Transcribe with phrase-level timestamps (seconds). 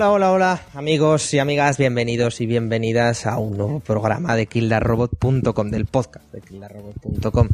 [0.00, 5.70] Hola, hola, hola, amigos y amigas, bienvenidos y bienvenidas a un nuevo programa de killarrobot.com,
[5.70, 7.50] del podcast de killarrobot.com.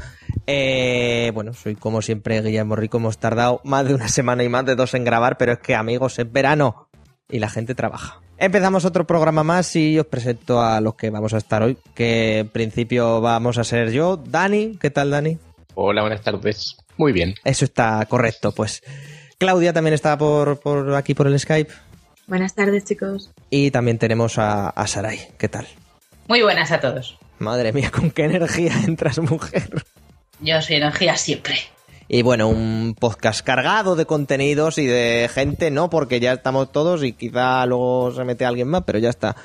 [0.47, 4.65] Eh, bueno, soy como siempre Guillermo Rico, hemos tardado más de una semana y más
[4.65, 6.87] de dos en grabar, pero es que, amigos, es verano
[7.29, 8.21] y la gente trabaja.
[8.39, 12.39] Empezamos otro programa más y os presento a los que vamos a estar hoy, que
[12.39, 15.37] en principio vamos a ser yo, Dani, ¿qué tal, Dani?
[15.75, 16.77] Hola, buenas tardes.
[16.97, 17.35] Muy bien.
[17.43, 18.85] Eso está correcto, pues.
[19.39, 21.73] Claudia también está por, por aquí por el Skype.
[22.27, 23.31] Buenas tardes, chicos.
[23.51, 25.29] Y también tenemos a, a Sarai.
[25.39, 25.67] ¿Qué tal?
[26.29, 27.19] Muy buenas a todos.
[27.39, 29.85] Madre mía, con qué energía entras, mujer.
[30.41, 31.57] Yo soy energía siempre.
[32.09, 37.03] Y bueno, un podcast cargado de contenidos y de gente, no, porque ya estamos todos
[37.05, 39.37] y quizá luego se mete alguien más, pero ya está.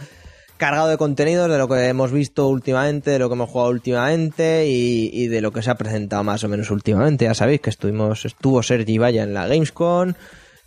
[0.57, 4.67] Cargado de contenidos de lo que hemos visto últimamente, de lo que hemos jugado últimamente
[4.67, 7.25] y, y de lo que se ha presentado más o menos últimamente.
[7.25, 10.13] Ya sabéis que estuvimos, estuvo Sergi Vaya en la Gamescom,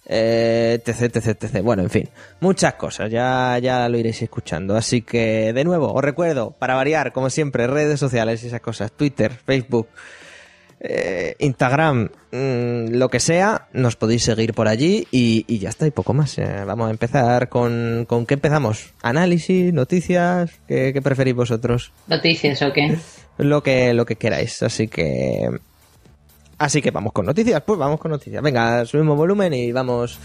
[0.06, 1.62] eh, etc, etc, etc.
[1.62, 2.08] Bueno, en fin,
[2.40, 4.76] muchas cosas, ya, ya lo iréis escuchando.
[4.76, 8.92] Así que, de nuevo, os recuerdo, para variar, como siempre, redes sociales y esas cosas,
[8.92, 9.88] Twitter, Facebook,
[10.80, 15.86] eh, Instagram, mmm, lo que sea, nos podéis seguir por allí y, y ya está,
[15.86, 16.36] y poco más.
[16.38, 18.92] Eh, vamos a empezar con, ¿con qué empezamos?
[19.00, 19.72] ¿Análisis?
[19.72, 20.50] ¿Noticias?
[20.68, 21.92] ¿Qué, qué preferís vosotros?
[22.06, 22.98] ¿Noticias o qué?
[23.38, 25.48] Lo que, lo que queráis, así que...
[26.64, 28.42] Así que vamos con noticias, pues vamos con noticias.
[28.42, 30.18] Venga, subimos volumen y vamos.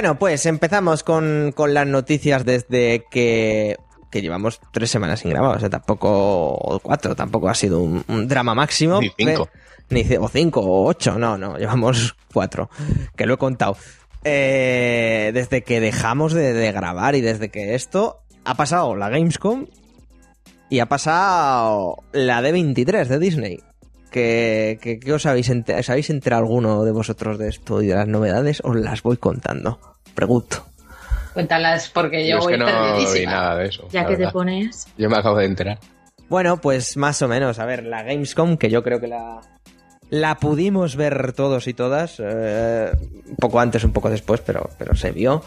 [0.00, 3.76] Bueno, pues empezamos con, con las noticias desde que,
[4.10, 6.08] que llevamos tres semanas sin grabar, o sea, tampoco,
[6.54, 8.98] o cuatro, tampoco ha sido un, un drama máximo.
[8.98, 9.50] Ni cinco.
[9.90, 12.70] Ni, o cinco o ocho, no, no, llevamos cuatro,
[13.14, 13.76] que lo he contado.
[14.24, 19.66] Eh, desde que dejamos de, de grabar y desde que esto ha pasado la Gamescom
[20.70, 23.62] y ha pasado la D23 de Disney.
[24.10, 25.82] ¿Qué, qué, qué os habéis enterado?
[25.82, 28.60] ¿Sabéis enterado alguno de vosotros de esto y de las novedades?
[28.64, 29.78] Os las voy contando.
[30.14, 30.66] Pregunto.
[31.32, 33.86] Cuéntalas porque yo, Yo es voy que no vi nada de eso.
[33.92, 34.88] Ya que te pones.
[34.98, 35.78] Yo me acabo de enterar.
[36.28, 37.58] Bueno, pues más o menos.
[37.58, 39.40] A ver, la Gamescom, que yo creo que la,
[40.10, 42.16] la pudimos ver todos y todas.
[42.18, 42.90] eh,
[43.28, 45.42] un poco antes, un poco después, pero, pero se vio.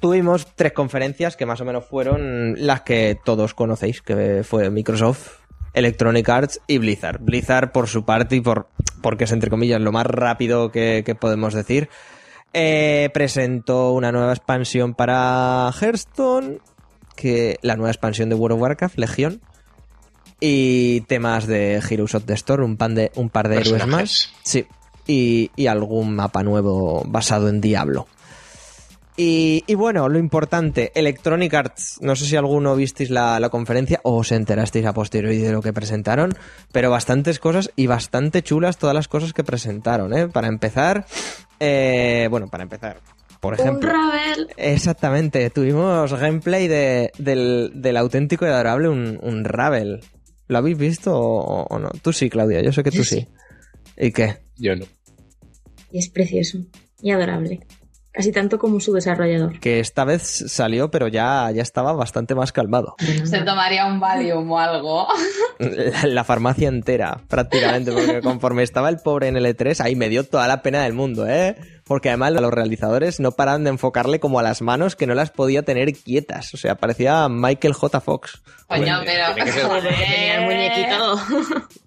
[0.00, 5.41] Tuvimos tres conferencias que más o menos fueron las que todos conocéis, que fue Microsoft,
[5.74, 7.20] Electronic Arts y Blizzard.
[7.20, 8.68] Blizzard por su parte y por
[9.00, 11.88] porque es entre comillas lo más rápido que, que podemos decir.
[12.52, 16.58] eh, presentó una nueva expansión para Hearthstone,
[17.16, 19.40] que la nueva expansión de World of Warcraft, Legión,
[20.40, 24.32] y temas de Heroes of the Storm, un, pan de, un par de héroes más.
[24.42, 24.66] Sí,
[25.06, 28.06] y, y algún mapa nuevo basado en Diablo.
[29.24, 34.00] Y, y bueno, lo importante, Electronic Arts, no sé si alguno visteis la, la conferencia
[34.02, 36.34] o os enterasteis a posteriori de lo que presentaron,
[36.72, 40.26] pero bastantes cosas y bastante chulas todas las cosas que presentaron, ¿eh?
[40.26, 41.06] Para empezar,
[41.60, 43.00] eh, bueno, para empezar,
[43.38, 43.90] por Un ejemplo...
[43.92, 44.48] Ravel.
[44.56, 50.00] Exactamente, tuvimos gameplay de, del, del auténtico y adorable un, un Ravel.
[50.48, 51.90] ¿Lo habéis visto o, o no?
[52.02, 53.20] Tú sí, Claudia, yo sé que tú sí.
[53.20, 53.28] sí.
[53.96, 54.38] ¿Y qué?
[54.58, 54.84] Yo no.
[55.92, 56.58] Y es precioso.
[57.00, 57.60] Y adorable.
[58.12, 59.58] Casi tanto como su desarrollador.
[59.58, 62.94] Que esta vez salió, pero ya, ya estaba bastante más calmado.
[63.24, 65.06] Se tomaría un Valium o algo.
[65.58, 70.10] La, la farmacia entera, prácticamente, porque conforme estaba el pobre en el E3, ahí me
[70.10, 71.56] dio toda la pena del mundo, ¿eh?
[71.84, 75.30] Porque además los realizadores no paraban de enfocarle como a las manos que no las
[75.30, 76.54] podía tener quietas.
[76.54, 78.00] O sea, parecía Michael J.
[78.00, 78.40] Fox.
[78.68, 79.34] Coño, Bueno, pero.
[79.34, 79.94] tiene que ser- Joder.
[79.94, 81.16] Tenía el muñequito.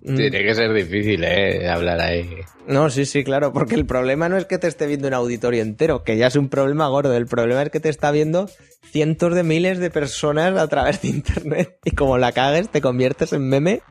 [0.03, 0.15] Mm.
[0.18, 1.68] Tiene que ser difícil, ¿eh?
[1.69, 2.30] Hablar ahí.
[2.68, 5.62] No, sí, sí, claro, porque el problema no es que te esté viendo un auditorio
[5.62, 7.15] entero, que ya es un problema gordo.
[7.15, 8.50] El problema es que te está viendo
[8.92, 13.33] cientos de miles de personas a través de internet y como la cagues te conviertes
[13.33, 13.81] en meme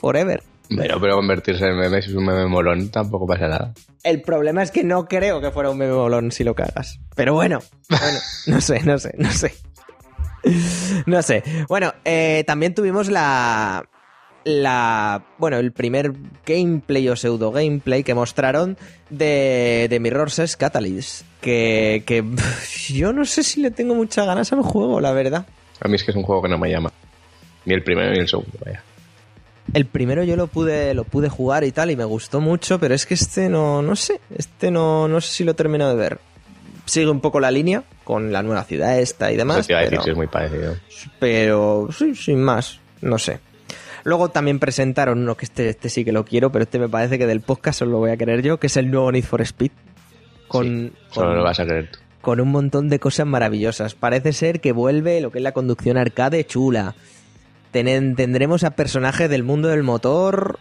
[0.00, 0.42] forever.
[0.68, 3.74] Pero, pero convertirse en meme, si es un meme molón, tampoco pasa nada.
[4.02, 6.98] El problema es que no creo que fuera un meme bolón si lo cagas.
[7.14, 9.54] Pero bueno, bueno, no sé, no sé, no sé.
[11.06, 11.42] No sé.
[11.68, 13.88] Bueno, eh, también tuvimos la,
[14.44, 16.12] la bueno el primer
[16.44, 18.76] gameplay o pseudo gameplay que mostraron
[19.08, 22.22] de, de Mirror's Edge Catalyst que, que
[22.88, 25.46] yo no sé si le tengo muchas ganas al juego la verdad
[25.80, 26.92] A mí es que es un juego que no me llama.
[27.64, 28.82] Ni el primero ni el segundo, vaya.
[29.72, 32.94] El primero yo lo pude lo pude jugar y tal y me gustó mucho pero
[32.94, 36.18] es que este no no sé este no no sé si lo termino de ver
[36.84, 39.98] sigue un poco la línea con la nueva ciudad esta y demás iba a decir
[40.00, 40.76] pero- es muy parecido.
[41.18, 43.40] pero sí, sin más, no sé.
[44.04, 47.16] Luego también presentaron uno que este, este sí que lo quiero, pero este me parece
[47.18, 49.40] que del podcast solo lo voy a querer yo, que es el nuevo Need for
[49.40, 49.70] Speed.
[50.46, 51.98] Con, Solo con, lo vas a creer tú.
[52.20, 53.94] con un montón de cosas maravillosas.
[53.94, 56.94] Parece ser que vuelve lo que es la conducción arcade chula.
[57.74, 60.60] Tendremos a personajes del mundo del motor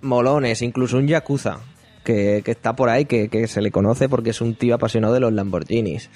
[0.00, 1.58] molones, incluso un Yakuza,
[2.04, 5.12] que, que está por ahí, que, que se le conoce porque es un tío apasionado
[5.12, 6.10] de los Lamborghinis.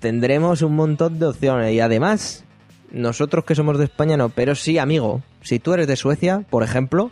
[0.00, 2.44] Tendremos un montón de opciones y además,
[2.90, 6.62] nosotros que somos de España no, pero sí, amigo, si tú eres de Suecia, por
[6.62, 7.10] ejemplo,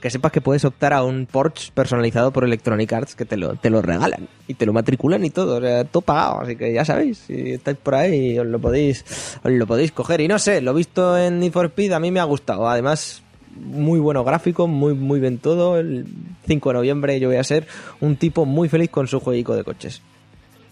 [0.00, 3.56] que sepas que puedes optar a un Porsche personalizado por Electronic Arts que te lo,
[3.56, 6.72] te lo regalan y te lo matriculan y todo, o sea, todo pagado, así que
[6.72, 9.04] ya sabéis, si estáis por ahí os lo podéis,
[9.42, 10.20] os lo podéis coger.
[10.20, 13.22] Y no sé, lo visto en Need for Speed a mí me ha gustado, además
[13.54, 16.06] muy bueno gráfico, muy muy bien todo, el
[16.46, 17.66] 5 de noviembre yo voy a ser
[18.00, 20.02] un tipo muy feliz con su jueguico de coches.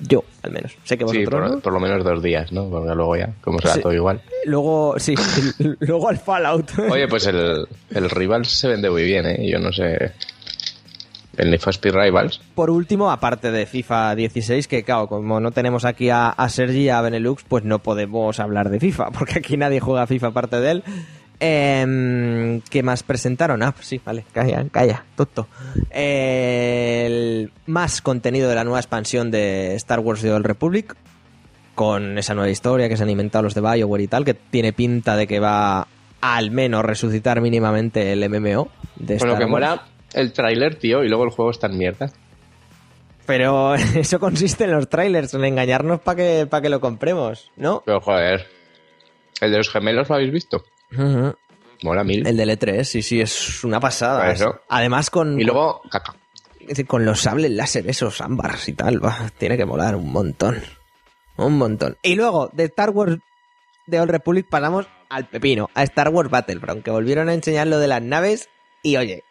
[0.01, 0.73] Yo, al menos.
[0.85, 1.61] Sé que Sí, vosotros por, no.
[1.61, 2.69] por lo menos dos días, ¿no?
[2.69, 3.81] Porque luego ya, como será Sí.
[3.81, 4.21] todo igual.
[4.45, 5.15] Luego, sí,
[5.81, 6.71] luego al Fallout.
[6.91, 9.49] Oye, pues el, el Rivals se vende muy bien, ¿eh?
[9.51, 10.13] Yo no sé.
[11.37, 12.41] El Need for Speed Rivals.
[12.55, 16.83] Por último, aparte de FIFA 16, que claro, como no tenemos aquí a, a Sergi
[16.85, 20.61] y a Benelux, pues no podemos hablar de FIFA, porque aquí nadie juega FIFA aparte
[20.61, 20.85] de él.
[21.41, 23.63] Em, ¿Qué más presentaron?
[23.63, 25.49] Ah, pues sí, vale, calla, calla, tonto.
[25.91, 30.95] El más contenido de la nueva expansión de Star Wars The Old Republic,
[31.75, 34.73] con esa nueva historia que se han inventado los de BioWare y tal, que tiene
[34.73, 35.87] pinta de que va a,
[36.21, 39.51] al menos resucitar mínimamente el MMO de Con lo que Wars.
[39.51, 39.83] mola
[40.15, 42.11] el tráiler, tío, y luego el juego está en mierda.
[43.27, 47.83] Pero eso consiste en los trailers, en engañarnos para que, pa' que lo compremos, ¿no?
[47.85, 48.47] Pero joder.
[49.41, 50.65] El de los gemelos lo habéis visto.
[50.91, 52.27] Mola mil.
[52.27, 54.31] El del E3, sí, sí, es una pasada.
[54.31, 54.61] Eso.
[54.69, 56.15] Además con, Y luego, caca.
[56.77, 60.63] con, con los sables láser, esos ámbars y tal, va, tiene que molar un montón.
[61.37, 61.97] Un montón.
[62.03, 63.19] Y luego, de Star Wars
[63.87, 67.79] de Old Republic pasamos al pepino, a Star Wars Battlefront, que volvieron a enseñar lo
[67.79, 68.49] de las naves
[68.83, 69.25] y oye,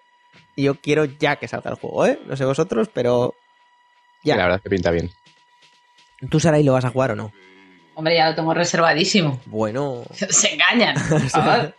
[0.56, 2.20] yo quiero ya que salga el juego, ¿eh?
[2.26, 3.34] No sé vosotros, pero...
[4.24, 4.36] Ya.
[4.38, 5.10] La verdad es que pinta bien.
[6.30, 7.34] ¿Tú, Sarai, lo vas a jugar o no?
[7.96, 9.40] Hombre, ya lo tengo reservadísimo.
[9.46, 10.04] Bueno...
[10.30, 10.96] Se engañan.
[11.10, 11.76] por favor.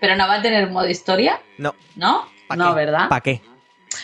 [0.00, 2.28] Pero no va a tener modo historia, no, ¿no?
[2.48, 2.74] ¿pa' No, qué?
[2.74, 3.08] ¿verdad?
[3.08, 3.40] ¿Para qué?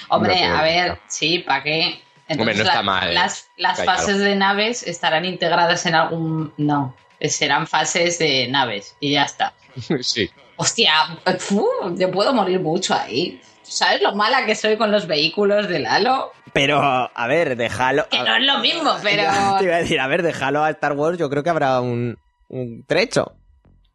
[0.09, 2.01] Hombre, No, a ver, sí, ¿para qué?
[2.29, 3.49] Hombre, no está mal, Las,
[3.85, 6.53] fases de naves estarán integradas en algún.
[6.57, 9.55] No, serán fases de naves y ya está.
[10.01, 10.31] sí.
[10.57, 11.67] Hostia, fu,
[11.97, 13.41] yo puedo morir mucho ahí.
[13.71, 16.33] ¿Sabes lo mala que soy con los vehículos del Halo?
[16.53, 18.09] Pero, a ver, déjalo.
[18.11, 19.23] Que no es lo mismo, pero.
[19.59, 22.19] Te iba a decir, a ver, déjalo a Star Wars, yo creo que habrá un,
[22.49, 23.37] un trecho.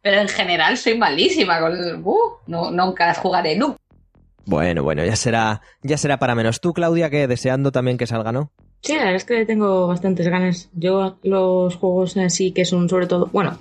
[0.00, 2.00] Pero en general soy malísima con el.
[2.02, 2.16] Uh,
[2.46, 3.78] no, nunca jugaré nunca.
[4.46, 6.62] Bueno, bueno, ya será, ya será para menos.
[6.62, 8.50] Tú, Claudia, que deseando también que salga, ¿no?
[8.80, 10.70] Sí, la verdad es que tengo bastantes ganas.
[10.72, 13.58] Yo los juegos así que son sobre todo, bueno,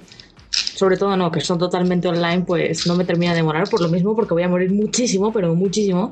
[0.75, 3.87] sobre todo no, que son totalmente online, pues no me termina de demorar por lo
[3.87, 6.11] mismo, porque voy a morir muchísimo, pero muchísimo.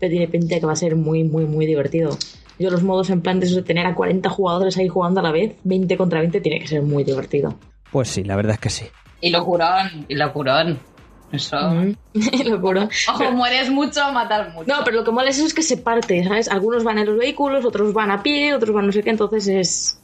[0.00, 2.16] Pero tiene pinta que va a ser muy, muy, muy divertido.
[2.58, 5.22] Yo los modos en plan de, eso de tener a 40 jugadores ahí jugando a
[5.22, 7.56] la vez, 20 contra 20, tiene que ser muy divertido.
[7.92, 8.86] Pues sí, la verdad es que sí.
[9.20, 10.78] Y locurón, y locurón.
[11.32, 11.56] Eso.
[11.58, 11.94] Mm.
[12.48, 12.88] Locura.
[13.12, 14.66] Ojo, mueres mucho, matar mucho.
[14.66, 16.48] No, pero lo que mola es eso es que se parte, ¿sabes?
[16.48, 19.46] Algunos van en los vehículos, otros van a pie, otros van no sé qué, entonces
[19.48, 20.00] es...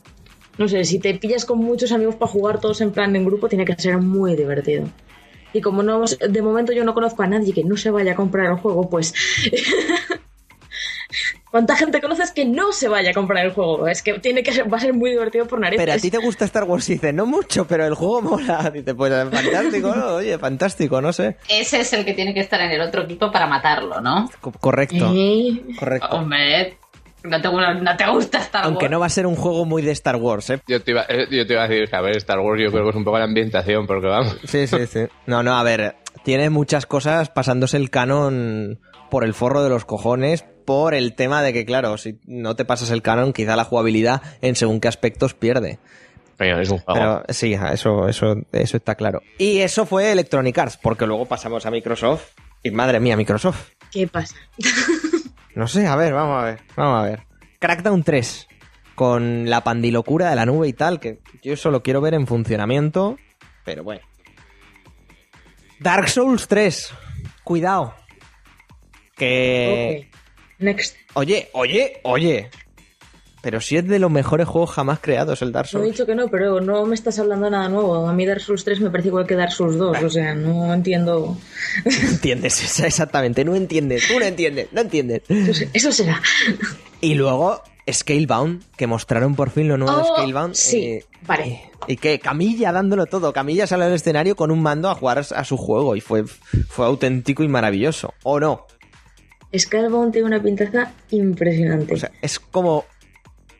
[0.58, 3.49] No sé, si te pillas con muchos amigos para jugar todos en plan en grupo,
[3.49, 4.87] tiene que ser muy divertido.
[5.52, 8.16] Y como no, de momento yo no conozco a nadie que no se vaya a
[8.16, 9.14] comprar el juego, pues...
[11.50, 13.87] ¿Cuánta gente conoces que no se vaya a comprar el juego?
[13.87, 15.84] Es que tiene que ser, va a ser muy divertido por narices.
[15.84, 18.70] Pero a ti te gusta Star Wars y dices, no mucho, pero el juego mola.
[18.75, 20.14] Dice, pues fantástico, ¿no?
[20.16, 21.37] Oye, fantástico, no sé.
[21.49, 24.28] Ese es el que tiene que estar en el otro equipo para matarlo, ¿no?
[24.40, 26.08] Co- correcto, Eh, correcto.
[26.16, 26.76] Hombre,
[27.25, 28.90] no te, no te gusta Star Aunque Wars.
[28.93, 30.61] no va a ser un juego muy de Star Wars, ¿eh?
[30.66, 32.71] Yo te, iba, eh, yo te iba a decir que, a ver, Star Wars yo
[32.71, 34.37] creo que es un poco la ambientación, porque vamos.
[34.45, 35.00] Sí, sí, sí.
[35.26, 38.78] No, no, a ver, tiene muchas cosas pasándose el canon
[39.11, 42.64] por el forro de los cojones, por el tema de que, claro, si no te
[42.64, 45.78] pasas el canon, quizá la jugabilidad en según qué aspectos pierde.
[46.38, 47.00] Es un juego.
[47.00, 49.23] Pero sí, eso, eso, eso está claro.
[49.38, 52.33] Y eso fue Electronic Arts, porque luego pasamos a Microsoft.
[52.62, 53.71] Y madre mía, Microsoft.
[53.90, 54.35] ¿Qué pasa?
[55.54, 57.20] No sé, a ver, vamos a ver, vamos a ver.
[57.61, 58.49] Crackdown 3,
[58.94, 62.26] con la pandilocura de la nube y tal, que yo eso lo quiero ver en
[62.26, 63.16] funcionamiento,
[63.64, 64.02] pero bueno.
[65.80, 66.92] Dark Souls 3,
[67.44, 67.94] cuidado.
[69.16, 70.11] Que...
[70.58, 70.96] Next.
[71.14, 72.50] Oye, oye, oye.
[73.44, 75.92] Pero si es de los mejores juegos jamás creados el Dark No he Souls.
[75.92, 78.08] dicho que no, pero no me estás hablando nada nuevo.
[78.08, 80.02] A mí Dark Souls 3 me parece igual que Dark Souls 2.
[80.02, 81.36] O sea, no entiendo.
[81.84, 83.44] No entiendes, exactamente.
[83.44, 84.08] No entiendes.
[84.08, 84.68] Tú no entiendes.
[84.72, 85.22] No entiendes.
[85.28, 86.22] Eso, eso será.
[87.02, 87.60] Y luego
[87.92, 90.54] Scalebound, que mostraron por fin lo nuevo de Oh, Scalebound.
[90.54, 91.70] sí, eh, vale.
[91.86, 93.34] Y que Camilla dándolo todo.
[93.34, 96.86] Camilla sale al escenario con un mando a jugar a su juego y fue, fue
[96.86, 98.14] auténtico y maravilloso.
[98.22, 98.66] ¿O no?
[99.56, 101.94] Scalebound tiene una pintaza impresionante.
[101.94, 102.86] O sea, es como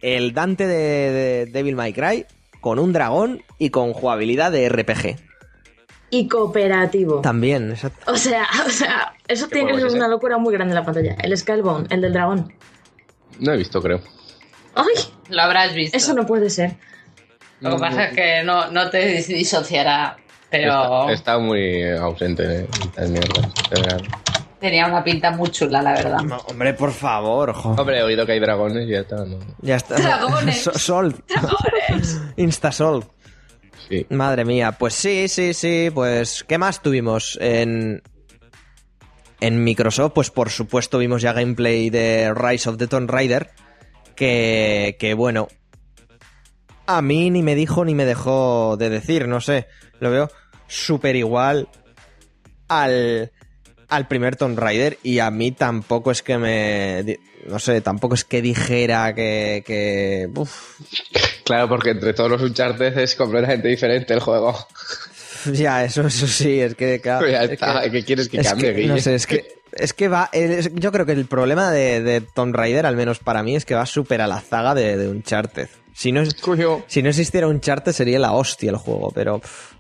[0.05, 2.27] el Dante de, de Devil May Cry
[2.61, 5.17] con un dragón y con jugabilidad de RPG.
[6.11, 7.21] y cooperativo.
[7.21, 8.13] También, exacto.
[8.13, 9.97] O sea, o sea, eso ¿Qué tiene que ser ese?
[9.97, 11.17] una locura muy grande en la pantalla.
[11.23, 12.53] El Scalebound, el del dragón.
[13.41, 14.01] No he visto, creo.
[14.75, 14.85] ¡Ay!
[15.29, 15.97] Lo habrás visto.
[15.97, 16.77] Eso no puede ser.
[17.61, 20.17] Lo que pasa es que no, no te disociará.
[20.51, 23.47] Pero Está, está muy ausente estas mierdas.
[24.65, 26.21] Tenía una pinta muy chula, la verdad.
[26.23, 27.71] No, hombre, por favor, jo.
[27.71, 29.25] Hombre, he oído que hay dragones y ya está.
[29.25, 29.39] ¿no?
[29.61, 29.95] Ya está.
[30.01, 30.63] Dragones.
[30.63, 31.15] So- Sol.
[32.37, 33.05] Instasol.
[33.89, 34.07] Sí.
[34.11, 38.03] Madre mía, pues sí, sí, sí, pues ¿qué más tuvimos en
[39.41, 40.13] en Microsoft?
[40.15, 43.51] Pues por supuesto vimos ya gameplay de Rise of the Tomb Raider
[44.17, 45.49] que que bueno,
[46.87, 49.67] a mí ni me dijo ni me dejó de decir, no sé,
[50.01, 50.31] lo veo
[50.67, 51.69] súper igual
[52.69, 53.33] al
[53.97, 58.25] al primer Tomb Raider y a mí tampoco es que me no sé, tampoco es
[58.25, 60.81] que dijera que que uf,
[61.45, 64.57] Claro, porque entre todos los Uncharted es completamente diferente el juego.
[65.53, 68.75] Ya, eso, eso sí, es que claro, ya es está, que- ¿qué quieres que cambie?
[68.77, 72.01] que, no sé, es que es que va, es- yo creo que el problema de,
[72.03, 74.97] de Tomb Raider, al menos para mí, es que va súper a la zaga de,
[74.97, 75.69] de Uncharted.
[75.93, 76.23] Si no,
[76.87, 79.74] si no existiera Uncharted sería la hostia el juego, pero pff,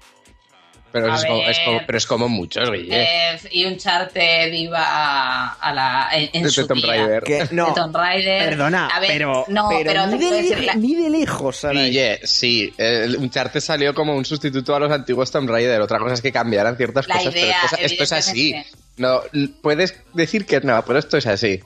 [0.94, 1.86] Pero es, como, es, como, ver.
[1.86, 3.02] pero es como muchos, Guille.
[3.02, 6.08] Eh, y un charter iba a, a la.
[6.12, 6.92] En, en de su Tomb día.
[6.92, 7.22] Raider.
[7.24, 8.48] que no, De Tomb Raider.
[8.50, 11.10] perdona, A ver, pero, no, pero, pero, te ni, de, decir le- la- ni de
[11.10, 11.88] lejos, Sarai.
[11.90, 15.80] Guille, sí, el Uncharted salió como un sustituto a los antiguos Tomb Raider.
[15.80, 18.54] Otra cosa es que cambiaran ciertas La cosas, idea, pero esto, es- así.
[18.96, 19.20] No,
[19.62, 21.58] puedes decir que no, pero esto es así.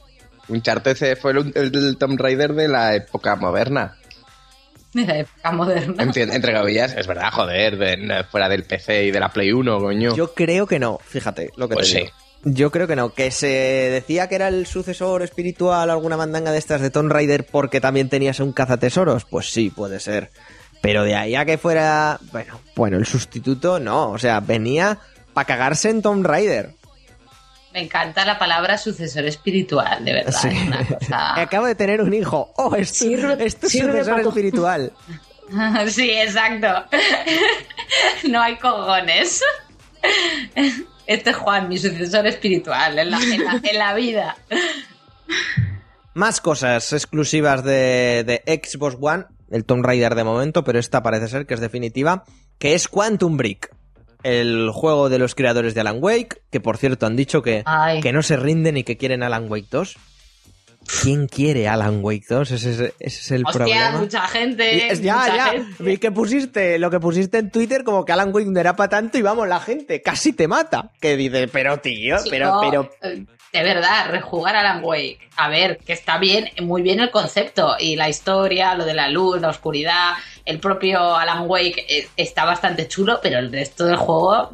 [0.49, 3.98] Uncharted eh, fue el, el- el Tomb Raider de la época moderna.
[4.93, 6.05] De la época moderna.
[6.05, 9.79] Enti- entre comillas, es verdad, joder, de- fuera del PC y de la Play 1,
[9.79, 10.15] coño.
[10.15, 12.05] Yo creo que no, fíjate lo que Pues te sí.
[12.05, 12.13] digo.
[12.45, 16.53] Yo creo que no, que se decía que era el sucesor espiritual o alguna mandanga
[16.53, 20.31] de estas de Tomb Raider porque también tenías un cazatesoros, pues sí, puede ser.
[20.81, 25.01] Pero de ahí a que fuera, bueno, bueno, el sustituto no, o sea, venía
[25.35, 26.75] para cagarse en Tomb Raider.
[27.79, 30.33] Me encanta la palabra sucesor espiritual, de verdad.
[30.33, 30.49] Sí.
[30.49, 31.41] Es una cosa.
[31.41, 32.53] Acabo de tener un hijo.
[32.57, 34.93] Oh, es tu, Sirve- es tu sirve sucesor espiritual.
[35.89, 36.67] Sí, exacto.
[38.29, 39.43] No hay cojones.
[41.07, 44.37] Este es Juan, mi sucesor espiritual en la, en la- en la vida.
[46.15, 51.29] Más cosas exclusivas de, de Xbox One, el Tomb Raider de momento, pero esta parece
[51.29, 52.25] ser que es definitiva,
[52.59, 53.71] que es Quantum Break.
[54.23, 58.01] El juego de los creadores de Alan Wake, que por cierto han dicho que, Ay.
[58.01, 59.97] que no se rinden y que quieren Alan Wake 2.
[61.03, 62.51] ¿Quién quiere Alan Wake 2?
[62.51, 63.99] Ese es, ese es el Hostia, problema.
[64.01, 64.91] mucha gente.
[64.91, 65.47] Es- ya, mucha ya.
[65.49, 65.83] gente.
[65.85, 68.89] Vi que pusiste lo que pusiste en Twitter como que Alan Wake no era para
[68.89, 70.91] tanto y vamos, la gente casi te mata.
[71.01, 72.91] Que dice, pero tío, pero.
[73.03, 75.21] eh, De verdad, rejugar Alan Wake.
[75.37, 79.09] A ver, que está bien, muy bien el concepto y la historia, lo de la
[79.09, 80.13] luz, la oscuridad.
[80.45, 84.51] El propio Alan Wake eh, está bastante chulo, pero el resto del juego,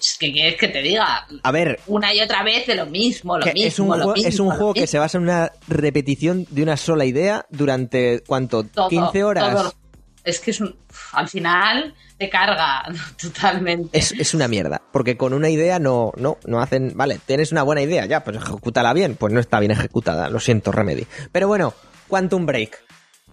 [0.00, 1.26] es que quieres que te diga?
[1.42, 4.12] A ver, Una y otra vez de lo mismo, lo mismo, es un, lo juego,
[4.14, 4.90] mismo, es un juego que mismo.
[4.90, 8.64] se basa en una repetición de una sola idea durante, ¿cuánto?
[8.64, 9.54] Todo, 15 horas.
[9.54, 9.72] todo.
[10.24, 10.76] Es que es un.
[11.12, 12.84] Al final te carga
[13.20, 13.98] totalmente.
[13.98, 16.92] Es, es una mierda, porque con una idea no, no, no hacen...
[16.96, 19.16] Vale, tienes una buena idea, ya, pues ejecútala bien.
[19.16, 21.06] Pues no está bien ejecutada, lo siento, Remedy.
[21.32, 21.74] Pero bueno,
[22.08, 22.78] Quantum Break,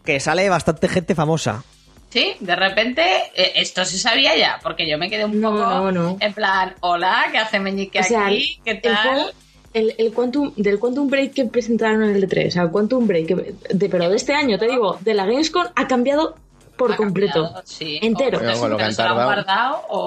[0.03, 1.63] que sale bastante gente famosa.
[2.09, 3.03] Sí, de repente
[3.35, 6.17] eh, esto se sabía ya, porque yo me quedé un No, poco no, no.
[6.19, 8.59] en plan, hola, ¿qué hace Meñique O sea, aquí?
[8.65, 8.95] ¿Qué el tal?
[8.97, 9.29] juego,
[9.75, 13.05] el, el Quantum, del Quantum Break que presentaron en el D3, o sea, el Quantum
[13.05, 16.35] Break, de, pero de este año, te digo, de la Gamescom ha cambiado
[16.79, 17.43] por Ha completo.
[17.43, 17.99] cambiado, sí.
[18.01, 18.39] Entero.
[18.39, 19.25] O, lo que han se lo han tardado.
[19.27, 19.99] guardado o,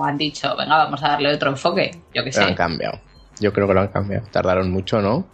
[0.00, 1.90] o han dicho, venga, vamos a darle otro enfoque.
[2.14, 2.54] Yo qué Lo han sé.
[2.54, 2.98] cambiado.
[3.40, 4.26] Yo creo que lo han cambiado.
[4.30, 5.26] Tardaron mucho, ¿no?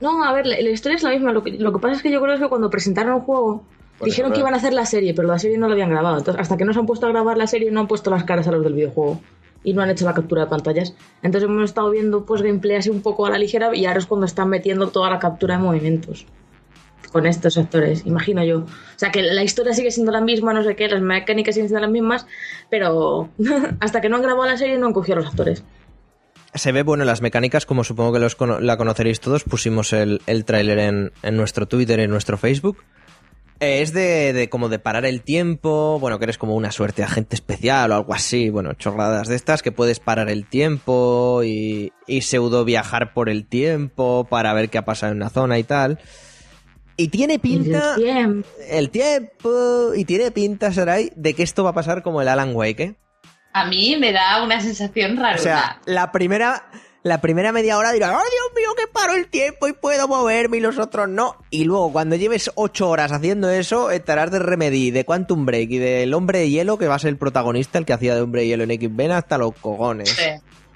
[0.00, 1.32] No, a ver, la, la historia es la misma.
[1.32, 3.64] Lo que, lo que pasa es que yo creo que cuando presentaron el juego,
[3.98, 6.18] Por dijeron que iban a hacer la serie, pero la serie no la habían grabado.
[6.18, 8.24] Entonces, hasta que no se han puesto a grabar la serie, no han puesto las
[8.24, 9.20] caras a los del videojuego.
[9.64, 10.94] Y no han hecho la captura de pantallas.
[11.22, 14.06] Entonces hemos estado viendo pues gameplay así un poco a la ligera y ahora es
[14.06, 16.26] cuando están metiendo toda la captura de movimientos.
[17.12, 18.60] Con estos actores, imagino yo.
[18.60, 18.66] O
[18.96, 21.82] sea que la historia sigue siendo la misma, no sé qué, las mecánicas siguen siendo
[21.82, 22.26] las mismas,
[22.70, 23.28] pero
[23.80, 25.62] hasta que no han grabado la serie no han cogido los actores.
[26.54, 29.44] Se ve bueno las mecánicas, como supongo que los la conoceréis todos.
[29.44, 32.82] Pusimos el, el tráiler en, en nuestro Twitter en nuestro Facebook.
[33.62, 37.02] Eh, es de, de como de parar el tiempo, bueno, que eres como una suerte
[37.02, 41.42] de agente especial o algo así, bueno, chorradas de estas, que puedes parar el tiempo
[41.44, 45.60] y, y pseudo viajar por el tiempo para ver qué ha pasado en una zona
[45.60, 46.00] y tal.
[46.96, 48.48] Y tiene pinta El tiempo.
[48.68, 52.54] el tiempo y tiene pinta, Sarai, de que esto va a pasar como el Alan
[52.54, 52.94] Wake, ¿eh?
[53.54, 55.36] A mí me da una sensación rara.
[55.36, 56.70] O sea, la primera,
[57.02, 60.56] la primera media hora dirás, ¡ay, Dios mío, que paro el tiempo y puedo moverme
[60.56, 61.36] y los otros no!
[61.50, 65.78] Y luego, cuando lleves ocho horas haciendo eso, estarás de Remedy, de Quantum Break y
[65.78, 68.42] del Hombre de Hielo, que va a ser el protagonista, el que hacía de Hombre
[68.42, 70.08] de Hielo en X-Men, hasta los cojones.
[70.10, 70.30] Sí.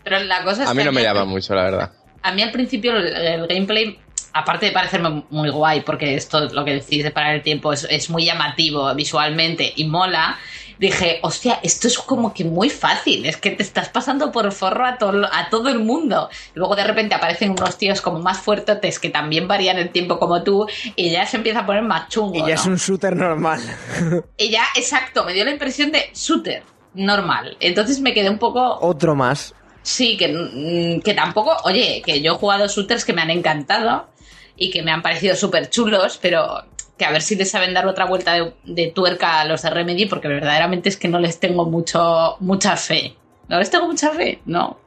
[0.04, 1.92] Pero la cosa es A mí que no me llama mucho, la verdad.
[2.22, 3.98] A mí al principio el, el gameplay,
[4.38, 7.86] aparte de parecerme muy guay, porque esto, lo que decís de parar el tiempo, es,
[7.90, 10.38] es muy llamativo visualmente y mola,
[10.78, 14.86] dije, hostia, esto es como que muy fácil, es que te estás pasando por forro
[14.86, 16.28] a, todo a todo el mundo.
[16.54, 20.42] Luego de repente aparecen unos tíos como más fuertes que también varían el tiempo como
[20.42, 22.34] tú y ya se empieza a poner más chungo.
[22.34, 22.54] Y ya ¿no?
[22.54, 23.60] es un shooter normal.
[24.38, 26.62] Y ya, exacto, me dio la impresión de shooter
[26.94, 27.56] normal.
[27.60, 29.54] Entonces me quedé un poco Otro más.
[29.82, 34.08] Sí, que, mm, que tampoco, oye, que yo he jugado shooters que me han encantado
[34.56, 36.64] y que me han parecido súper chulos, pero
[36.96, 40.06] que a ver si les saben dar otra vuelta de, tuerca a los de Remedy,
[40.06, 43.14] porque verdaderamente es que no les tengo mucho, mucha fe.
[43.48, 44.40] ¿No les tengo mucha fe?
[44.46, 44.78] No.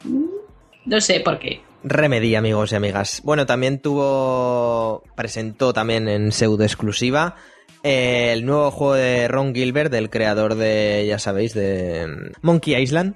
[0.85, 1.61] No sé por qué.
[1.83, 3.21] Remedy, amigos y amigas.
[3.23, 5.03] Bueno, también tuvo.
[5.15, 7.35] Presentó también en pseudo exclusiva
[7.83, 12.75] eh, el nuevo juego de Ron Gilbert, del creador de, ya sabéis, de mm, Monkey
[12.75, 13.15] Island.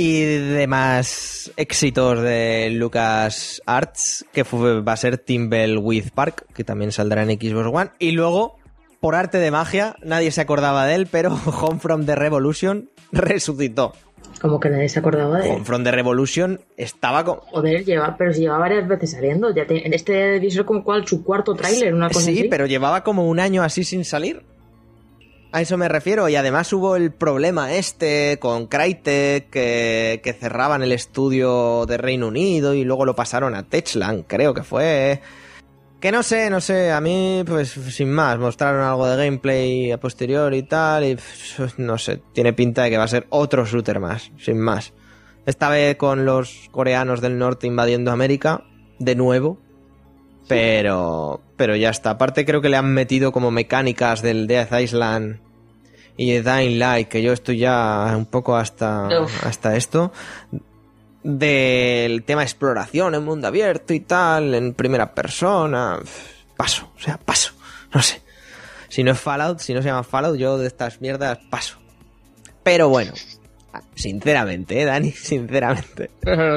[0.00, 6.92] Y demás éxitos de Lucas Arts, que fue- va a ser Timberwolf Park, que también
[6.92, 7.90] saldrá en Xbox One.
[7.98, 8.58] Y luego,
[9.00, 11.30] por arte de magia, nadie se acordaba de él, pero
[11.62, 13.92] Home from the Revolution resucitó.
[14.40, 18.32] Como que nadie se acordaba de Home from the Revolution estaba con, Joder, lleva, pero
[18.32, 19.52] si lleva varias veces saliendo.
[19.52, 22.48] Ya te- en este debe ser como cual su cuarto tráiler, una cosa sí, así.
[22.48, 24.44] pero llevaba como un año así sin salir.
[25.50, 26.28] A eso me refiero.
[26.28, 32.28] Y además hubo el problema este con Crytek que, que cerraban el estudio de Reino
[32.28, 35.20] Unido y luego lo pasaron a Techland, creo que fue.
[36.00, 36.92] Que no sé, no sé.
[36.92, 41.04] A mí, pues sin más, mostraron algo de gameplay a posteriori y tal.
[41.04, 44.60] Y pff, no sé, tiene pinta de que va a ser otro shooter más, sin
[44.60, 44.92] más.
[45.46, 48.64] Esta vez con los coreanos del norte invadiendo América,
[48.98, 49.58] de nuevo.
[50.48, 52.10] Pero, pero ya está.
[52.10, 55.40] Aparte creo que le han metido como mecánicas del Death Island
[56.16, 59.46] y de Dying Light, que yo estoy ya un poco hasta, Uf.
[59.46, 60.12] hasta esto.
[61.22, 65.98] Del tema exploración en mundo abierto y tal, en primera persona.
[66.56, 67.52] Paso, o sea, paso.
[67.92, 68.22] No sé.
[68.88, 71.76] Si no es Fallout, si no se llama Fallout, yo de estas mierdas paso.
[72.62, 73.12] Pero bueno,
[73.94, 75.10] sinceramente, ¿eh, Dani?
[75.12, 76.10] Sinceramente.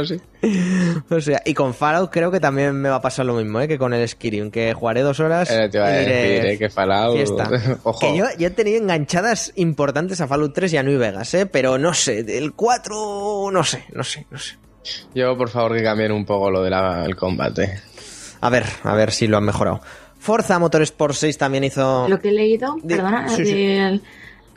[0.06, 0.19] Sé.
[1.12, 3.67] O sea, y con Fallout creo que también me va a pasar lo mismo, ¿eh?
[3.67, 6.69] Que con el Skyrim, que jugaré dos horas Eh, te iba a decir, eh, que
[6.69, 7.15] Fallout...
[7.15, 7.50] fiesta.
[7.84, 8.00] Ojo.
[8.00, 11.45] Que yo, yo he tenido enganchadas importantes a Fallout 3 y a New Vegas, ¿eh?
[11.45, 14.56] Pero no sé, el 4, no sé, no sé, no sé.
[15.13, 17.80] Yo, por favor, que cambien un poco lo del combate.
[18.39, 19.82] A ver, a ver si lo han mejorado.
[20.17, 22.08] Forza Motorsport 6 también hizo...
[22.10, 23.54] Lo que he leído, De- perdona, sí, sí.
[23.67, 24.02] Del,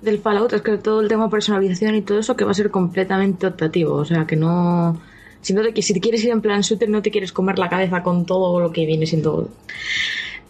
[0.05, 2.71] del Fallout es que todo el tema personalización y todo eso que va a ser
[2.71, 3.95] completamente optativo.
[3.95, 5.01] O sea, que no.
[5.41, 8.03] Si, no te, si quieres ir en plan shooter, no te quieres comer la cabeza
[8.03, 9.49] con todo lo que viene siendo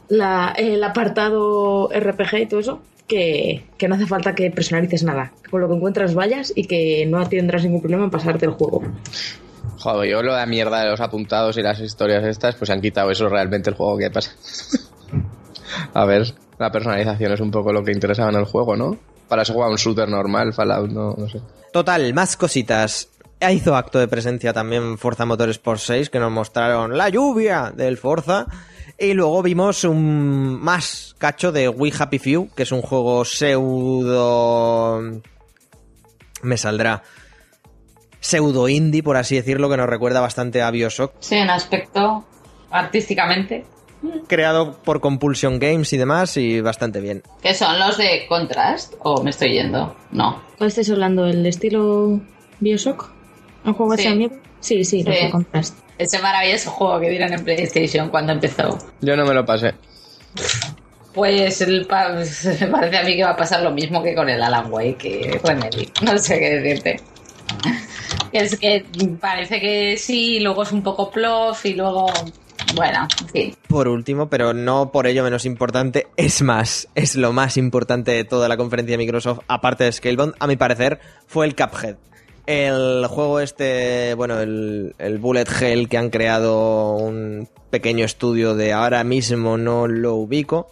[0.08, 2.80] la, el apartado RPG y todo eso.
[3.06, 5.32] Que, que no hace falta que personalices nada.
[5.50, 8.82] Con lo que encuentras vayas y que no tendrás ningún problema en pasarte el juego.
[9.78, 12.80] Joder, yo lo de la mierda de los apuntados y las historias estas, pues han
[12.80, 14.32] quitado eso realmente el juego que pasa.
[15.92, 18.96] A ver, la personalización es un poco lo que interesaba en el juego, ¿no?
[19.28, 21.40] Para eso juega un shooter normal, Fallout, no, no sé.
[21.72, 23.08] Total, más cositas.
[23.50, 28.46] Hizo acto de presencia también Forza Motorsport 6, que nos mostraron la lluvia del Forza.
[28.98, 35.00] Y luego vimos un más cacho de We Happy Few, que es un juego pseudo...
[36.42, 37.02] Me saldrá.
[38.20, 41.14] Pseudo indie, por así decirlo, que nos recuerda bastante a Bioshock.
[41.20, 42.24] Sí, en aspecto
[42.70, 43.66] artísticamente.
[44.28, 47.22] Creado por Compulsion Games y demás, y bastante bien.
[47.42, 48.94] ¿Qué son los de Contrast?
[49.00, 49.94] ¿O me estoy yendo?
[50.12, 50.42] No.
[50.58, 51.26] ¿Cuál estáis hablando?
[51.26, 52.20] ¿El estilo
[52.60, 53.10] Bioshock?
[53.64, 54.02] ¿Un juego Sí.
[54.02, 54.36] ese amigo?
[54.60, 55.24] Sí, sí, los Sí.
[55.24, 55.78] de Contrast.
[55.98, 58.78] Ese maravilloso juego que dieron en PlayStation cuando empezó.
[59.00, 59.74] Yo no me lo pasé.
[61.12, 62.08] Pues el pa-
[62.60, 64.96] me parece a mí que va a pasar lo mismo que con el Alan Wake,
[64.96, 65.88] que Remedy.
[66.02, 67.00] No sé qué decirte.
[68.32, 68.84] Es que
[69.20, 72.06] parece que sí, luego es un poco plof y luego.
[72.74, 73.56] Bueno, en fin.
[73.68, 78.24] Por último, pero no por ello menos importante, es más, es lo más importante de
[78.24, 81.96] toda la conferencia de Microsoft, aparte de Scalebound, a mi parecer, fue el Cuphead.
[82.46, 88.72] El juego este, bueno, el, el Bullet Hell que han creado un pequeño estudio de
[88.72, 90.70] ahora mismo no lo ubico,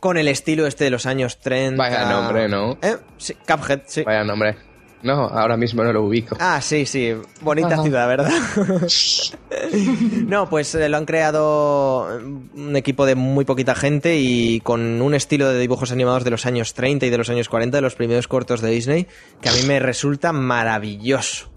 [0.00, 1.82] con el estilo este de los años 30.
[1.82, 2.72] Vaya nombre, ¿no?
[2.82, 2.96] ¿Eh?
[3.16, 4.02] Sí, Cuphead, sí.
[4.02, 4.73] Vaya nombre.
[5.04, 6.34] No, ahora mismo no lo ubico.
[6.40, 7.14] Ah, sí, sí.
[7.42, 8.32] Bonita ciudad, ¿verdad?
[10.26, 12.08] no, pues eh, lo han creado
[12.54, 16.46] un equipo de muy poquita gente y con un estilo de dibujos animados de los
[16.46, 19.06] años 30 y de los años 40, de los primeros cortos de Disney,
[19.42, 21.50] que a mí me resulta maravilloso.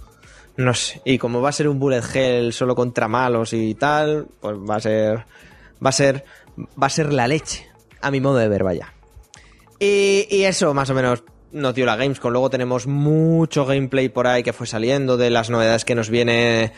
[0.58, 1.02] No sé.
[1.06, 4.76] Y como va a ser un bullet hell solo contra malos y tal, pues va
[4.76, 5.26] a ser.
[5.84, 6.26] Va a ser.
[6.60, 7.66] Va a ser la leche.
[8.02, 8.94] A mi modo de ver, vaya.
[9.80, 12.32] Y, y eso, más o menos, nos dio la Gamescom.
[12.32, 16.72] Luego tenemos mucho gameplay por ahí que fue saliendo de las novedades que nos viene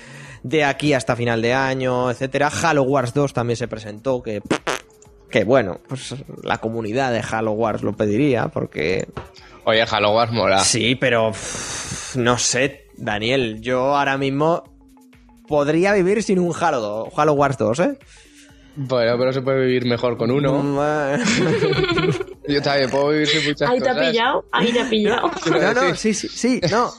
[0.43, 2.49] de aquí hasta final de año, etcétera.
[2.63, 4.41] Halo Wars 2 también se presentó, que,
[5.29, 9.07] que bueno, pues la comunidad de Halo Wars lo pediría, porque
[9.65, 10.59] Oye, Halo Wars mola.
[10.59, 14.63] sí, pero pff, no sé, Daniel, yo ahora mismo
[15.47, 17.97] podría vivir sin un Halo, Halo Wars 2, ¿eh?
[18.75, 20.63] Bueno, pero se puede vivir mejor con uno.
[22.49, 24.09] Mm, Yo también puedo vivir sin muchas Ahí te ha cosas.
[24.09, 25.31] pillado, ahí te ha pillado.
[25.51, 26.91] No, no, sí, sí, sí, no.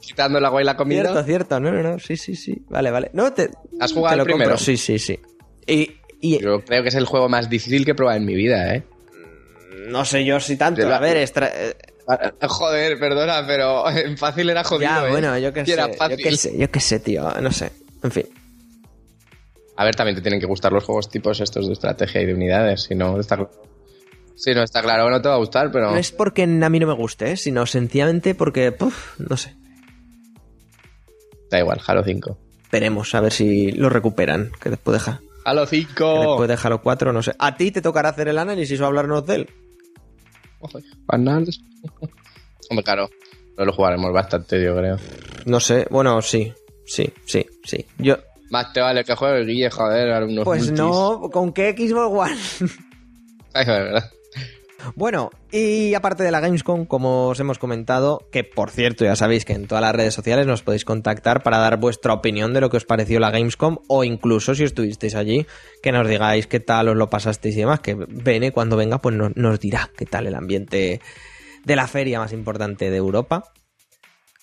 [0.00, 1.02] Quitando el agua y la comida.
[1.02, 2.64] Cierto, cierto, no, no, no, sí, sí, sí.
[2.68, 3.10] Vale, vale.
[3.12, 4.36] No, te, ¿Has jugado te el lo compro.
[4.38, 4.58] primero?
[4.58, 5.18] Sí, sí, sí.
[5.66, 8.34] Y, y Yo creo que es el juego más difícil que he probado en mi
[8.34, 8.82] vida, ¿eh?
[9.88, 10.86] no sé yo si tanto.
[10.92, 11.76] A ver, extra- eh,
[12.48, 15.10] Joder, perdona, pero en fácil era jodido, ya, ¿eh?
[15.10, 17.70] bueno, yo sé, qué sé, yo qué sé, tío, no sé.
[18.02, 18.26] En fin.
[19.76, 22.34] A ver, también te tienen que gustar los juegos tipos estos de estrategia y de
[22.34, 23.48] unidades, si no está
[24.42, 26.78] Si no está claro, no te va a gustar, pero No es porque a mí
[26.80, 27.36] no me guste, ¿eh?
[27.36, 29.54] sino sencillamente porque, puf, no sé.
[31.50, 32.38] da igual, Halo 5.
[32.72, 36.20] Veremos a ver si lo recuperan, que después de, Ja- Halo que 5.
[36.20, 37.34] después de Halo 4, no sé.
[37.38, 39.50] A ti te tocará hacer el análisis o hablarnos de él.
[42.70, 43.10] Hombre, claro,
[43.58, 44.96] no lo jugaremos bastante, yo creo.
[45.46, 46.52] No sé, bueno, sí,
[46.86, 47.84] sí, sí, sí.
[47.98, 48.16] Yo,
[48.50, 50.78] Más te vale que juegue el Guille, joder, a unos pues multis.
[50.78, 52.70] no, ¿con qué Xbox One?
[53.54, 54.10] Ay, verdad.
[54.94, 59.44] Bueno, y aparte de la Gamescom, como os hemos comentado, que por cierto ya sabéis
[59.44, 62.70] que en todas las redes sociales nos podéis contactar para dar vuestra opinión de lo
[62.70, 65.46] que os pareció la Gamescom o incluso si estuvisteis allí,
[65.82, 69.14] que nos digáis qué tal os lo pasasteis y demás, que Bene cuando venga pues
[69.14, 71.00] no- nos dirá qué tal el ambiente
[71.64, 73.44] de la feria más importante de Europa.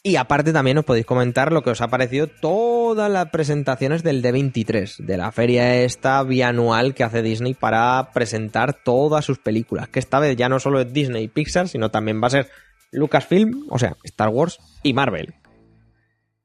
[0.04, 4.24] Y aparte también os podéis comentar lo que os ha parecido todas las presentaciones del
[4.24, 10.00] D23, de la feria esta bianual que hace Disney para presentar todas sus películas, que
[10.00, 12.50] esta vez ya no solo es Disney y Pixar, sino también va a ser
[12.92, 15.36] Lucasfilm, o sea, Star Wars y Marvel.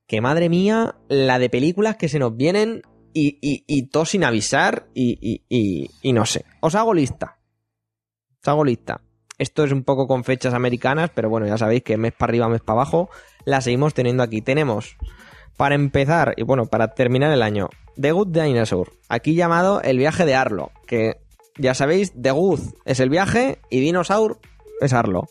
[0.06, 2.82] Que madre mía, la de películas que se nos vienen
[3.14, 6.44] y, y, y todo sin avisar y, y, y, no sé.
[6.60, 7.38] Os hago lista.
[8.42, 9.00] Os hago lista.
[9.38, 12.48] Esto es un poco con fechas americanas, pero bueno, ya sabéis que mes para arriba,
[12.48, 13.10] mes para abajo,
[13.44, 14.40] la seguimos teniendo aquí.
[14.42, 14.96] Tenemos,
[15.56, 17.68] para empezar, y bueno, para terminar el año,
[18.00, 21.16] The Good Dinosaur, aquí llamado El viaje de Arlo, que
[21.58, 24.38] ya sabéis, The Good es el viaje y Dinosaur
[24.80, 25.28] es Arlo.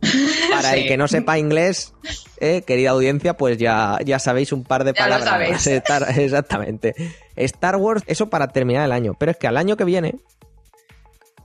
[0.50, 1.92] Para el que no sepa inglés,
[2.38, 5.66] eh, querida audiencia, pues ya, ya sabéis un par de Ya palabras.
[5.66, 6.94] Star- exactamente.
[7.36, 9.14] Star Wars, eso para terminar el año.
[9.18, 10.14] Pero es que al año que viene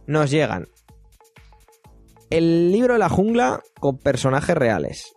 [0.07, 0.67] nos llegan
[2.29, 5.14] el libro de la jungla con personajes reales.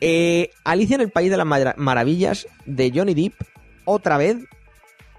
[0.00, 3.34] Eh, Alicia en el País de las Mara- Maravillas de Johnny Depp,
[3.84, 4.36] otra vez.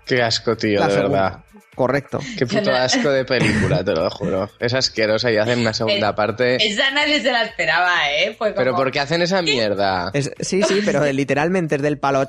[0.05, 1.21] Qué asco, tío, la de segunda.
[1.23, 1.39] verdad.
[1.75, 2.19] Correcto.
[2.37, 4.49] Qué puto asco de película, te lo juro.
[4.59, 6.55] Es asquerosa y hacen una segunda Eh, parte.
[6.57, 8.35] Esa nadie se la esperaba, ¿eh?
[8.37, 8.57] Fue como...
[8.57, 10.11] Pero ¿por qué hacen esa mierda?
[10.13, 12.25] Es- sí, sí, pero literalmente es del palo.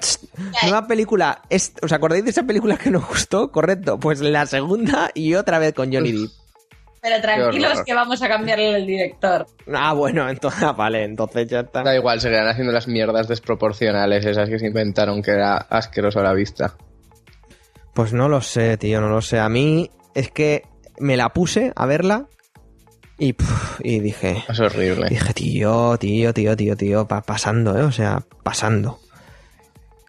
[0.63, 1.43] Nueva película.
[1.51, 3.51] Es, ¿Os acordáis de esa película que nos gustó?
[3.51, 3.99] Correcto.
[3.99, 6.31] Pues la segunda y otra vez con Johnny Depp.
[7.03, 9.47] Pero tranquilos que vamos a cambiarle el director.
[9.75, 11.83] Ah, bueno, entonces, vale, entonces ya está.
[11.83, 16.25] Da igual, seguirán haciendo las mierdas desproporcionales esas que se inventaron que era asqueroso a
[16.25, 16.77] la vista.
[17.95, 19.39] Pues no lo sé, tío, no lo sé.
[19.39, 20.63] A mí es que
[20.99, 22.27] me la puse a verla
[23.19, 25.09] y, puf, y dije, Es horrible.
[25.09, 27.83] dije, tío, tío, tío, tío, tío, pa- pasando, ¿eh?
[27.83, 28.99] O sea, pasando.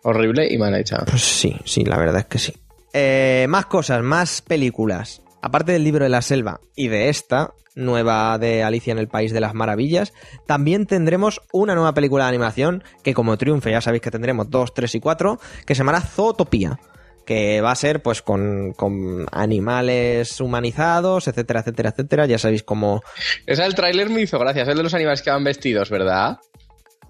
[0.04, 0.98] Horrible y mal hecha.
[1.06, 2.54] Pues sí, sí, la verdad es que sí.
[2.94, 5.22] Eh, más cosas, más películas.
[5.42, 9.32] Aparte del libro de la selva y de esta, nueva de Alicia en el País
[9.34, 10.14] de las Maravillas,
[10.46, 14.74] también tendremos una nueva película de animación que como triunfe ya sabéis que tendremos 2,
[14.74, 16.80] 3 y 4, que se llamará Zootopía.
[17.26, 22.26] Que va a ser pues con, con animales humanizados, etcétera, etcétera, etcétera.
[22.26, 23.04] Ya sabéis cómo...
[23.46, 26.40] Esa el tráiler me hizo gracia, es el de los animales que van vestidos, ¿verdad?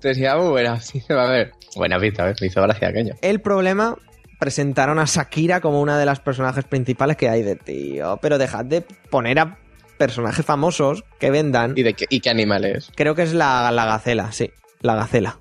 [0.01, 1.53] Te decía, muy buena, sí, a ver.
[1.75, 2.41] Buena pista, ¿ves?
[2.41, 3.15] Me hizo gracia aquello.
[3.21, 3.95] El problema,
[4.41, 8.17] presentaron a Shakira como una de las personajes principales que hay de tío.
[8.23, 9.59] Pero dejad de poner a
[9.99, 11.73] personajes famosos que vendan.
[11.77, 12.89] ¿Y, de qué, y qué animales?
[12.95, 14.49] Creo que es la, la gacela, sí.
[14.79, 15.39] La gacela.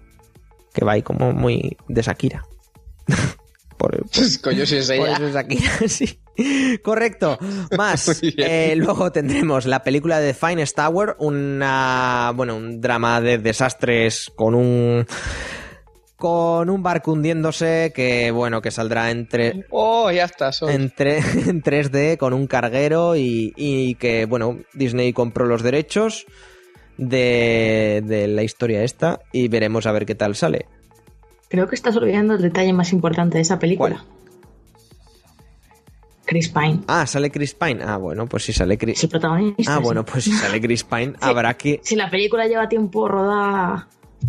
[0.74, 2.44] que va ahí como muy de Shakira.
[3.78, 5.30] por, Pues, coño, si es por ella.
[5.32, 6.20] Shakira, sí.
[6.82, 7.38] Correcto.
[7.78, 8.20] Más.
[8.22, 14.54] Eh, luego tendremos la película de Finest Tower, una, bueno, un drama de desastres con
[14.54, 15.06] un
[16.20, 20.52] con un barco hundiéndose que bueno que saldrá entre Oh, ya está.
[20.52, 20.72] soy.
[20.76, 26.26] en, tre- en 3D con un carguero y, y que, bueno, Disney compró los derechos
[26.96, 30.66] de, de la historia esta y veremos a ver qué tal sale.
[31.48, 34.04] Creo que estás olvidando el detalle más importante de esa película.
[36.26, 36.80] Chris Pine.
[36.86, 37.82] Ah, sale Chris Pine.
[37.84, 39.02] Ah, bueno, pues si sale Chris...
[39.02, 39.62] el protagonista.
[39.74, 39.82] Ah, sí.
[39.82, 41.80] bueno, pues si sale Chris Pine habrá que...
[41.82, 43.88] Si la película lleva tiempo rodada.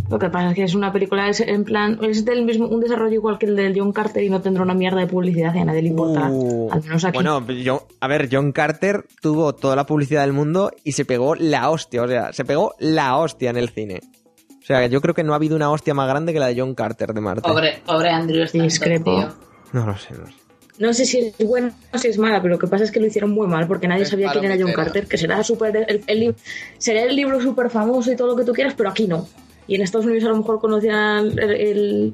[0.10, 2.80] Lo que pasa es que es una película, es en plan, es del mismo, un
[2.82, 5.60] desarrollo igual que el del John Carter y no tendrá una mierda de publicidad y
[5.60, 6.30] a nadie le importará.
[6.30, 7.16] Uh, al menos aquí.
[7.16, 11.36] Bueno, yo, a ver, John Carter tuvo toda la publicidad del mundo y se pegó
[11.36, 14.02] la hostia, o sea, se pegó la hostia en el cine.
[14.62, 16.60] O sea, yo creo que no ha habido una hostia más grande que la de
[16.60, 17.48] John Carter de Marte.
[17.48, 19.04] Pobre, pobre Andrew Stanton, Discrepo.
[19.16, 19.30] tío.
[19.74, 20.34] No lo sé, no lo sé.
[20.78, 23.00] No sé si es buena o si es mala, pero lo que pasa es que
[23.00, 24.74] lo hicieron muy mal porque nadie Es sabía quién era John.
[24.74, 26.36] Carter, que será súper el, el
[26.78, 29.28] será el libro súper famoso y todo lo que tú quieras, pero aquí no.
[29.68, 32.14] Y en Estados Unidos a lo mejor conocían el, el-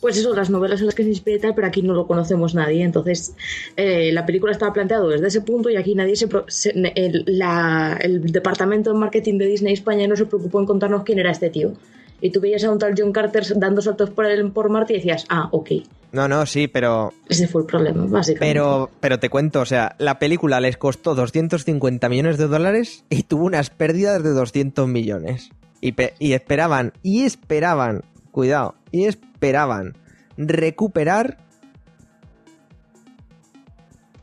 [0.00, 2.08] pues eso, las novelas en las que se inspira y tal, pero aquí no lo
[2.08, 2.82] conocemos nadie.
[2.82, 3.34] Entonces,
[3.76, 7.22] eh, la película estaba planteada desde ese punto y aquí nadie se, pro- se- el,
[7.26, 11.30] la- el departamento de marketing de Disney España no se preocupó en contarnos quién era
[11.30, 11.72] este tío.
[12.20, 14.96] Y tú veías a un tal John Carter dando saltos por, el, por Marte y
[14.96, 15.70] decías, ah, ok.
[16.10, 18.54] No, no, sí, pero Ese fue el problema, básicamente.
[18.54, 23.22] Pero, pero te cuento, o sea, la película les costó 250 millones de dólares y
[23.22, 25.50] tuvo unas pérdidas de 200 millones.
[25.82, 29.94] Y, pe- y esperaban, y esperaban, cuidado, y esperaban
[30.38, 31.36] recuperar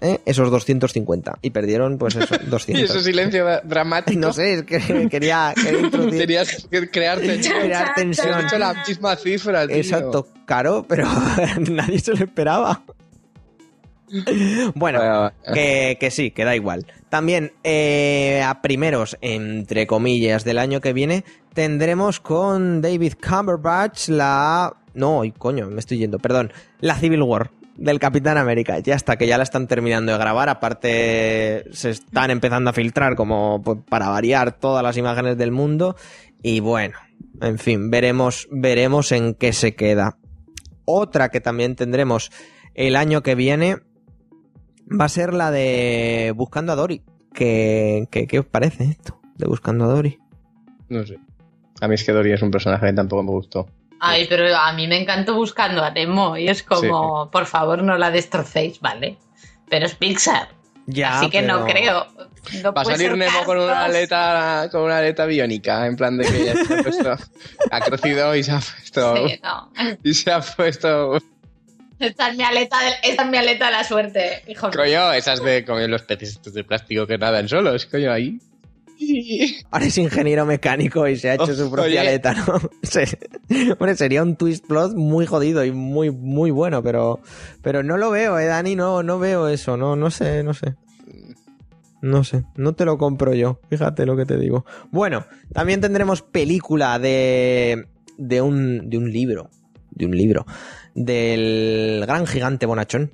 [0.02, 0.19] ¿eh?
[0.26, 1.39] esos 250.
[1.41, 2.89] Y perdieron, pues eso, Y 200.
[2.89, 4.19] ese silencio dramático.
[4.19, 7.60] No sé, es que quería, quería introducir- Tenías que crear tensión.
[7.60, 8.34] crear tensión.
[8.34, 9.76] Has hecho la misma cifra, tío.
[9.76, 11.08] Exacto, caro, pero
[11.69, 12.84] nadie se lo esperaba.
[14.76, 16.86] Bueno, Bueno, que, que sí, que da igual.
[17.10, 24.76] También eh, a primeros, entre comillas, del año que viene, tendremos con David Cumberbatch la...
[24.93, 26.52] No, coño, me estoy yendo, perdón.
[26.80, 28.80] La Civil War del Capitán América.
[28.80, 30.50] Ya está, que ya la están terminando de grabar.
[30.50, 35.95] Aparte, se están empezando a filtrar como para variar todas las imágenes del mundo.
[36.43, 36.95] Y bueno,
[37.41, 40.17] en fin, veremos, veremos en qué se queda.
[40.86, 42.32] Otra que también tendremos
[42.74, 43.78] el año que viene
[44.89, 47.02] va a ser la de Buscando a Dory.
[47.34, 50.19] ¿Qué, qué, qué os parece esto de Buscando a Dory?
[50.89, 51.19] no sé.
[51.82, 53.67] A mí es que Dory es un personaje que tampoco me gustó.
[54.02, 57.97] Ay, pero a mí me encantó buscando a Nemo y es como, por favor, no
[57.97, 59.17] la destrocéis, ¿vale?
[59.69, 60.49] Pero es Pixar,
[60.88, 62.06] Ya, así que no creo.
[62.63, 66.25] No Va a salir Nemo con una aleta, con una aleta biónica, en plan de
[66.25, 67.12] que ya se ha puesto,
[67.71, 69.71] ha crecido y se ha puesto, Sí, no.
[70.04, 71.17] y se ha puesto,
[72.00, 74.78] Esta es mi aleta de, esta es mi aleta de la suerte, hijo mío.
[74.78, 78.40] coño, esas de como los peces estos de plástico que nadan solos, coño, ahí.
[79.72, 81.72] Ahora es ingeniero mecánico y se ha hecho su Oye.
[81.72, 82.56] propia aleta, ¿no?
[83.74, 87.20] Hombre, sería un twist plot muy jodido y muy, muy bueno, pero,
[87.62, 90.76] pero no lo veo, eh, Dani, no, no veo eso, no, no sé, no sé.
[92.02, 94.66] No sé, no te lo compro yo, fíjate lo que te digo.
[94.90, 99.50] Bueno, también tendremos película de, de, un, de un libro,
[99.92, 100.46] de un libro,
[101.00, 103.12] del gran gigante bonachón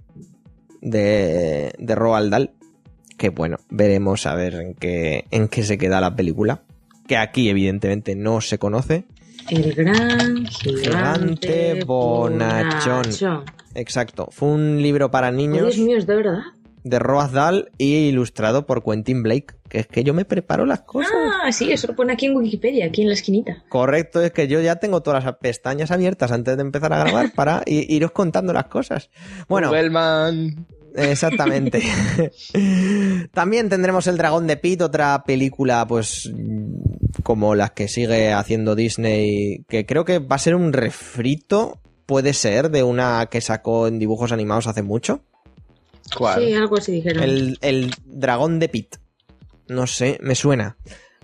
[0.81, 2.51] de, de Roald Dahl.
[3.17, 6.63] Que bueno, veremos a ver en qué, en qué se queda la película.
[7.07, 9.05] Que aquí, evidentemente, no se conoce.
[9.49, 13.03] El gran Gigante gigante bonachón.
[13.03, 13.43] bonachón.
[13.75, 14.27] Exacto.
[14.31, 16.39] Fue un libro para Oh, niños Dios mío, es de verdad.
[16.85, 19.55] De Roald Dahl y ilustrado por Quentin Blake.
[19.67, 21.11] Que es que yo me preparo las cosas.
[21.43, 23.63] Ah, sí, eso lo pone aquí en Wikipedia, aquí en la esquinita.
[23.67, 27.33] Correcto, es que yo ya tengo todas las pestañas abiertas antes de empezar a grabar
[27.33, 29.09] para iros contando las cosas.
[29.49, 30.67] Bueno, Bellman.
[30.93, 31.81] Exactamente.
[33.33, 36.31] También tendremos El Dragón de Pit, otra película, pues,
[37.23, 42.33] como las que sigue haciendo Disney, que creo que va a ser un refrito, puede
[42.33, 45.23] ser, de una que sacó en dibujos animados hace mucho.
[46.17, 46.43] ¿Cuál?
[46.43, 47.23] Sí, algo así dijeron.
[47.23, 48.95] El, el Dragón de Pit.
[49.67, 50.77] No sé, me suena.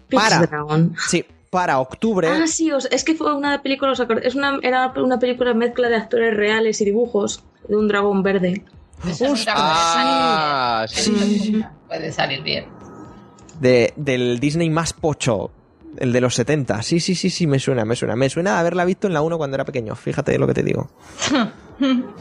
[0.10, 0.40] Para.
[0.46, 0.96] Dragon.
[1.08, 2.28] Sí, para octubre.
[2.30, 5.54] Ah, sí, os- es que fue una película, os acordé- es una, era una película
[5.54, 8.64] mezcla de actores reales y dibujos de un dragón verde.
[9.48, 11.64] Ah, sí.
[11.88, 12.66] Puede salir bien.
[13.60, 15.52] de, del Disney más pocho.
[15.98, 16.82] El de los 70.
[16.84, 18.16] Sí, sí, sí, sí, me suena, me suena.
[18.16, 19.96] Me suena haberla visto en la 1 cuando era pequeño.
[19.96, 20.90] Fíjate lo que te digo.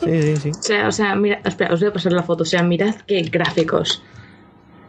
[0.02, 0.50] Sí, sí, sí.
[0.50, 2.44] O sea, o sea, mira, espera, os voy a pasar la foto.
[2.44, 4.02] O sea, mirad qué gráficos.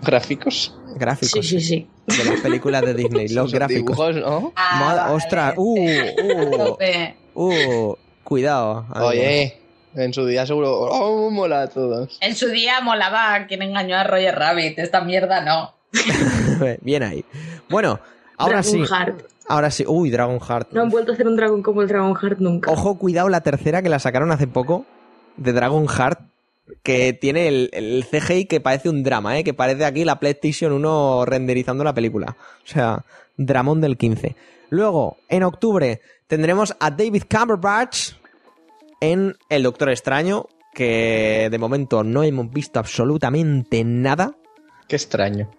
[0.02, 0.74] ¿Gráficos?
[0.96, 1.46] Gráficos.
[1.46, 1.88] Sí, sí, sí.
[2.08, 3.98] De las películas de Disney, los gráficos.
[3.98, 4.54] Dibujos, ¿no?
[4.56, 5.14] Vale.
[5.14, 6.78] ostras, uh, uh.
[7.34, 8.86] Uh, cuidado.
[8.92, 9.08] amigo.
[9.08, 9.60] Oye,
[9.96, 10.72] en su día seguro.
[10.72, 12.18] Oh, mola a todos.
[12.22, 14.80] En su día molaba quien engañó a Roger Rabbit.
[14.80, 15.74] Esta mierda no.
[16.82, 17.26] Bien ahí.
[17.70, 18.00] Bueno,
[18.42, 18.78] ahora sí.
[18.80, 19.26] Dragonheart.
[19.48, 19.84] Ahora sí.
[19.88, 20.72] Uy, Dragon Heart.
[20.72, 22.72] No han vuelto a hacer un dragón como el Dragonheart nunca.
[22.72, 24.86] Ojo, cuidado, la tercera que la sacaron hace poco,
[25.38, 26.20] de Dragon Heart,
[26.84, 29.44] que tiene el, el CGI que parece un drama, ¿eh?
[29.44, 32.38] que parece aquí la PlayStation 1 renderizando la película.
[32.64, 33.04] O sea,
[33.36, 34.36] dramón del 15.
[34.70, 38.14] Luego, en octubre, tendremos a David Cumberbatch
[39.02, 44.36] en El Doctor Extraño, que de momento no hemos visto absolutamente nada,
[44.88, 45.52] Qué extraño.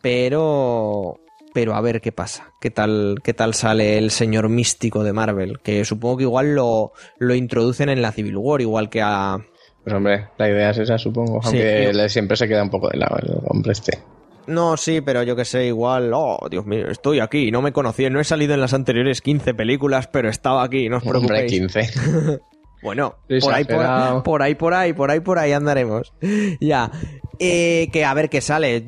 [0.00, 1.20] pero
[1.56, 5.58] pero a ver qué pasa, qué tal, qué tal sale el señor místico de Marvel,
[5.62, 9.38] que supongo que igual lo, lo introducen en la Civil War, igual que a...
[9.82, 11.40] Pues hombre, la idea es esa, supongo.
[11.44, 13.98] Sí, Aunque yo- siempre se queda un poco de lado el hombre este.
[14.48, 18.10] No, sí, pero yo que sé, igual, oh, Dios mío, estoy aquí, no me conocí,
[18.10, 21.52] no he salido en las anteriores 15 películas, pero estaba aquí, no os Hombre, preocupéis.
[21.52, 22.38] 15.
[22.82, 23.82] Bueno, por ahí por
[24.34, 26.12] ahí, por ahí, por ahí, por ahí andaremos.
[26.60, 26.90] Ya.
[27.38, 28.84] Eh, que a ver qué sale.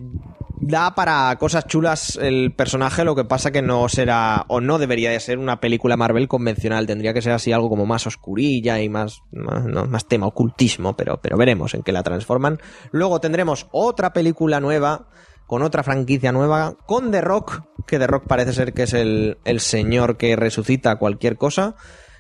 [0.60, 5.10] Da para cosas chulas el personaje, lo que pasa que no será, o no debería
[5.10, 6.86] de ser una película Marvel convencional.
[6.86, 11.36] Tendría que ser así algo como más oscurilla y más, más, tema ocultismo, pero, pero
[11.36, 12.58] veremos en qué la transforman.
[12.90, 15.08] Luego tendremos otra película nueva,
[15.46, 19.38] con otra franquicia nueva, con The Rock, que The Rock parece ser que es el,
[19.44, 21.76] el señor que resucita cualquier cosa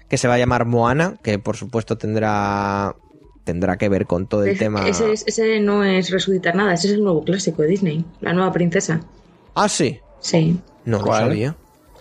[0.08, 2.94] que se va a llamar Moana, que por supuesto tendrá
[3.48, 4.86] tendrá que ver con todo el Ese- tema.
[4.86, 8.34] Ese, es- ese no es resucitar nada, ese es el nuevo clásico de Disney, la
[8.34, 9.00] nueva princesa.
[9.54, 10.00] Ah, sí.
[10.20, 10.58] Sí.
[10.84, 11.22] No ¿Cuál?
[11.24, 11.56] lo sabía.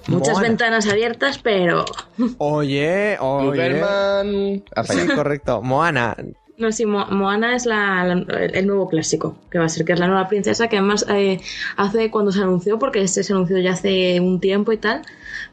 [0.08, 1.86] Muchas ventanas abiertas, pero
[2.38, 3.48] Oye, oye.
[3.50, 4.64] Superman.
[4.86, 5.62] Sí, correcto.
[5.62, 6.16] Moana.
[6.58, 9.94] no, sí, Mo- Moana es la- la- el nuevo clásico, que va a ser que
[9.94, 11.40] es la nueva princesa, que además eh,
[11.78, 15.02] hace cuando se anunció, porque este se anunció ya hace un tiempo y tal,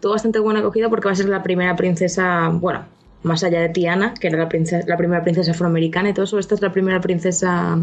[0.00, 2.86] tuvo bastante buena acogida porque va a ser la primera princesa, bueno,
[3.24, 6.38] más allá de Tiana, que era la, princesa, la primera princesa afroamericana y todo eso,
[6.38, 7.76] esta es la primera princesa...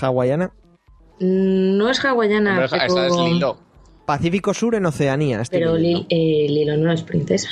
[0.00, 0.50] Hawaiana.
[1.20, 3.56] mm, No es hawaiana, pero, es Lilo.
[4.04, 5.42] Pacífico Sur en Oceanía.
[5.50, 7.48] pero eh, Lilo no es princesa.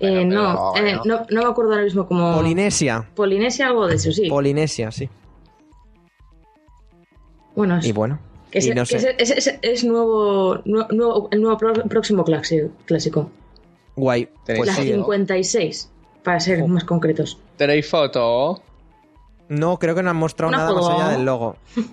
[0.00, 2.34] Eh, no, eh, no, no me acuerdo ahora mismo como...
[2.34, 3.08] Polinesia.
[3.14, 4.28] Polinesia, algo de eso, sí.
[4.28, 5.08] Polinesia, sí.
[7.54, 8.18] bueno, es, Y bueno.
[8.50, 9.14] que es, y no que sé.
[9.18, 11.58] es- es- es- es nuevo, nu- nuevo- el nuevo
[11.88, 12.70] próximo clásico.
[12.86, 13.30] clásico.
[13.96, 14.28] Guay.
[14.46, 14.90] Pues la sí.
[14.90, 14.96] ¿no?
[15.04, 15.90] 56,
[16.22, 16.68] para ser Oh.
[16.68, 17.38] más concretos.
[17.56, 18.62] ¿Tenéis foto?
[19.48, 21.56] No, creo que no han mostrado nada más allá del logo.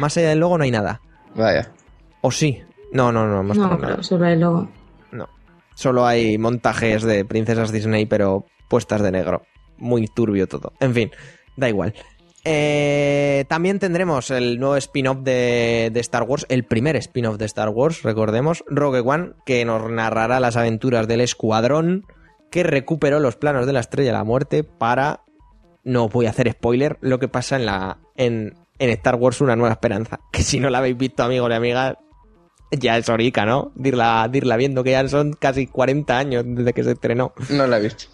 [0.00, 1.00] Más allá del logo no hay nada.
[1.36, 1.70] Vaya.
[2.20, 2.60] ¿O sí?
[2.92, 3.88] No, no, no mostrado No, nada.
[3.92, 4.68] pero sobre el logo.
[5.12, 5.28] No.
[5.74, 9.42] Solo hay montajes de princesas Disney, pero puestas de negro.
[9.78, 10.72] Muy turbio todo.
[10.80, 11.10] En fin,
[11.56, 11.94] da igual.
[12.44, 17.68] Eh, también tendremos el nuevo spin-off de, de Star Wars, el primer spin-off de Star
[17.70, 22.04] Wars, recordemos, Rogue One, que nos narrará las aventuras del escuadrón
[22.50, 25.22] que recuperó los planos de la Estrella de la Muerte para...
[25.84, 29.54] No voy a hacer spoiler, lo que pasa en la en, en Star Wars Una
[29.56, 30.20] Nueva Esperanza.
[30.32, 31.96] Que si no la habéis visto, amigos y amigas,
[32.72, 33.72] ya es horica, ¿no?
[33.74, 37.32] Dirla, dirla viendo que ya son casi 40 años desde que se estrenó.
[37.50, 38.06] No la he visto.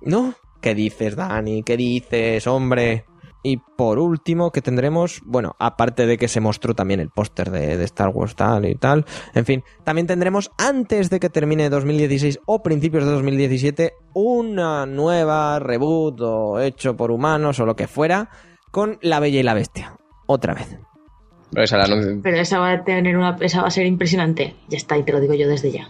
[0.00, 0.34] ¿No?
[0.60, 1.62] ¿Qué dices, Dani?
[1.62, 3.04] ¿Qué dices, hombre?
[3.50, 7.78] Y por último, que tendremos, bueno, aparte de que se mostró también el póster de,
[7.78, 12.40] de Star Wars tal y tal, en fin, también tendremos antes de que termine 2016
[12.44, 18.28] o principios de 2017 una nueva reboot o hecho por humanos o lo que fuera
[18.70, 19.96] con La Bella y la Bestia.
[20.26, 20.78] Otra vez.
[21.50, 22.20] Pero esa la anuncio.
[22.22, 24.56] Pero esa va a tener una, esa va a ser impresionante.
[24.68, 25.88] Ya está, y te lo digo yo desde ya.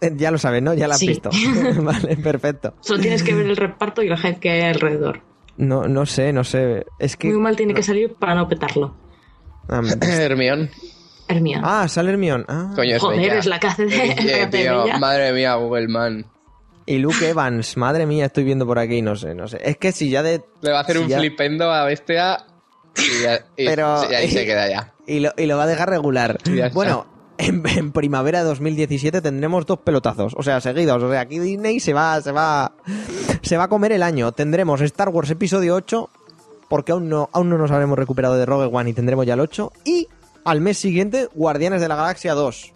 [0.00, 0.72] Eh, Ya lo sabes, ¿no?
[0.72, 1.08] Ya la has Sí.
[1.08, 1.28] visto.
[1.82, 2.72] vale, perfecto.
[2.80, 5.20] Solo tienes que ver el reparto y la gente que hay alrededor.
[5.60, 6.86] No, no sé, no sé.
[6.98, 7.28] Es que.
[7.28, 8.96] Muy mal tiene que salir para no petarlo.
[9.68, 10.70] Ah, Hermión.
[11.28, 11.62] Hermione.
[11.64, 12.44] Ah, sale Hermione.
[12.48, 12.72] Ah.
[12.74, 13.38] Coño, es Joder, bella.
[13.38, 16.26] es la que hace de, Eh, de madre mía, Google Man.
[16.86, 19.60] Y Luke Evans, madre mía, estoy viendo por aquí, no sé, no sé.
[19.62, 20.42] Es que si ya de.
[20.62, 22.38] Le va a hacer si un ya- flipendo a bestia
[22.96, 24.92] y, ya- y- Pero- y ahí se queda ya.
[25.06, 26.38] Y lo, y lo va a dejar regular.
[26.72, 27.06] Bueno,
[27.40, 31.02] en, primavera de 2017 tendremos dos pelotazos, o sea, seguidos.
[31.02, 32.72] O sea, aquí Disney se va, se va,
[33.42, 34.32] se va a comer el año.
[34.32, 36.08] Tendremos Star Wars Episodio 8,
[36.68, 39.40] porque aún no, aún no nos habremos recuperado de Rogue One y tendremos ya el
[39.40, 39.72] 8.
[39.84, 40.08] Y
[40.44, 42.72] al mes siguiente, Guardianes de la Galaxia 2,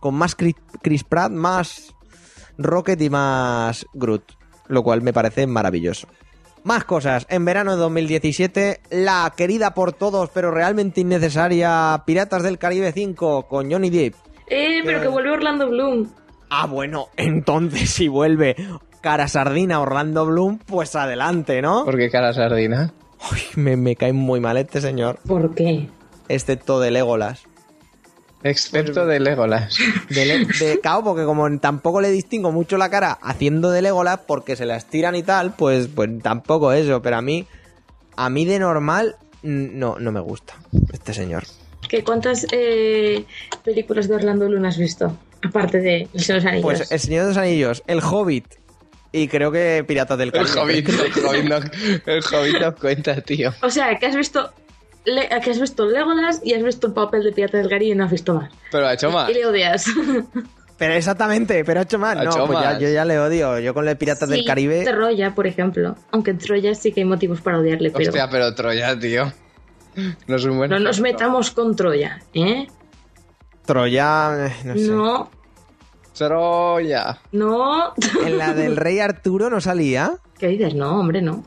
[0.00, 1.94] con más Chris Pratt, más
[2.58, 4.32] Rocket y más Groot,
[4.68, 6.08] lo cual me parece maravilloso.
[6.64, 7.26] Más cosas.
[7.28, 13.48] En verano de 2017, la querida por todos, pero realmente innecesaria Piratas del Caribe 5
[13.48, 14.14] con Johnny Depp.
[14.48, 16.08] Eh, pero que vuelve Orlando Bloom.
[16.50, 18.54] Ah, bueno, entonces si vuelve
[19.00, 21.84] cara sardina Orlando Bloom, pues adelante, ¿no?
[21.84, 22.92] Porque cara sardina.
[23.32, 25.88] Uy, me, me cae muy mal este señor, ¿Por qué?
[26.28, 27.44] excepto de Legolas.
[28.44, 29.76] Excepto de Legolas.
[30.10, 34.20] De, le- de cao, porque como tampoco le distingo mucho la cara haciendo de Legolas
[34.26, 37.00] porque se la estiran y tal, pues, pues tampoco eso.
[37.02, 37.46] Pero a mí,
[38.16, 40.54] a mí de normal, no, no me gusta
[40.92, 41.44] este señor.
[41.88, 43.24] ¿Qué, ¿Cuántas eh,
[43.64, 45.16] películas de Orlando Bloom has visto?
[45.44, 46.62] Aparte de El Señor de los Anillos.
[46.64, 48.46] Pues El Señor de los Anillos, El Hobbit
[49.10, 50.60] y creo que Piratas del El Caribe.
[50.60, 51.56] Hobbit, el Hobbit no,
[52.06, 53.52] el Hobbit no cuenta, tío.
[53.62, 54.52] O sea, que has visto
[55.04, 57.94] Le- que has visto Legolas y has visto el papel de Pirata del Caribe y
[57.96, 58.50] no has visto más.
[58.70, 59.28] Pero ha hecho más.
[59.30, 59.86] Y le odias.
[60.78, 62.16] Pero exactamente, pero ha hecho más.
[62.16, 63.58] Ha no, hecho pues ya- yo ya le odio.
[63.60, 64.82] Yo con los Piratas del Sí, Caribe.
[64.84, 65.94] Troya, por ejemplo.
[66.10, 69.32] Aunque en Troya sí que hay motivos para odiarle, pero Hostia, pero Troya, tío.
[70.26, 72.66] No es un buen no nos metamos con Troya, ¿eh?
[73.64, 74.86] Troya, eh, no sé.
[74.88, 75.30] No,
[76.16, 77.18] Troya.
[77.30, 77.92] no.
[78.24, 80.14] En la del Rey Arturo no salía.
[80.38, 80.74] ¿Qué dices?
[80.74, 81.44] No, hombre, no.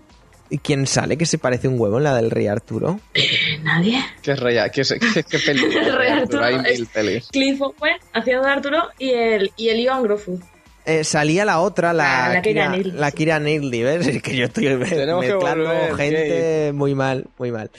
[0.50, 3.00] ¿Y quién sale que se parece un huevo en la del Rey Arturo?
[3.16, 4.00] Eh, Nadie.
[4.22, 4.58] ¿Qué es Rey?
[4.72, 5.82] ¿Qué, qué, qué película?
[5.88, 7.28] El Rey Arturo Hay mil pelis.
[7.32, 10.40] Cliff Owen haciendo de Arturo y el, y el Ivan Grofu.
[10.86, 13.12] Eh, salía la otra, la, Ah, la Kira, Knightley, la.
[13.12, 14.06] Kira Knightley, ¿ves?
[14.08, 17.72] Es que yo estoy Tenemos mezclando volver, gente muy mal, muy mal.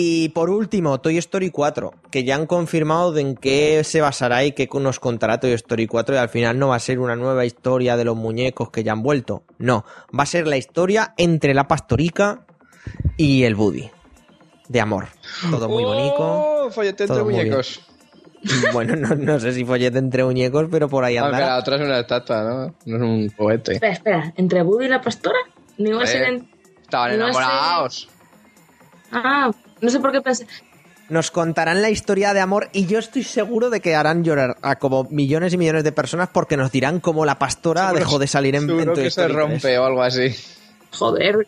[0.00, 4.44] Y por último, Toy Story 4, que ya han confirmado de en qué se basará
[4.44, 7.16] y qué nos contará Toy Story 4 y al final no va a ser una
[7.16, 9.42] nueva historia de los muñecos que ya han vuelto.
[9.58, 9.84] No,
[10.16, 12.46] va a ser la historia entre la pastorica
[13.16, 13.90] y el Buddy.
[14.68, 15.08] De amor.
[15.50, 16.14] Todo muy bonito.
[16.16, 16.70] ¡Oh!
[16.70, 17.80] Follete entre Todo muy muñecos.
[18.72, 21.48] Bueno, no, no sé si follete entre muñecos, pero por ahí andará.
[21.48, 22.74] la otra es una estatua, ¿no?
[22.86, 23.72] No es un juguete.
[23.72, 24.32] Espera, espera.
[24.36, 25.38] ¿Entre Buddy y la pastora?
[25.76, 26.48] No iba a ser en...
[26.82, 27.38] Estaban no sé.
[27.40, 28.08] enamorados.
[29.10, 30.46] Ah, no sé por qué pensé...
[31.08, 34.76] nos contarán la historia de amor y yo estoy seguro de que harán llorar a
[34.76, 38.26] como millones y millones de personas porque nos dirán cómo la pastora Seguro- dejó de
[38.26, 39.36] salir en, en Seguro Toy que se Story 3.
[39.48, 40.34] rompe o algo así.
[40.92, 41.46] Joder.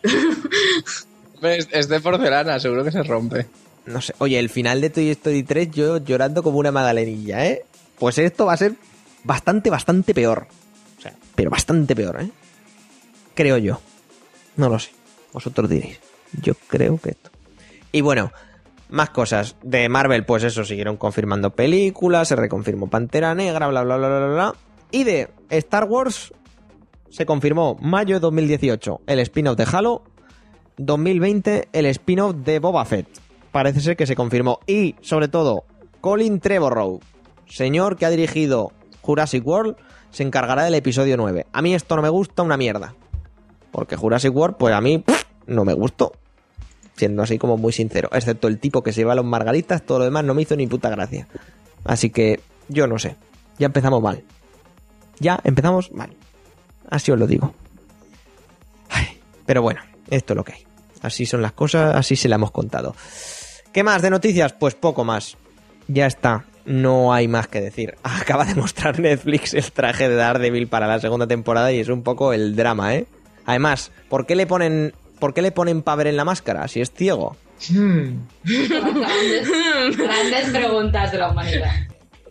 [1.41, 3.47] Es, es de porcelana, seguro que se rompe.
[3.87, 4.13] No sé.
[4.19, 7.63] Oye, el final de Toy Story 3 yo llorando como una magdalenilla, ¿eh?
[7.97, 8.73] Pues esto va a ser
[9.23, 10.45] bastante, bastante peor.
[10.99, 12.29] O sea, pero bastante peor, ¿eh?
[13.33, 13.81] Creo yo.
[14.55, 14.91] No lo sé.
[15.33, 15.99] Vosotros diréis.
[16.41, 17.31] Yo creo que esto.
[17.91, 18.31] Y bueno,
[18.89, 19.55] más cosas.
[19.63, 24.27] De Marvel, pues eso, siguieron confirmando películas, se reconfirmó Pantera Negra, bla, bla, bla, bla,
[24.27, 24.55] bla.
[24.91, 26.33] Y de Star Wars
[27.09, 30.03] se confirmó mayo de 2018 el spin-off de Halo,
[30.77, 33.07] 2020 el spin-off de Boba Fett.
[33.51, 34.59] Parece ser que se confirmó.
[34.67, 35.65] Y, sobre todo,
[35.99, 36.99] Colin Trevorrow,
[37.47, 38.71] señor que ha dirigido
[39.01, 39.75] Jurassic World,
[40.09, 41.47] se encargará del episodio 9.
[41.51, 42.95] A mí esto no me gusta una mierda.
[43.71, 45.03] Porque Jurassic World, pues a mí
[45.47, 46.13] no me gustó.
[47.01, 48.09] Siendo así como muy sincero.
[48.11, 50.67] Excepto el tipo que se lleva los margaritas, todo lo demás no me hizo ni
[50.67, 51.27] puta gracia.
[51.83, 53.15] Así que, yo no sé.
[53.57, 54.21] Ya empezamos mal.
[55.17, 56.11] Ya empezamos mal.
[56.91, 57.55] Así os lo digo.
[59.47, 59.81] Pero bueno,
[60.11, 60.63] esto es lo que hay.
[61.01, 62.95] Así son las cosas, así se la hemos contado.
[63.73, 64.53] ¿Qué más de noticias?
[64.53, 65.37] Pues poco más.
[65.87, 66.45] Ya está.
[66.65, 67.95] No hay más que decir.
[68.03, 72.03] Acaba de mostrar Netflix el traje de Daredevil para la segunda temporada y es un
[72.03, 73.07] poco el drama, ¿eh?
[73.47, 76.91] Además, ¿por qué le ponen, por qué le ponen Paver en la máscara si es
[76.91, 77.37] ciego?
[77.69, 78.23] Hmm.
[78.43, 81.71] Grandes, grandes preguntas de la humanidad.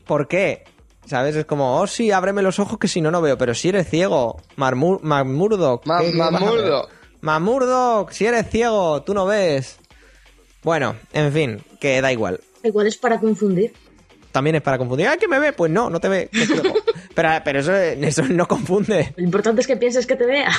[0.06, 0.64] ¿Por qué?
[1.06, 1.34] ¿Sabes?
[1.36, 3.38] Es como, oh sí, ábreme los ojos que si no, no veo.
[3.38, 5.86] Pero si eres ciego, Marmur Mamurdoc.
[5.86, 6.40] Ma- ¿qué- qué vas a ver?
[6.42, 6.88] Mamurdo.
[7.22, 9.78] Mamurdoc, si eres ciego, tú no ves.
[10.62, 12.40] Bueno, en fin, que da igual.
[12.62, 13.72] Igual es para confundir.
[14.32, 15.08] También es para confundir.
[15.08, 15.52] ¡Ay, que me ve!
[15.52, 16.30] Pues no, no te ve.
[17.14, 19.12] pero pero eso, eso no confunde.
[19.16, 20.50] Lo importante es que pienses que te vea.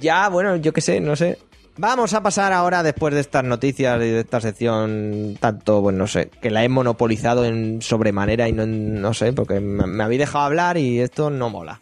[0.00, 1.38] Ya, bueno, yo qué sé, no sé.
[1.80, 6.08] Vamos a pasar ahora, después de estas noticias y de esta sección, tanto, pues no
[6.08, 10.44] sé, que la he monopolizado en sobremanera y no, no sé, porque me, habéis dejado
[10.44, 11.78] hablar y esto no mola.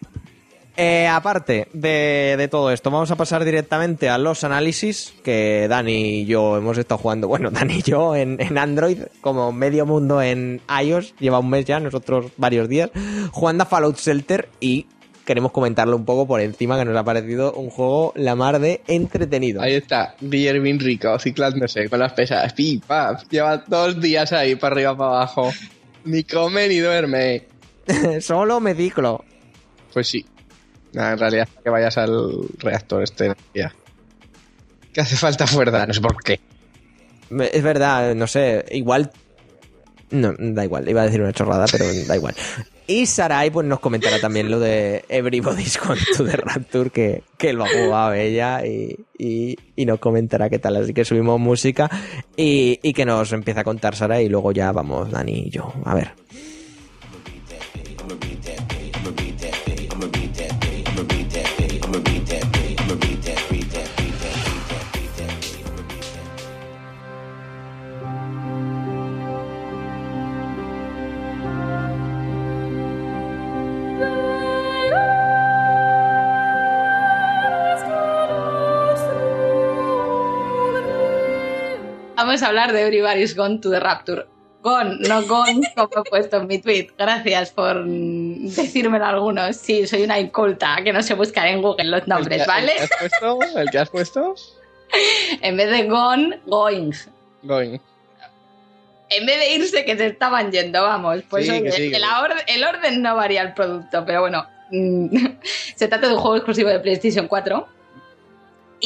[0.76, 6.20] Eh, aparte de, de todo esto, vamos a pasar directamente a los análisis que Dani
[6.20, 7.28] y yo hemos estado jugando.
[7.28, 11.64] Bueno, Dani y yo en, en Android, como medio mundo en iOS, lleva un mes
[11.64, 12.90] ya, nosotros varios días,
[13.32, 14.84] jugando a Fallout Shelter y
[15.26, 18.80] queremos comentarlo un poco por encima, que nos ha parecido un juego la mar de
[18.86, 19.60] entretenido.
[19.60, 22.54] Ahí está, Guillermo bien rico, ciclándose con las pesadas.
[22.54, 23.20] Pi, pap.
[23.28, 25.52] Lleva dos días ahí, para arriba, para abajo.
[26.04, 27.44] Ni come ni duerme.
[28.20, 29.24] Solo me ciclo.
[29.92, 30.24] Pues sí.
[30.92, 33.74] Nah, en realidad, que vayas al reactor este energía.
[34.92, 36.40] Que hace falta fuerza, no sé por qué.
[37.52, 39.10] Es verdad, no sé, igual...
[40.08, 42.34] No, da igual, iba a decir una chorrada, pero da igual.
[42.86, 47.52] Y Sarai pues nos comentará también lo de Everybody's Gone to the Rapture, que, que
[47.52, 50.76] lo ha jugado ella y, y, y nos comentará qué tal.
[50.76, 51.90] Así que subimos música
[52.36, 55.72] y, y que nos empieza a contar Sarai y luego ya vamos Dani y yo.
[55.84, 56.12] A ver.
[82.36, 84.26] Vamos a hablar de Everybody's Gone to the Rapture.
[84.60, 86.88] Gone, no gone, como he puesto en mi tweet.
[86.98, 89.56] Gracias por decírmelo algunos.
[89.56, 92.72] Sí, soy una inculta que no se buscar en Google los nombres, ¿El que- ¿vale?
[92.72, 93.38] ¿El que has puesto?
[93.58, 94.34] ¿El que has puesto?
[95.40, 96.92] En vez de gone, going.
[97.42, 97.78] Going.
[99.08, 101.22] En vez de irse, que se estaban yendo, vamos.
[101.30, 102.08] Pues Sí, que oye, sí, que el, sí.
[102.22, 104.46] or- el orden no varía el producto, pero bueno.
[104.72, 105.06] mm,
[105.74, 107.66] se trata de un juego exclusivo de PlayStation 4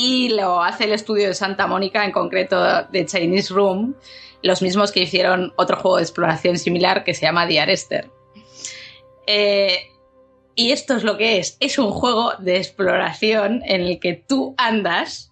[0.00, 3.94] y lo hace el estudio de Santa Mónica, en concreto de Chinese Room,
[4.42, 8.10] los mismos que hicieron otro juego de exploración similar que se llama The Arrester.
[9.26, 9.90] Eh,
[10.54, 11.58] y esto es lo que es.
[11.60, 15.30] Es un juego de exploración en el que tú andas,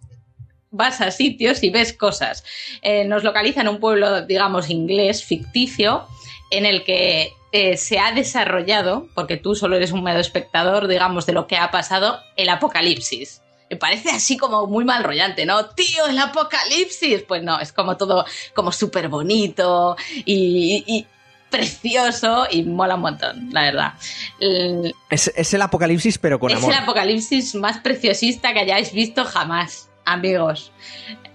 [0.71, 2.45] vas a sitios y ves cosas.
[2.83, 6.07] Eh, nos localiza en un pueblo, digamos, inglés, ficticio,
[6.51, 11.25] en el que eh, se ha desarrollado, porque tú solo eres un mero espectador, digamos,
[11.25, 13.41] de lo que ha pasado, el apocalipsis.
[13.71, 15.67] Me parece así como muy mal rollante, ¿no?
[15.71, 17.23] Tío, el apocalipsis.
[17.29, 21.07] Pues no, es como todo como súper bonito y, y
[21.51, 23.93] precioso y mola un montón, la verdad.
[24.41, 26.73] El- Es, es el apocalipsis, pero con es amor.
[26.73, 30.73] el apocalipsis más preciosista que hayáis visto jamás, amigos.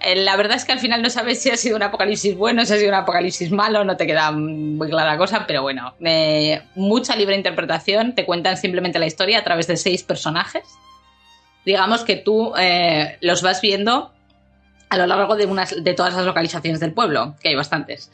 [0.00, 2.64] Eh, La verdad es que al final no sabes si ha sido un apocalipsis bueno,
[2.64, 5.94] si ha sido un apocalipsis malo, no te queda muy clara la cosa, pero bueno,
[6.04, 10.64] eh, mucha libre interpretación, te cuentan simplemente la historia a través de seis personajes.
[11.64, 14.12] Digamos que tú eh, los vas viendo
[14.88, 18.10] a lo largo de, unas, de todas las localizaciones del pueblo, que hay bastantes.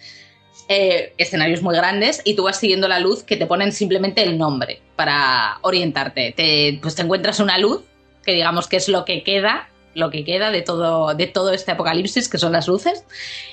[0.69, 4.39] Eh, escenarios muy grandes y tú vas siguiendo la luz que te ponen simplemente el
[4.39, 6.33] nombre para orientarte.
[6.37, 7.83] Te, pues te encuentras una luz
[8.25, 11.73] que digamos que es lo que queda, lo que queda de todo, de todo este
[11.73, 13.05] apocalipsis, que son las luces,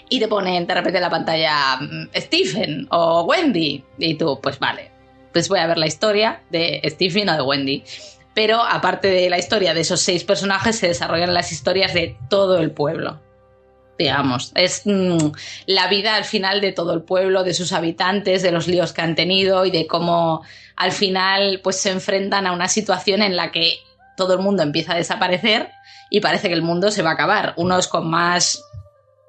[0.10, 3.84] y te ponen de repente en la pantalla mm, Stephen o Wendy.
[3.98, 4.92] Y tú, pues vale,
[5.34, 7.84] pues voy a ver la historia de Stephen o de Wendy.
[8.38, 12.60] Pero aparte de la historia de esos seis personajes, se desarrollan las historias de todo
[12.60, 13.20] el pueblo
[13.98, 14.52] digamos.
[14.54, 15.32] Es mm,
[15.66, 19.02] la vida al final de todo el pueblo, de sus habitantes, de los líos que
[19.02, 20.44] han tenido y de cómo
[20.76, 23.80] al final pues se enfrentan a una situación en la que
[24.16, 25.72] todo el mundo empieza a desaparecer
[26.12, 27.56] y parece que el mundo se va a acabar.
[27.58, 28.64] Unos con más...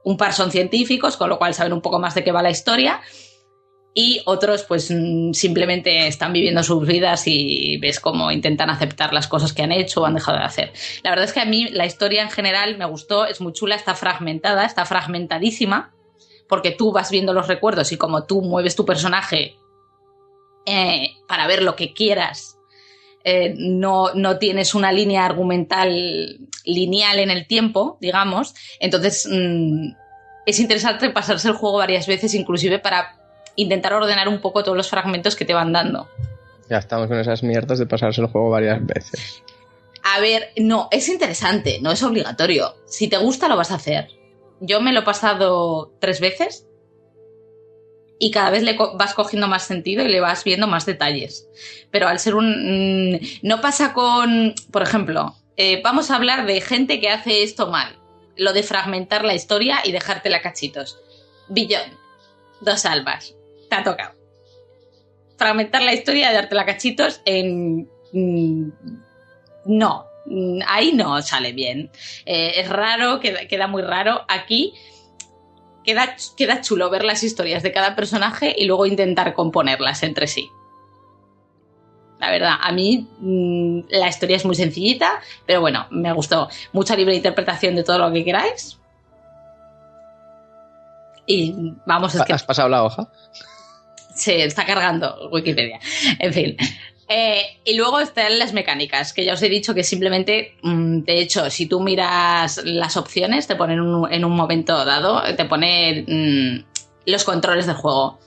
[0.05, 2.51] Un par son científicos, con lo cual saben un poco más de qué va la
[2.51, 3.01] historia.
[4.01, 9.27] Y otros, pues mm, simplemente están viviendo sus vidas y ves cómo intentan aceptar las
[9.27, 10.73] cosas que han hecho o han dejado de hacer.
[11.03, 13.75] La verdad es que a mí la historia en general me gustó, es muy chula,
[13.75, 15.97] está fragmentada, está fragmentadísima,
[16.49, 19.57] porque tú vas viendo los recuerdos y como tú mueves tu personaje
[20.65, 22.57] eh, para ver lo que quieras,
[23.25, 29.89] eh, no, no tienes una línea argumental lineal en el tiempo, digamos, entonces mm,
[30.47, 33.18] es interesante pasarse el juego varias veces, inclusive para
[33.59, 36.09] intentar ordenar un poco todos los fragmentos que te van dando.
[36.71, 39.43] Ya estamos con esas mierdas de pasarse el juego varias veces.
[40.03, 42.75] A ver, no, es interesante, no es obligatorio.
[42.87, 44.09] Si te gusta, lo vas a hacer.
[44.61, 46.67] Yo me lo he pasado tres veces
[48.19, 51.49] y cada vez le co- vas cogiendo más sentido y le vas viendo más detalles.
[51.91, 53.13] Pero al ser un...
[53.15, 57.69] mm, No pasa con, por ejemplo, eh, vamos a hablar de gente que hace esto
[57.69, 57.97] mal.
[58.37, 60.99] Lo de fragmentar la historia y dejártela cachitos.
[61.49, 61.91] Billón,
[62.61, 63.35] dos almas,
[63.69, 64.15] te ha tocado.
[65.37, 67.89] Fragmentar la historia y dártela a cachitos en...
[68.13, 68.69] mm,
[69.67, 71.91] no, mm, ahí no sale bien.
[72.27, 74.25] Eh, es raro, queda, queda muy raro.
[74.29, 74.75] Aquí
[75.85, 80.51] queda, queda chulo ver las historias de cada personaje y luego intentar componerlas entre sí.
[82.19, 86.49] La verdad, a mí mm, la historia es muy sencillita, pero bueno, me gustó.
[86.73, 88.79] Mucha libre interpretación de todo lo que queráis.
[91.27, 91.55] Y
[91.87, 93.11] vamos, es que ¿Has pasado la hoja?
[94.19, 95.79] Se está cargando Wikipedia.
[96.19, 96.57] En fin.
[97.09, 101.21] Eh, y luego están las mecánicas, que ya os he dicho que simplemente, mm, de
[101.21, 106.05] hecho, si tú miras las opciones, te ponen un- en un momento dado, te pone
[106.07, 106.65] mm,
[107.07, 108.19] los controles del juego.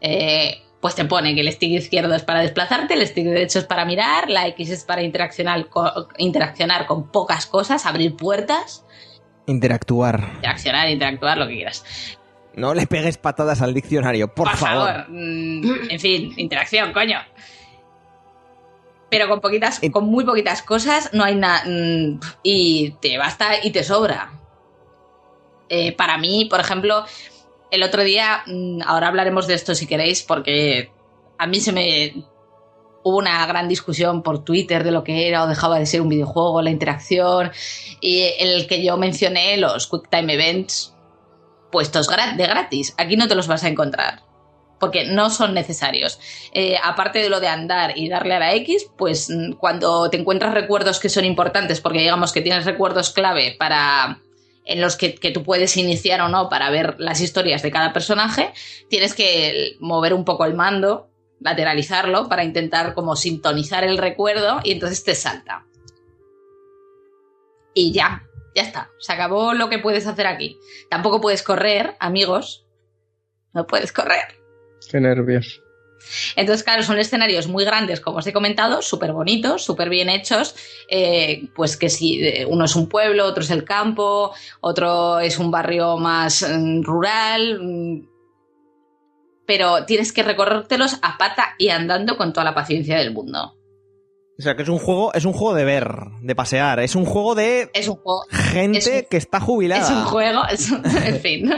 [0.00, 3.64] Eh, pues te pone que el stick izquierdo es para desplazarte, el stick derecho es
[3.66, 8.84] para mirar, la X es para interaccionar, co- interaccionar con pocas cosas, abrir puertas,
[9.46, 10.30] Interactuar.
[10.36, 11.84] interaccionar, interactuar, lo que quieras.
[12.54, 15.06] No le pegues patadas al diccionario, por, Por favor.
[15.08, 17.18] Mm, en fin, interacción, coño.
[19.10, 21.64] Pero con poquitas, con muy poquitas cosas no hay nada.
[22.42, 24.32] y te basta y te sobra.
[25.68, 27.04] Eh, para mí, por ejemplo,
[27.70, 30.90] el otro día, mm, ahora hablaremos de esto si queréis, porque
[31.38, 32.24] a mí se me.
[33.02, 36.10] Hubo una gran discusión por Twitter de lo que era o dejaba de ser un
[36.10, 37.50] videojuego, la interacción,
[38.00, 40.94] y el que yo mencioné, los Quick Time Events,
[41.70, 42.94] puestos de gratis.
[42.98, 44.22] Aquí no te los vas a encontrar.
[44.78, 46.18] Porque no son necesarios.
[46.52, 50.16] Eh, aparte de lo de andar y darle a la X, pues mm, cuando te
[50.16, 54.20] encuentras recuerdos que son importantes, porque digamos que tienes recuerdos clave para
[54.64, 57.92] en los que, que tú puedes iniciar o no para ver las historias de cada
[57.92, 58.52] personaje,
[58.88, 61.10] tienes que mover un poco el mando,
[61.40, 65.66] lateralizarlo, para intentar como sintonizar el recuerdo y entonces te salta.
[67.74, 68.90] Y ya, ya está.
[68.98, 70.58] Se acabó lo que puedes hacer aquí.
[70.90, 72.66] Tampoco puedes correr, amigos.
[73.52, 74.36] No puedes correr.
[74.90, 75.60] Qué nervios.
[76.36, 80.54] Entonces, claro, son escenarios muy grandes, como os he comentado, súper bonitos, súper bien hechos.
[80.88, 85.38] eh, pues que si eh, uno es un pueblo, otro es el campo, otro es
[85.38, 87.58] un barrio más mm, rural.
[87.60, 88.08] mm,
[89.46, 93.59] pero tienes que recorrértelos a pata y andando con toda la paciencia del mundo.
[94.40, 95.86] O sea, que es un juego, es un juego de ver,
[96.22, 99.82] de pasear, es un juego de Es un juego gente es un- que está jubilada.
[99.84, 101.52] Es un juego, es un- en fin.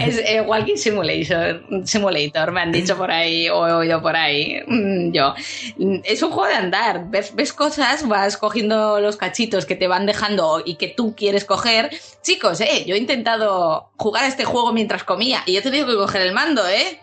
[0.00, 4.58] es eh, Walking Simulator, Simulator, me han dicho por ahí, o he oído por ahí,
[4.66, 5.34] mm, yo.
[5.76, 9.86] Mm, Es un juego de andar, ves, ves cosas, vas cogiendo los cachitos que te
[9.86, 11.90] van dejando y que tú quieres coger.
[12.22, 15.94] Chicos, eh, yo he intentado jugar a este juego mientras comía y he tenido que
[15.96, 17.00] coger el mando, eh.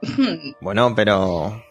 [0.62, 1.62] Bueno, pero.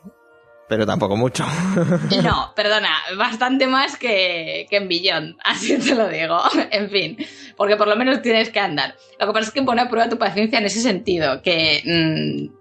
[0.67, 1.45] Pero tampoco mucho.
[2.23, 6.39] No, perdona, bastante más que, que en Billón, así te lo digo.
[6.71, 7.17] En fin,
[7.55, 8.95] porque por lo menos tienes que andar.
[9.19, 12.57] Lo que pasa es que pone a prueba tu paciencia en ese sentido, que mm,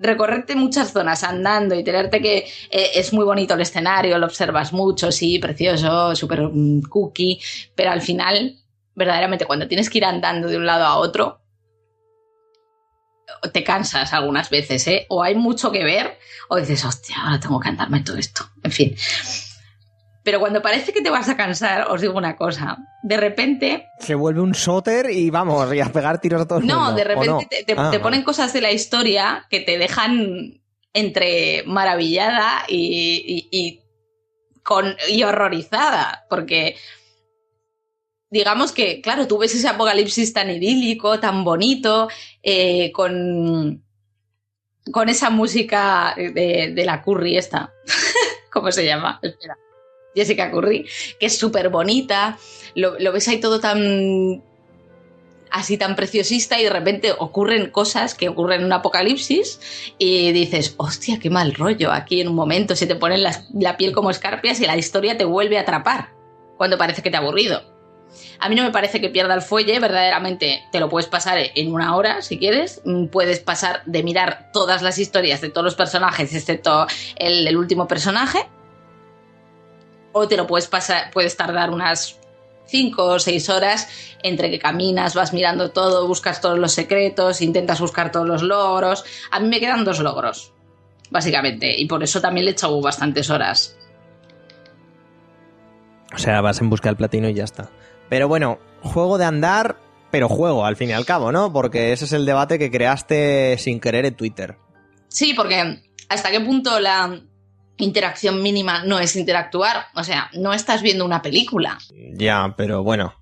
[0.00, 2.38] recorrerte muchas zonas andando y tenerte que
[2.70, 7.40] eh, es muy bonito el escenario, lo observas mucho, sí, precioso, súper mm, cookie,
[7.74, 8.56] pero al final,
[8.94, 11.43] verdaderamente, cuando tienes que ir andando de un lado a otro,
[13.52, 15.06] te cansas algunas veces, ¿eh?
[15.08, 16.18] O hay mucho que ver,
[16.48, 18.48] o dices, hostia, ahora tengo que andarme todo esto.
[18.62, 18.96] En fin.
[20.22, 22.78] Pero cuando parece que te vas a cansar, os digo una cosa.
[23.02, 26.66] De repente, Se vuelve un soter y vamos, y a pegar tiros a todo el
[26.66, 27.38] no, de ¿o repente no?
[27.50, 30.62] te, te- Ah, te ponen cosas de la historia que te dejan
[30.94, 33.80] entre maravillada y, y- y
[34.62, 36.24] con, y horrorizada.
[36.30, 36.76] Porque
[38.34, 42.08] digamos que, claro, tú ves ese apocalipsis tan idílico, tan bonito,
[42.42, 43.80] eh, con,
[44.90, 47.72] con esa música de, de la Curry esta.
[48.52, 49.20] ¿Cómo se llama?
[49.22, 49.56] Espera.
[50.16, 50.84] Jessica Curry,
[51.20, 52.36] que es súper bonita.
[52.74, 54.42] Lo, ves ahí todo tan
[55.52, 60.74] así tan preciosista y de repente ocurren cosas que ocurren en un apocalipsis y dices,
[60.78, 61.92] hostia, qué mal rollo.
[61.92, 65.16] Aquí en un momento se te pone la, la piel como escarpias y la historia
[65.16, 66.12] te vuelve a atrapar
[66.56, 67.73] cuando parece que te ha aburrido.
[68.40, 71.72] A mí no me parece que pierda el fuelle, verdaderamente te lo puedes pasar en
[71.72, 72.80] una hora si quieres.
[72.84, 76.86] Mm, Puedes pasar de mirar todas las historias de todos los personajes, excepto
[77.16, 78.46] el, último personaje.
[80.12, 82.18] O te lo puedes pasar, puedes tardar unas
[82.66, 83.88] 5 o 6 horas
[84.22, 89.04] entre que caminas, vas mirando todo, buscas todos los secretos, intentas buscar todos los logros.
[89.30, 90.52] A mí me quedan dos logros,
[91.10, 93.76] básicamente, y por eso también le he bastantes horas.
[96.14, 97.70] O sea, vas en busca del platino y ya está.
[98.14, 99.74] Pero bueno, juego de andar,
[100.12, 101.52] pero juego, al fin y al cabo, ¿no?
[101.52, 104.56] Porque ese es el debate que creaste sin querer en Twitter.
[105.08, 107.20] Sí, porque hasta qué punto la
[107.76, 109.86] interacción mínima no es interactuar.
[109.96, 111.76] O sea, no estás viendo una película.
[112.12, 113.14] Ya, pero bueno.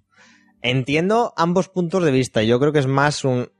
[0.61, 2.43] Entiendo ambos puntos de vista.
[2.43, 3.51] Yo creo que es más un.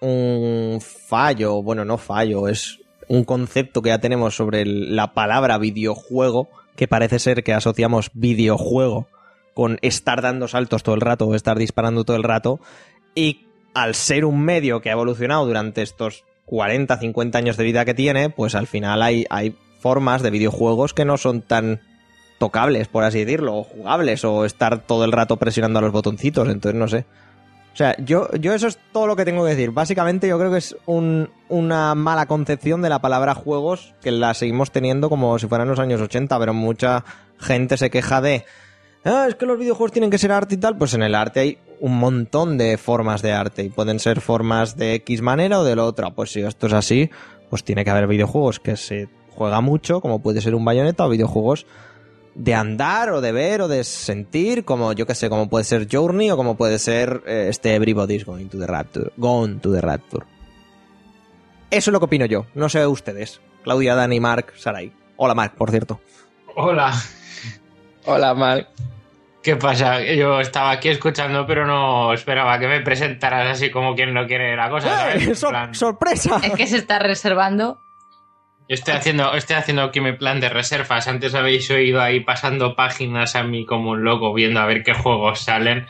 [0.00, 1.62] un fallo.
[1.62, 2.78] Bueno, no fallo, es
[3.08, 6.48] un concepto que ya tenemos sobre el- la palabra videojuego.
[6.76, 9.06] Que parece ser que asociamos videojuego
[9.54, 12.60] con estar dando saltos todo el rato o estar disparando todo el rato.
[13.14, 17.84] Y al ser un medio que ha evolucionado durante estos 40, 50 años de vida
[17.84, 21.80] que tiene, pues al final hay, hay formas de videojuegos que no son tan
[22.38, 26.48] tocables, por así decirlo, o jugables, o estar todo el rato presionando a los botoncitos,
[26.48, 27.04] entonces no sé.
[27.72, 29.70] O sea, yo, yo eso es todo lo que tengo que decir.
[29.70, 34.34] Básicamente yo creo que es un- una mala concepción de la palabra juegos que la
[34.34, 37.04] seguimos teniendo como si fueran los años 80, pero mucha
[37.38, 38.44] gente se queja de...
[39.04, 40.76] Ah, es que los videojuegos tienen que ser arte y tal.
[40.76, 44.76] Pues en el arte hay un montón de formas de arte y pueden ser formas
[44.76, 46.10] de X manera o de la otra.
[46.10, 47.10] Pues si esto es así,
[47.48, 51.08] pues tiene que haber videojuegos que se juega mucho, como puede ser un bayoneta, o
[51.08, 51.66] videojuegos
[52.34, 55.88] de andar o de ver o de sentir, como yo que sé, como puede ser
[55.90, 59.12] Journey o como puede ser eh, este Everybody's Going to the Rapture.
[59.16, 60.26] Gone to the Rapture.
[61.70, 62.46] Eso es lo que opino yo.
[62.54, 63.40] No sé ustedes.
[63.62, 64.92] Claudia, Dani, Mark, Sarai.
[65.16, 66.00] Hola Mark, por cierto.
[66.56, 66.92] Hola,
[68.04, 68.68] Hola, Mal.
[69.42, 70.02] ¿qué pasa?
[70.02, 74.54] Yo estaba aquí escuchando, pero no esperaba que me presentaras así como quien no quiere
[74.56, 74.88] la cosa.
[74.98, 75.22] ¿sabes?
[75.26, 75.28] ¡Eh!
[75.30, 76.40] En ¡Sor- plan, ¡Sorpresa!
[76.42, 77.80] Es que se está reservando.
[78.68, 81.08] yo estoy haciendo, estoy haciendo aquí mi plan de reservas.
[81.08, 84.92] Antes habéis oído ahí pasando páginas a mí como un loco, viendo a ver qué
[84.94, 85.86] juegos salen.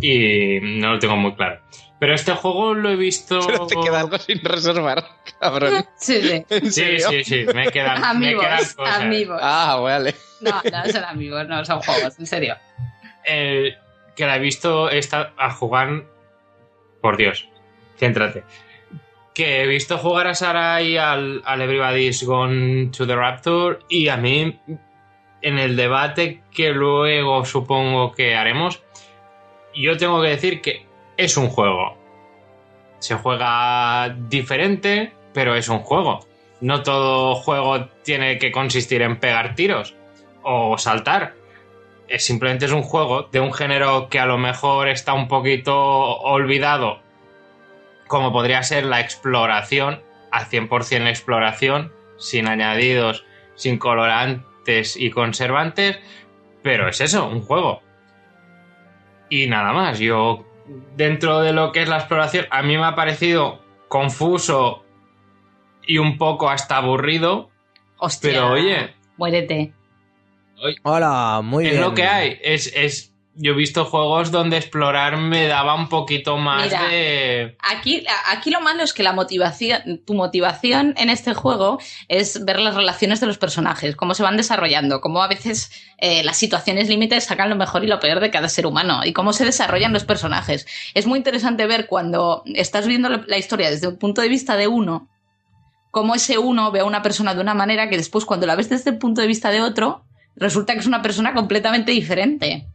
[0.00, 1.60] Y no lo tengo muy claro.
[2.00, 3.38] Pero este juego lo he visto.
[3.46, 5.04] Pero te queda algo sin reservar,
[5.40, 5.86] cabrón.
[5.96, 6.44] Sí, sí.
[6.50, 7.08] ¿En Sí, serio?
[7.10, 9.00] sí, sí, me quedan, me Amigos, quedan cosas.
[9.00, 9.40] amigos.
[9.42, 10.14] Ah, vale.
[10.44, 12.56] No, no son amigos, no son juegos, en serio.
[13.26, 13.74] Eh,
[14.14, 16.04] que la he visto esta, a jugar.
[17.00, 17.48] Por Dios,
[17.98, 18.44] céntrate.
[19.34, 24.16] Que he visto jugar a Sarai al, al Everybody's Gone to the Rapture y a
[24.16, 24.58] mí,
[25.42, 28.82] en el debate que luego supongo que haremos,
[29.74, 30.86] yo tengo que decir que
[31.16, 31.98] es un juego.
[33.00, 36.26] Se juega diferente, pero es un juego.
[36.60, 39.94] No todo juego tiene que consistir en pegar tiros
[40.44, 41.34] o saltar.
[42.06, 45.76] Es simplemente es un juego de un género que a lo mejor está un poquito
[45.76, 47.00] olvidado,
[48.06, 53.24] como podría ser la exploración, al 100% la exploración, sin añadidos,
[53.54, 55.98] sin colorantes y conservantes,
[56.62, 57.82] pero es eso, un juego.
[59.30, 60.44] Y nada más, yo
[60.96, 64.84] dentro de lo que es la exploración, a mí me ha parecido confuso
[65.86, 67.50] y un poco hasta aburrido,
[67.98, 68.30] Hostia.
[68.30, 69.72] pero oye, Muérete.
[70.82, 71.82] Hola, muy es bien.
[71.82, 72.38] lo que hay.
[72.42, 76.88] Es, es, yo he visto juegos donde explorar me daba un poquito más Mira.
[76.88, 77.56] de.
[77.58, 81.78] Aquí, aquí lo malo es que la motivación, tu motivación en este juego
[82.08, 86.22] es ver las relaciones de los personajes, cómo se van desarrollando, cómo a veces eh,
[86.22, 89.32] las situaciones límites sacan lo mejor y lo peor de cada ser humano y cómo
[89.32, 90.66] se desarrollan los personajes.
[90.94, 94.68] Es muy interesante ver cuando estás viendo la historia desde un punto de vista de
[94.68, 95.08] uno,
[95.90, 98.68] cómo ese uno ve a una persona de una manera que después cuando la ves
[98.68, 100.03] desde el punto de vista de otro,
[100.36, 102.66] resulta que es una persona completamente diferente.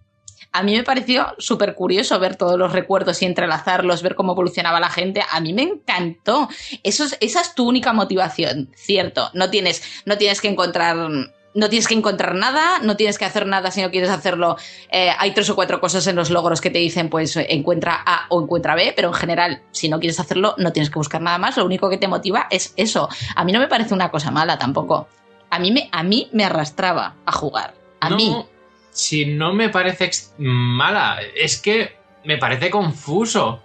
[0.51, 4.79] A mí me pareció súper curioso ver todos los recuerdos y entrelazarlos, ver cómo evolucionaba
[4.79, 5.21] la gente.
[5.31, 6.49] A mí me encantó.
[6.83, 9.29] Eso es- esa es tu única motivación, cierto.
[9.33, 10.97] No tienes, no tienes que encontrar.
[11.55, 14.55] No tienes que encontrar nada, no tienes que hacer nada si no quieres hacerlo.
[14.91, 18.27] Eh, hay tres o cuatro cosas en los logros que te dicen, pues encuentra A
[18.29, 21.39] o encuentra B, pero en general, si no quieres hacerlo, no tienes que buscar nada
[21.39, 21.57] más.
[21.57, 23.09] Lo único que te motiva es eso.
[23.35, 25.07] A mí no me parece una cosa mala tampoco.
[25.49, 27.73] A mí me, a mí me arrastraba a jugar.
[27.99, 28.45] A no, mí.
[28.91, 33.61] Si no me parece mala, es que me parece confuso.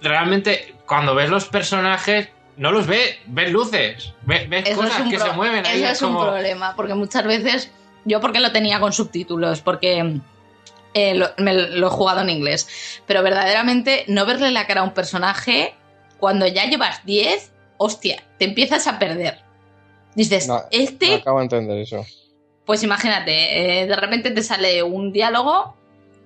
[0.00, 5.18] Realmente, cuando ves los personajes, no los ves, ves luces, ves, es cosas un que
[5.18, 5.78] se mueven ahí.
[5.82, 7.70] Eso es es un como- problema, porque muchas veces,
[8.04, 10.20] yo porque lo tenía con subtítulos, porque
[10.94, 14.84] eh, lo, me lo he jugado en inglés, pero verdaderamente no verle la cara a
[14.84, 15.74] un personaje,
[16.18, 19.40] cuando ya llevas 10, hostia, te empiezas a perder.
[20.16, 22.04] Dices, No, este, No acabo de entender eso.
[22.64, 25.76] pues imagínate, eh, de repente te sale un diálogo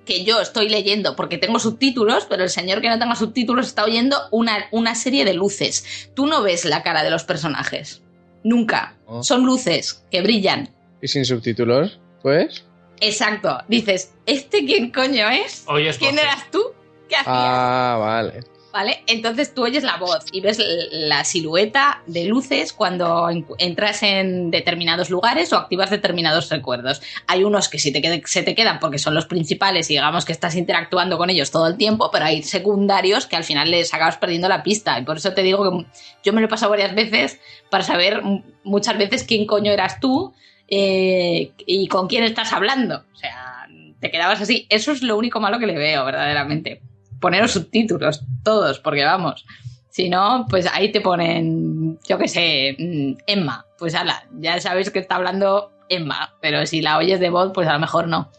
[0.07, 3.85] que yo estoy leyendo porque tengo subtítulos, pero el señor que no tenga subtítulos está
[3.85, 6.11] oyendo una, una serie de luces.
[6.15, 8.03] Tú no ves la cara de los personajes.
[8.43, 8.97] Nunca.
[9.07, 9.23] Oh.
[9.23, 10.71] Son luces que brillan.
[11.03, 12.01] ¿Y sin subtítulos?
[12.23, 12.65] Pues.
[13.01, 13.59] Exacto.
[13.69, 15.65] Dices, ¿este quién coño es?
[15.67, 16.29] Oyes ¿Quién voces.
[16.31, 16.63] eras tú?
[17.09, 17.27] ¿Qué hacías?
[17.29, 18.41] Ah, vale.
[18.73, 19.03] ¿Vale?
[19.09, 20.61] Entonces tú oyes la voz y ves
[20.93, 27.03] la silueta de luces cuando en- entras en determinados lugares o activas determinados recuerdos.
[27.27, 30.31] Hay unos que sí te se te quedan porque son los principales y digamos que
[30.33, 34.19] estás interactuando con ellos todo el tiempo, pero hay secundarios que al final les acabas
[34.19, 34.97] perdiendo la pista.
[35.01, 35.87] Y por eso te digo que
[36.23, 37.41] yo me lo he pasado varias veces
[37.71, 38.23] para saber
[38.63, 40.33] muchas veces quién coño eras tú
[40.69, 43.05] eh, y con quién estás hablando.
[43.13, 43.67] O sea,
[43.99, 44.67] te quedabas así.
[44.71, 46.83] Eso es lo único malo que le veo, verdaderamente
[47.21, 49.45] poneros subtítulos, todos, porque vamos.
[49.91, 53.67] Si no, pues ahí te ponen, yo qué sé, mm, Emma.
[53.79, 57.69] Pues ala, ya sabéis que está hablando Emma, pero si la oyes de voz, pues
[57.69, 58.31] a lo mejor no.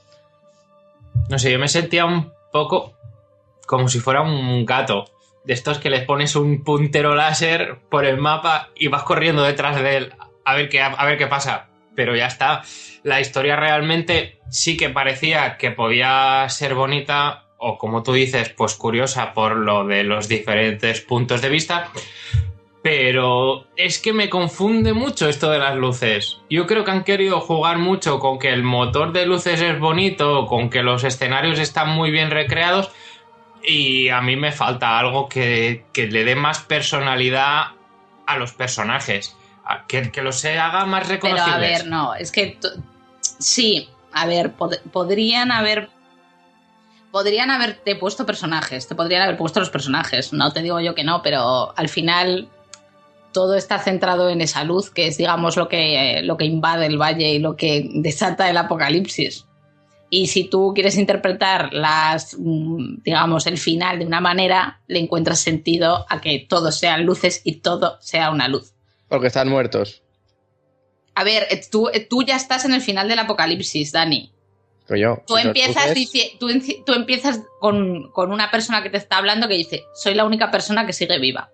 [1.30, 2.94] No sé, yo me sentía un poco
[3.66, 5.06] como si fuera un gato.
[5.44, 9.82] De estos que les pones un puntero láser por el mapa y vas corriendo detrás
[9.82, 10.14] de él
[10.46, 11.68] a ver qué, a ver qué pasa.
[11.96, 12.62] Pero ya está.
[13.04, 18.74] La historia realmente sí que parecía que podía ser bonita o como tú dices, pues
[18.74, 21.92] curiosa por lo de los diferentes puntos de vista.
[22.84, 26.40] Pero es que me confunde mucho esto de las luces.
[26.50, 30.48] Yo creo que han querido jugar mucho con que el motor de luces es bonito,
[30.48, 32.90] con que los escenarios están muy bien recreados.
[33.64, 37.66] Y a mí me falta algo que, que le dé más personalidad
[38.26, 39.38] a los personajes.
[39.64, 41.54] A- Que, que los haga más Pero reconocibles.
[41.54, 42.58] a ver, no, es que
[43.38, 45.90] sí, a ver, pod- podrían haber
[47.12, 51.04] podrían haberte puesto personajes, te podrían haber puesto los personajes, no te digo yo que
[51.04, 52.50] no, pero al final
[53.32, 56.86] todo está centrado en esa luz que es digamos lo que eh, lo que invade
[56.86, 59.46] el valle y lo que desata el apocalipsis.
[60.14, 65.40] Y si tú quieres interpretar las, mm, digamos, el final de una manera, le encuentras
[65.40, 68.74] sentido a que todo sean luces y todo sea una luz.
[69.08, 70.04] Porque están muertos.
[71.16, 74.34] A ver, eh, tú, eh, tú ya estás en el final del apocalipsis, Dani.
[74.92, 75.24] Coño.
[75.26, 75.94] Tú empiezas,
[76.38, 80.52] tú, empiezas con, con una persona que te está hablando que dice, soy la única
[80.52, 81.50] persona que sigue viva.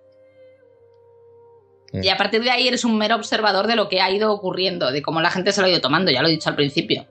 [1.94, 2.04] Mm.
[2.04, 4.92] Y a partir de ahí eres un mero observador de lo que ha ido ocurriendo,
[4.92, 7.06] de cómo la gente se lo ha ido tomando, ya lo he dicho al principio.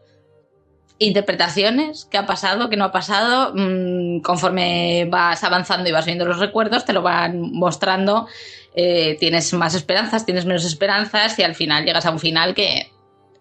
[0.99, 6.25] interpretaciones, qué ha pasado, qué no ha pasado, mm, conforme vas avanzando y vas viendo
[6.25, 8.27] los recuerdos, te lo van mostrando,
[8.75, 12.91] eh, tienes más esperanzas, tienes menos esperanzas y al final llegas a un final que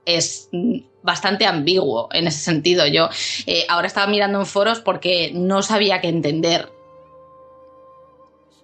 [0.05, 2.85] es mm, bastante ambiguo en ese sentido.
[2.87, 3.09] Yo
[3.45, 6.71] eh, ahora estaba mirando en foros porque no sabía qué entender.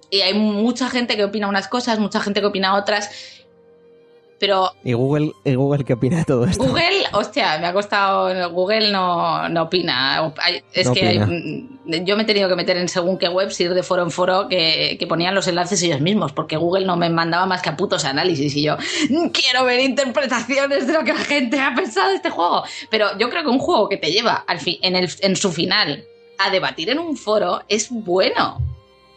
[0.09, 3.09] Y hay mucha gente que opina unas cosas, mucha gente que opina otras,
[4.41, 6.61] pero ¿Y Google, ¿Y Google qué opina de todo esto?
[6.65, 8.51] Google, hostia, me ha costado.
[8.51, 10.33] Google no, no opina.
[10.73, 11.69] Es No que hay-
[12.05, 14.47] yo me he tenido que meter en según qué webs, ir de foro en foro,
[14.49, 17.77] que, que ponían los enlaces ellos mismos, porque Google no me mandaba más que a
[17.77, 18.55] putos análisis.
[18.55, 18.77] Y yo,
[19.09, 22.63] "Mm, quiero ver interpretaciones de lo que la gente ha pensado de este juego.
[22.89, 25.51] Pero yo creo que un juego que te lleva al fi- en, el, en su
[25.51, 26.03] final
[26.39, 28.57] a debatir en un foro es bueno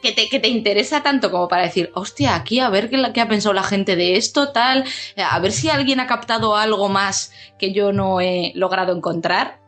[0.04, 3.28] que te, que te interesa tanto como para decir, hostia, aquí a ver qué, ha
[3.28, 4.84] pensado la gente de esto, tal,
[5.16, 9.58] a ver si alguien ha captado algo más que yo no he logrado encontrar.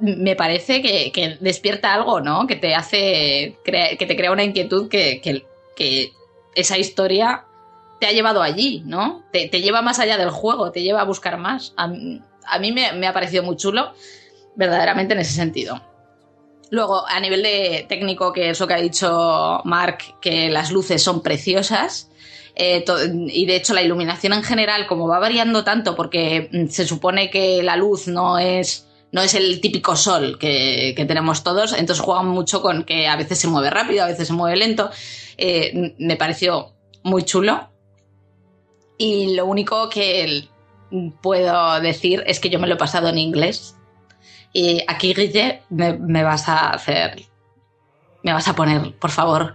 [0.00, 2.46] Me parece que, que despierta algo, ¿no?
[2.46, 5.44] Que te hace, que te crea una inquietud que, que-
[5.74, 6.12] que
[6.54, 7.44] esa historia
[8.00, 9.24] te ha llevado allí, ¿no?
[9.32, 11.72] Te, te lleva más allá del juego, te lleva a buscar más.
[11.76, 13.92] A, a mí me, me ha parecido muy chulo,
[14.56, 15.80] verdaderamente en ese sentido.
[16.70, 21.22] Luego, a nivel de técnico, que eso que ha dicho Mark, que las luces son
[21.22, 22.10] preciosas.
[22.54, 22.84] eh,
[23.28, 27.30] y de hecho, la iluminación en general, como va variando tanto, porque mm, se supone
[27.30, 32.04] que la luz no es, no es el típico sol que, que tenemos todos, entonces
[32.04, 34.90] juegan mucho con que a veces se mueve rápido, a veces se mueve lento.
[35.38, 37.70] Eh, me pareció muy chulo.
[38.98, 40.48] Y lo único que
[41.22, 43.77] puedo decir es que yo me lo he pasado en inglés.
[44.52, 47.22] Y aquí, Guille, me, vas a hacer.
[48.22, 49.54] Me vas a poner, por favor,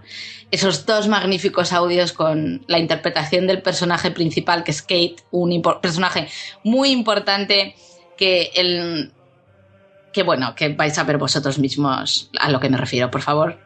[0.50, 6.28] esos dos magníficos audios con la interpretación del personaje principal, que es Kate, un personaje
[6.62, 7.74] muy importante
[8.16, 9.12] que el.
[10.12, 13.58] que bueno, que vais a ver vosotros mismos a lo que me refiero, por favor.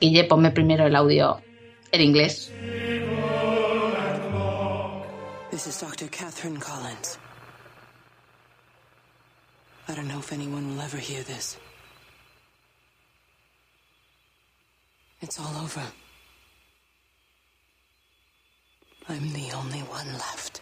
[0.00, 1.40] Guille, ponme primero el audio
[1.90, 2.52] en inglés.
[5.50, 6.08] This is Dr.
[6.10, 7.18] Catherine Collins.
[9.88, 11.58] I don't know if anyone will ever hear this.
[15.20, 15.82] It's all over.
[19.08, 20.60] I'm the only one left.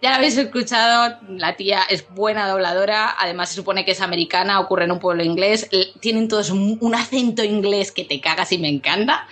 [0.00, 4.84] Ya habéis escuchado, la tía es buena dobladora, además se supone que es americana, ocurre
[4.84, 5.68] en un pueblo inglés,
[6.00, 9.26] tienen todos un, un acento inglés que te cagas y me encanta.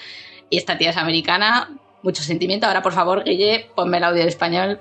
[0.49, 1.71] Y esta tía es americana,
[2.03, 2.67] mucho sentimiento.
[2.67, 4.81] Ahora, por favor, Guille, ponme el audio en español.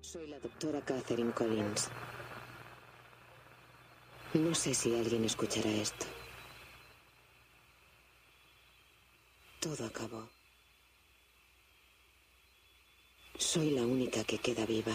[0.00, 1.90] Soy la doctora Catherine Collins.
[4.34, 6.06] No sé si alguien escuchará esto.
[9.60, 10.28] Todo acabó.
[13.36, 14.92] Soy la única que queda viva.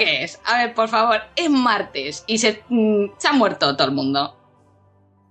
[0.00, 0.40] Qué es?
[0.46, 4.36] A ver, por favor, es martes y se, mm, se ha muerto todo el mundo.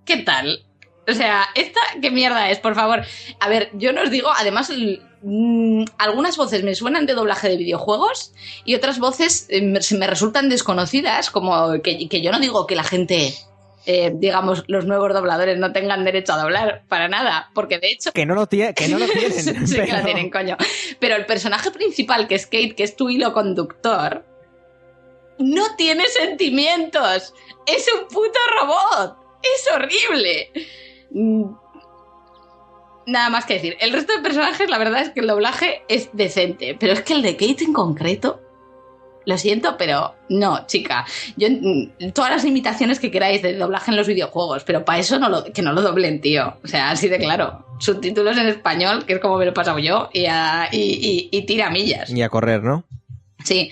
[0.04, 0.64] ¿Qué tal?
[1.08, 3.02] O sea, ¿esta qué mierda es, por favor?
[3.40, 4.72] A ver, yo no os digo, además,
[5.22, 8.32] mm, algunas voces me suenan de doblaje de videojuegos
[8.64, 12.84] y otras voces eh, me, resultan desconocidas, como que, que yo no digo que la
[12.84, 13.34] gente,
[13.86, 18.12] eh, digamos, los nuevos dobladores no tengan derecho a doblar, para nada, porque de hecho...
[18.12, 19.66] Que no lo, tie- que no lo tienen.
[19.66, 20.56] sí que lo tienen, coño.
[21.00, 24.29] Pero el personaje principal, que es Kate, que es tu hilo conductor,
[25.40, 27.34] no tiene sentimientos.
[27.66, 29.16] Es un puto robot.
[29.42, 30.50] Es horrible.
[31.10, 31.44] Mm.
[33.06, 33.76] Nada más que decir.
[33.80, 36.76] El resto de personajes, la verdad es que el doblaje es decente.
[36.78, 38.40] Pero es que el de Kate en concreto.
[39.26, 41.04] Lo siento, pero no, chica.
[41.36, 45.18] Yo mm, todas las imitaciones que queráis de doblaje en los videojuegos, pero para eso
[45.18, 46.54] no lo, que no lo doblen, tío.
[46.64, 47.66] O sea, así de claro.
[47.78, 51.70] Subtítulos en español, que es como me lo he pasado yo, y, a- y, tira
[51.70, 52.10] millas.
[52.22, 52.84] A correr, ¿no?
[53.44, 53.70] Sí.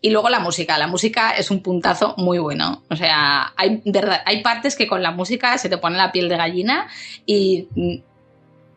[0.00, 0.78] Y luego la música.
[0.78, 2.82] La música es un puntazo muy bueno.
[2.90, 6.28] O sea, hay, de hay partes que con la música se te pone la piel
[6.28, 6.88] de gallina
[7.24, 7.94] y mm,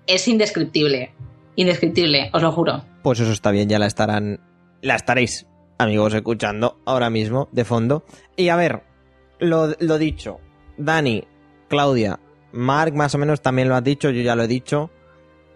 [0.08, 1.12] es indescriptible.
[1.56, 2.84] Indescriptible, os lo juro.
[3.04, 4.40] Pues eso está bien, ya la estarán.
[4.82, 5.46] La estaréis,
[5.78, 8.06] amigos, escuchando ahora mismo, de fondo.
[8.38, 8.84] Y a ver,
[9.40, 10.40] lo, lo dicho.
[10.78, 11.26] Dani,
[11.68, 12.20] Claudia,
[12.52, 14.90] Mark más o menos también lo has dicho, yo ya lo he dicho.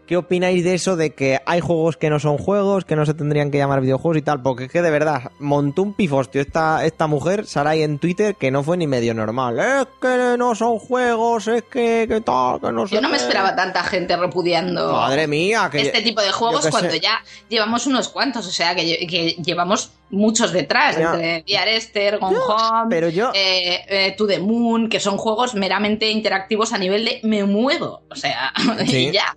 [0.05, 3.13] ¿Qué opináis de eso de que hay juegos que no son juegos, que no se
[3.13, 4.41] tendrían que llamar videojuegos y tal?
[4.41, 8.51] Porque es que de verdad, montó un pifostio esta, esta mujer, Sarai, en Twitter, que
[8.51, 9.59] no fue ni medio normal.
[9.59, 13.17] Es que no son juegos, es que, que tal, que no sé Yo no me
[13.17, 13.23] qué".
[13.23, 16.99] esperaba tanta gente repudiando Madre mía, que este tipo de juegos cuando sé.
[16.99, 18.45] ya llevamos unos cuantos.
[18.45, 21.13] O sea, que, lle- que llevamos muchos detrás, Ya.
[21.13, 26.09] entre Esther, Gone Home, pero yo- eh, eh, To the Moon, que son juegos meramente
[26.09, 28.03] interactivos a nivel de me muevo.
[28.11, 28.51] O sea,
[28.85, 29.07] Sí.
[29.07, 29.35] y ya.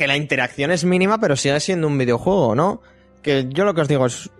[0.00, 2.80] Que la interacción es mínima, pero sigue siendo un videojuego, ¿no?
[3.20, 4.30] Que yo lo que os digo es.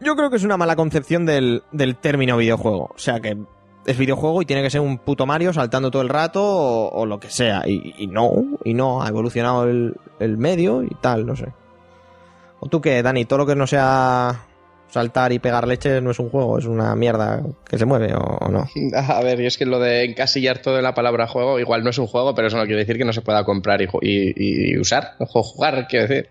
[0.00, 2.90] Yo creo que es una mala concepción del, del término videojuego.
[2.92, 3.38] O sea, que
[3.86, 7.20] es videojuego y tiene que ser un puto Mario saltando todo el rato o, lo
[7.20, 7.62] que sea.
[7.68, 8.32] Y, y no,
[8.64, 11.52] y no, ha evolucionado el, el medio y tal, no sé.
[12.58, 13.26] ¿O tú qué, Dani?
[13.26, 14.47] Todo lo que no sea
[14.90, 18.18] saltar y pegar leches no es un juego, es una mierda que se mueve o,
[18.20, 18.66] o no.
[18.96, 21.90] A ver, y es que lo de encasillar todo en la palabra juego, igual no
[21.90, 24.72] es un juego, pero eso no quiere decir que no se pueda comprar y, y-
[24.72, 26.30] y usar, o jugar, quiero decir.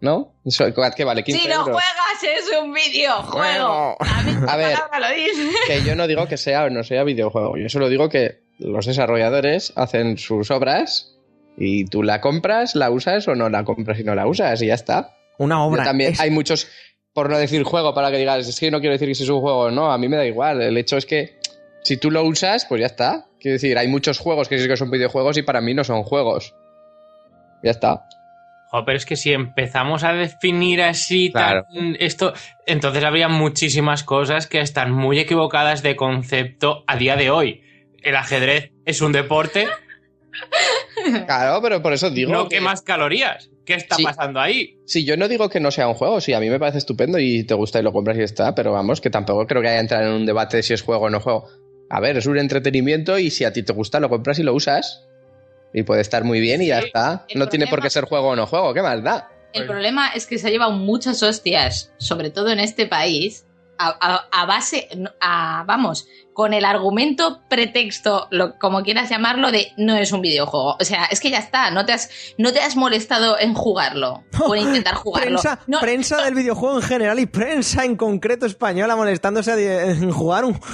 [0.00, 0.32] ¿No?
[0.44, 0.64] Eso,
[0.96, 1.24] ¿Qué vale?
[1.24, 1.70] 15 Si no euros.
[1.72, 3.96] juegas es un videojuego.
[3.98, 4.78] A, mí A ver.
[5.00, 5.50] lo dice.
[5.66, 8.86] Que yo no digo que sea o no sea videojuego, yo solo digo que los
[8.86, 11.16] desarrolladores hacen sus obras
[11.56, 14.66] y tú la compras, la usas o no la compras y no la usas y
[14.66, 15.16] ya está.
[15.38, 15.82] Una Yo obra.
[15.84, 16.68] también es- hay muchos,
[17.18, 19.28] por no decir juego, para que digas, es que no quiero decir que si es
[19.28, 20.62] un juego o no, a mí me da igual.
[20.62, 21.36] El hecho es que
[21.82, 23.26] si tú lo usas, pues ya está.
[23.40, 26.04] Quiero decir, hay muchos juegos que sí que son videojuegos y para mí no son
[26.04, 26.54] juegos.
[27.64, 28.04] Ya está.
[28.70, 31.64] Jo, pero es que si empezamos a definir así Claro.
[31.74, 32.34] tan- esto,
[32.66, 37.62] entonces habría muchísimas cosas que están muy equivocadas de concepto a día de hoy.
[38.02, 39.66] El ajedrez es un deporte,
[41.26, 42.30] Claro, pero por eso digo.
[42.32, 43.50] no que- quemas calorías.
[43.68, 44.02] ¿Qué está Sí.
[44.02, 44.78] pasando ahí?
[44.86, 47.18] Sí, yo no digo que no sea un juego, sí, a mí me parece estupendo
[47.18, 49.78] y te gusta y lo compras y está, pero vamos, que tampoco creo que haya
[49.80, 51.46] entrar en un debate de si es juego o no juego.
[51.90, 54.54] A ver, es un entretenimiento y si a ti te gusta, lo compras y lo
[54.54, 55.04] usas.
[55.74, 57.26] Y puede estar muy bien y ya está.
[57.34, 59.28] No tiene por qué ser juego o no juego, ¿qué más da?
[59.52, 63.44] El problema es que se ha llevado muchas hostias, sobre todo en este país,
[63.78, 64.88] a, a- a base,
[65.20, 66.08] a, vamos,
[66.38, 70.76] con el argumento, pretexto, lo, como quieras llamarlo, de no es un videojuego.
[70.78, 72.08] O sea, es que ya está, no te has,
[72.38, 75.40] no te has molestado en jugarlo o en intentar jugarlo.
[75.40, 79.50] Prensa, No, prensa del videojuego en general y prensa en concreto española molestándose
[79.90, 80.60] en jugar un.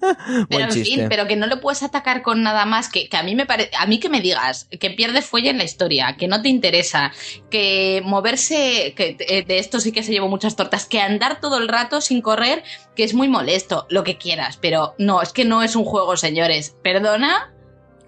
[0.00, 0.96] Pero Buen en chiste.
[0.96, 3.46] fin, pero que no le puedes atacar con nada más que, que a mí me
[3.46, 6.48] parece, a mí que me digas que pierde fuelle en la historia, que no te
[6.48, 7.12] interesa,
[7.50, 11.58] que moverse, que eh, de esto sí que se llevó muchas tortas, que andar todo
[11.58, 12.62] el rato sin correr,
[12.94, 16.16] que es muy molesto, lo que quieras, pero no, es que no es un juego,
[16.16, 16.76] señores.
[16.82, 17.52] Perdona,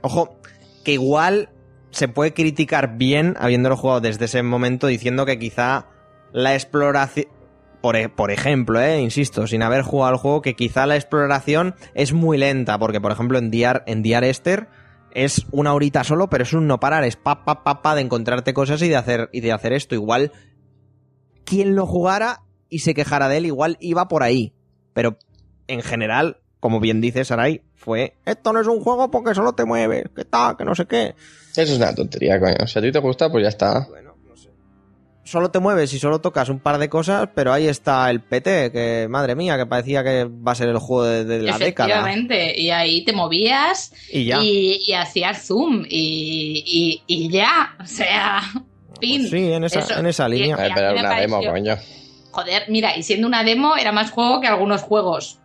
[0.02, 0.36] Ojo,
[0.84, 1.48] que igual
[1.90, 5.86] se puede criticar bien habiéndolo jugado desde ese momento diciendo que quizá
[6.32, 7.26] la exploración.
[7.80, 11.74] Por, e- por ejemplo, eh, insisto, sin haber jugado al juego, que quizá la exploración
[11.94, 14.68] es muy lenta, porque por ejemplo en Diar, en Esther
[15.12, 18.88] es una horita solo, pero es un no parar, es pa de encontrarte cosas y
[18.88, 19.94] de hacer, y de hacer esto.
[19.94, 20.32] Igual,
[21.44, 24.54] quien lo jugara y se quejara de él, igual iba por ahí.
[24.92, 25.18] Pero
[25.68, 29.64] en general, como bien dice Sarai, fue, esto no es un juego porque solo te
[29.64, 31.14] mueves, que tal, que no sé qué.
[31.52, 32.66] Eso es una tontería, coño.
[32.66, 33.86] Si a ti te gusta, pues ya está.
[33.88, 34.48] Bueno, no sé.
[35.24, 38.72] Solo te mueves y solo tocas un par de cosas, pero ahí está el PT,
[38.72, 41.88] que madre mía, que parecía que va a ser el juego de, de la década.
[41.88, 44.38] efectivamente, y ahí te movías Y ya.
[44.42, 48.40] y, y hacías zoom y, y- y ya, o sea,
[49.00, 49.28] fin.
[49.28, 50.56] Sí, en esa, Eso- en esa y- línea.
[50.56, 51.76] A ver, pero una demo, coño.
[52.32, 55.38] Joder, mira, y siendo una demo era más juego que algunos juegos.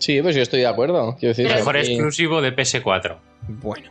[0.00, 1.14] Sí, pues yo estoy de acuerdo.
[1.18, 1.92] Quiero decir, Pero- Mejor sí.
[1.92, 3.16] exclusivo de PS4.
[3.48, 3.90] Bueno.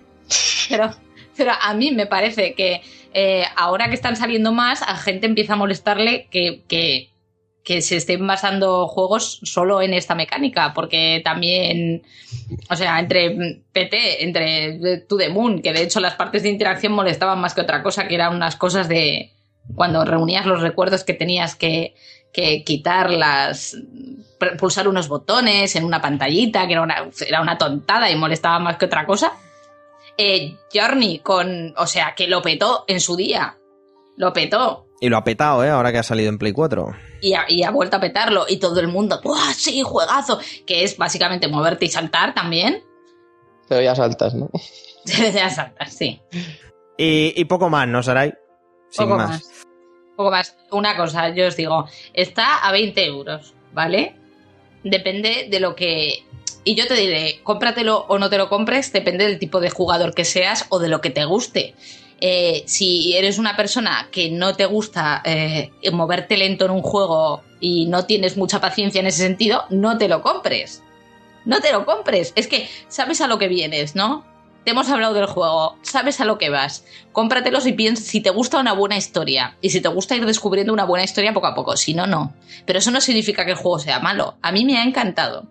[0.70, 0.93] Pero,
[1.38, 2.82] pero a mí me parece que
[3.14, 7.10] eh, ahora que están saliendo más, a gente empieza a molestarle que, que,
[7.64, 12.03] que se estén basando juegos solo en esta mecánica, porque también,
[12.70, 16.93] o sea, entre PT, entre To The Moon, que de hecho las partes de interacción
[16.93, 19.32] molestaban más que otra cosa, que eran unas cosas de
[19.76, 21.93] cuando reunías los recuerdos que tenías que,
[22.32, 23.75] que quitar las
[24.57, 28.77] pulsar unos botones en una pantallita, que era una, era una tontada y molestaba más
[28.77, 29.34] que otra cosa
[30.19, 31.73] eh, Journey con.
[31.77, 33.57] O sea, que lo petó en su día.
[34.17, 34.88] Lo petó.
[34.99, 35.69] Y lo ha petado, ¿eh?
[35.69, 36.93] Ahora que ha salido en Play 4.
[37.21, 38.45] Y ha, y ha vuelto a petarlo.
[38.49, 39.21] Y todo el mundo.
[39.23, 40.39] ¡Buah, sí, juegazo!
[40.67, 42.84] Que es básicamente moverte y saltar también.
[43.69, 44.49] Pero ya saltas, ¿no?
[45.05, 46.21] ya saltas, sí.
[46.97, 48.34] Y, y poco más, ¿no, Sarai?
[48.89, 49.30] Sin Poco más.
[49.30, 49.59] más.
[50.20, 50.53] Poco más.
[50.72, 51.88] Una cosa, yo os digo.
[52.13, 54.17] Está a 20 euros, ¿vale?
[54.84, 56.26] Depende de lo que.
[56.65, 60.13] Y yo te diré, cómpratelo o no te lo compres, depende del tipo de jugador
[60.13, 61.74] que seas o de lo que te guste.
[62.20, 67.41] Eh, si eres una persona que no te gusta eh, moverte lento en un juego
[67.61, 70.84] y no tienes mucha paciencia en ese sentido, no te lo compres.
[71.45, 72.34] No te lo compres.
[72.36, 74.26] Es que sabes a lo que vienes, ¿no?
[74.70, 76.86] Te hemos hablado del juego, sabes a lo que vas.
[77.11, 79.57] Cómpratelos y piensa si te gusta una buena historia.
[79.61, 81.76] Y si te gusta ir descubriendo una buena historia poco a poco.
[81.76, 82.36] Si no, no.
[82.67, 84.36] Pero eso no significa que el juego sea malo.
[84.43, 85.47] A mí me ha encantado.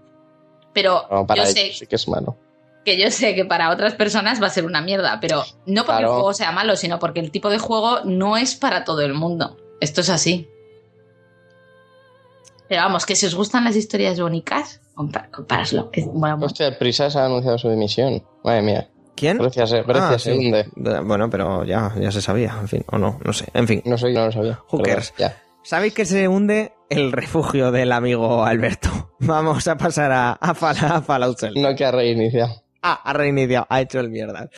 [0.73, 2.37] Pero No, para yo sé sí que es malo.
[2.85, 5.99] que yo sé que para otras personas va a ser una mierda, pero no porque
[5.99, 6.07] Claro.
[6.07, 9.15] el juego sea malo, sino porque el tipo de juego no es para todo el
[9.15, 9.57] mundo.
[9.81, 10.49] Esto es así.
[12.69, 15.91] Pero vamos, que si os gustan las historias bonitas, compáraslo.
[16.13, 18.23] Bueno, Hostia, Prisas ha anunciado su dimisión.
[18.45, 18.89] Madre mía.
[19.19, 19.39] ¿Quién?
[19.39, 20.39] Grecia se, Grecia Ah, se sí.
[20.39, 20.67] hunde.
[21.03, 23.47] Bueno, pero ya, ya se sabía, en fin, o no, no sé.
[23.55, 24.61] En fin, No sé, yo no lo sabía.
[24.83, 25.37] Pero Ya.
[25.63, 29.11] ¿sabéis que se hunde el refugio del amigo Alberto?
[29.21, 31.43] Vamos a pasar a, a, Fall- a Fallout.
[31.57, 32.63] No que ha reiniciado.
[32.83, 34.49] Ah, ha reiniciado, ha hecho el mierda.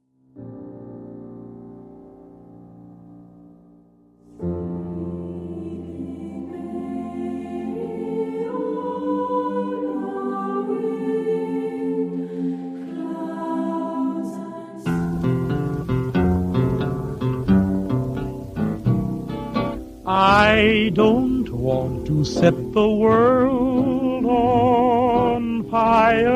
[20.13, 26.27] I don't want to set the world on fire.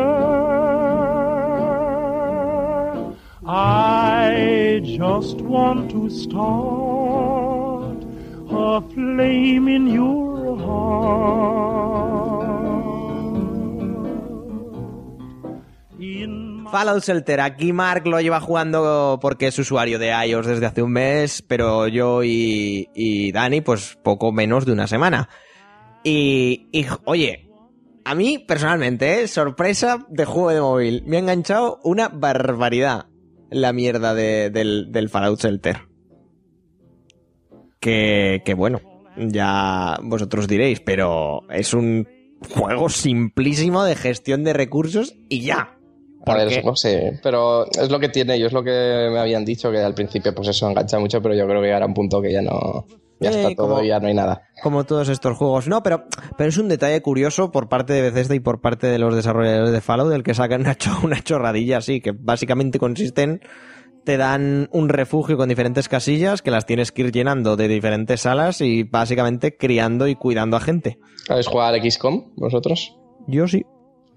[3.44, 7.98] I just want to start
[8.48, 12.13] a flame in your heart.
[16.74, 20.90] Fallout Shelter, aquí Mark lo lleva jugando porque es usuario de iOS desde hace un
[20.90, 25.28] mes, pero yo y, Dani, pues poco menos de una semana.
[26.02, 27.48] Y, y, oye,
[28.04, 29.28] a mí personalmente, ¿eh?
[29.28, 33.06] sorpresa de juego de móvil, me ha enganchado una barbaridad
[33.50, 35.82] la mierda de- del, del Fallout Shelter.
[37.78, 38.80] Que, que bueno,
[39.16, 42.08] ya vosotros diréis, pero es un
[42.52, 45.78] juego simplísimo de gestión de recursos y ya.
[46.26, 49.44] A ver, no sé, pero es lo que tiene, yo es lo que me habían
[49.44, 52.20] dicho, que al principio pues eso engancha mucho, pero yo creo que llegará un punto
[52.22, 52.86] que ya no...
[53.20, 54.42] Ya Eh, está todo como- ya no hay nada.
[54.62, 55.68] como todos estos juegos.
[55.68, 56.04] No, pero,
[56.36, 59.70] pero es un detalle curioso por parte de Bethesda y por parte de los desarrolladores
[59.70, 63.40] de Fallout del que sacan una, cho- una chorradilla así, que básicamente consiste en
[64.04, 68.20] te dan un refugio con diferentes casillas que las tienes que ir llenando de diferentes
[68.22, 70.98] salas y básicamente criando y cuidando a gente.
[71.30, 72.94] ¿Habéis jugado al XCOM vosotros?
[73.28, 73.64] Yo sí.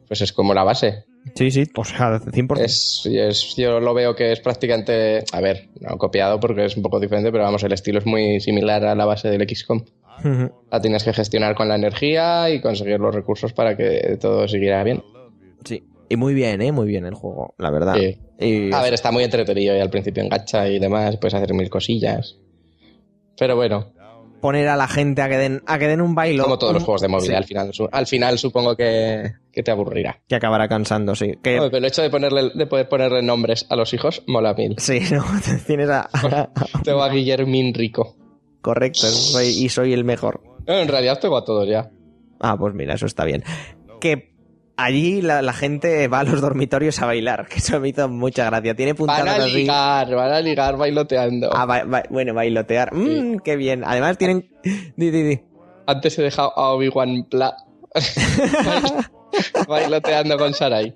[0.10, 1.05] Pues es como la base.
[1.36, 2.60] Sí, sí, o sea, 100%.
[2.60, 6.84] Es, es- yo lo veo que es prácticamente, a ver, no copiado porque es un
[6.84, 9.84] poco diferente, pero vamos, el estilo es muy similar a la base del XCOM.
[10.72, 14.84] La tienes que gestionar con la energía y conseguir los recursos para que todo siguiera
[14.84, 15.04] bien.
[15.64, 15.84] Sí.
[16.10, 16.72] Y muy bien, ¿eh?
[16.72, 17.96] Muy bien el juego, la verdad.
[17.98, 18.18] Sí.
[18.40, 21.70] Y A ver, está muy entretenido y al principio engancha y demás, puedes hacer mil
[21.70, 22.38] cosillas.
[23.38, 23.91] Pero bueno,
[24.41, 26.44] poner a la gente a que den, a que den un bailo.
[26.44, 29.72] como todos los juegos de móvil, sí, al final al final supongo que, que te
[29.72, 30.20] aburrirá.
[30.28, 31.32] que acabará cansando, sí.
[31.44, 34.76] Que, pero el hecho de ponerle de poder ponerle nombres a los hijos mola mil.
[34.78, 35.26] Sí, no,
[35.66, 36.50] tienes a, a-
[36.84, 38.16] Tengo a Guillermín Rico.
[38.62, 40.42] Correcto, soy, y soy el mejor.
[40.68, 41.90] No, en realidad tengo a todos ya.
[42.40, 43.44] Ah, pues mira, eso está bien.
[44.00, 44.36] Que
[44.76, 48.46] allí la, la gente va a los dormitorios a bailar, que eso me hizo mucha
[48.46, 48.76] gracia.
[48.76, 49.54] Tiene Van puntadas a así.
[49.56, 51.50] ligar, van a ligar bailoteando.
[51.52, 52.94] Ah, ba- ba- bueno, bailotear.
[52.94, 53.84] Mmm, qué bien.
[53.84, 54.52] Además tienen...
[54.96, 55.40] Di, di, di.
[55.88, 57.56] Antes he dejado a Obi-Wan Pla
[59.68, 60.95] bailoteando con Sarai.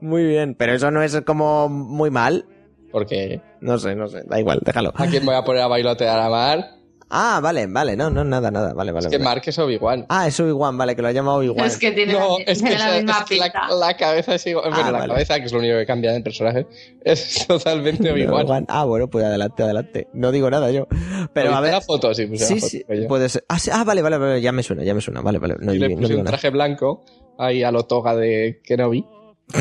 [0.00, 2.46] Muy bien, pero eso no es como muy mal.
[2.92, 4.92] Porque No sé, no sé, da igual, déjalo.
[4.94, 6.64] ¿a quién voy a poner a bailotear a Mar?
[7.10, 9.06] Ah, vale, vale, no, no, nada, nada, vale, vale.
[9.06, 9.24] Es que vale.
[9.30, 10.06] Mark es Obi-Wan.
[10.08, 11.64] Ah, es Obi-Wan, vale, que lo ha llamado Obi-Wan.
[11.66, 14.34] es que tiene No, la, es que, tiene la misma es que la, la cabeza
[14.34, 14.70] es igual.
[14.70, 15.12] Bueno, Ah, la vale.
[15.14, 16.66] cabeza, que es lo único que cambia del personaje,
[17.04, 18.66] es totalmente Obi-Wan.
[18.68, 20.08] Ah, bueno, pues adelante, adelante.
[20.12, 20.88] No digo nada yo.
[21.32, 21.72] Pero a ¿Viste ver...
[21.72, 23.44] la foto, sí, puse Sí, la foto, sí, puede ser.
[23.48, 25.20] Ah, sí, ah, vale, vale, vale, ya me suena, ya me suena.
[25.20, 25.56] Vale, vale.
[25.60, 26.36] No, y le no puse digo un nada.
[26.36, 27.04] traje blanco
[27.38, 29.04] ahí a lo toga de Kenobi.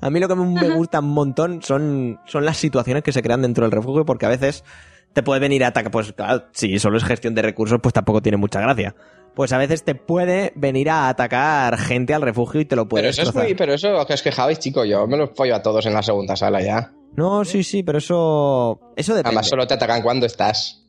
[0.00, 3.42] A mí lo que me gusta un montón son, son las situaciones que se crean
[3.42, 4.64] dentro del refugio, porque a veces
[5.12, 5.90] te puede venir a atacar.
[5.92, 8.94] Pues claro, si solo es gestión de recursos, pues tampoco tiene mucha gracia.
[9.34, 13.02] Pues a veces te puede venir a atacar gente al refugio y te lo puede
[13.02, 15.62] Pero eso es muy, pero eso que os quejabais, chico, yo me los pollo a
[15.62, 16.92] todos en la segunda sala ya.
[17.16, 18.80] No, sí, sí, pero eso.
[18.96, 19.28] Eso depende.
[19.28, 20.86] Además, solo te atacan cuando estás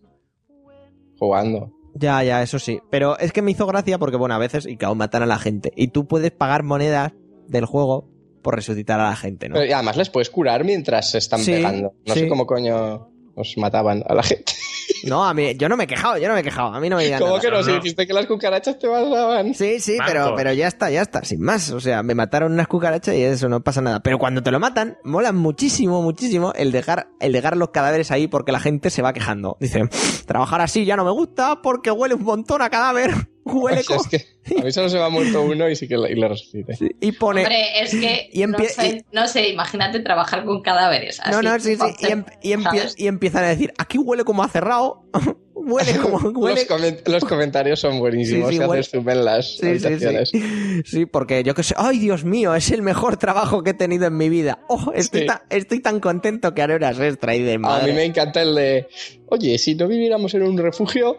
[1.17, 1.71] jugando.
[1.95, 2.79] Ya, ya, eso sí.
[2.89, 5.37] Pero es que me hizo gracia porque, bueno, a veces, y claro, matan a la
[5.37, 5.71] gente.
[5.75, 7.13] Y tú puedes pagar monedas
[7.47, 8.09] del juego
[8.41, 9.53] por resucitar a la gente, ¿no?
[9.55, 11.93] Pero, y además les puedes curar mientras se están Sí, pegando.
[12.05, 12.21] No sí.
[12.21, 14.53] sé cómo coño os mataban a la gente.
[15.05, 16.73] No, a mí, yo no me he quejado, yo no me he quejado.
[16.73, 17.41] A mí no me digan ¿Cómo nada.
[17.41, 17.57] que no?
[17.57, 17.63] no.
[17.63, 19.53] Si dijiste que las cucarachas te mataban.
[19.53, 21.71] Sí, sí, pero, pero ya está, ya está, sin más.
[21.71, 24.01] O sea, me mataron unas cucarachas y eso no pasa nada.
[24.01, 28.27] Pero cuando te lo matan, mola muchísimo, muchísimo el dejar, el dejar los cadáveres ahí
[28.27, 29.57] porque la gente se va quejando.
[29.59, 29.81] Dice,
[30.25, 33.11] trabajar así ya no me gusta porque huele un montón a cadáver.
[33.45, 34.09] Huele O sea, como...
[34.11, 36.15] es que a mí solo se me ha muerto uno y sí que le, y
[36.15, 36.75] le resucité.
[36.75, 37.41] Sí, Y pone...
[37.41, 41.19] Hombre, es que Y no, sé, no sé, imagínate trabajar con cadáveres.
[41.29, 42.05] No, así, no, sí, sí.
[42.07, 42.95] Y, em- y empie- ¿sabes?
[42.97, 45.03] y empiezan a decir, aquí huele como a cerrado.
[45.65, 46.17] Huele como.
[46.17, 46.65] Huele...
[46.69, 48.49] Los, los comentarios son buenísimos.
[48.49, 48.67] Sí, sí, se
[48.99, 50.29] huele- en las Sí, sí, habitaciones.
[50.29, 50.43] sí.
[50.85, 54.05] Sí, porque yo que sé, ay Dios mío, es el mejor trabajo que he tenido
[54.07, 54.59] en mi vida.
[54.67, 57.91] Oh, estoy, tan, estoy tan contento que haré horas extra y de A madre.
[57.91, 58.87] mí me encanta el de,
[59.27, 61.17] oye, si no viviéramos en un refugio,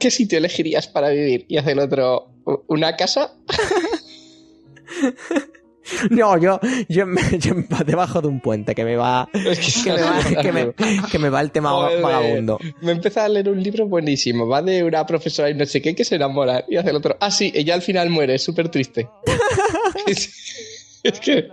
[0.00, 1.44] ¿qué sitio elegirías para vivir?
[1.48, 2.28] Y hace el otro,
[2.66, 3.34] ¿una casa?
[6.10, 9.92] No, yo, yo, me- yo me- debajo de un puente que me va, Es que
[9.94, 10.72] me va, que me,
[11.10, 12.58] que me va el tema Joder, vagabundo.
[12.80, 14.46] Me empieza a leer un libro buenísimo.
[14.48, 16.64] Va de una profesora y no sé qué que se enamora.
[16.68, 17.16] Y hace el otro.
[17.20, 18.34] Ah, sí, ella al final muere.
[18.36, 19.08] Es súper triste.
[20.06, 21.48] es, es que.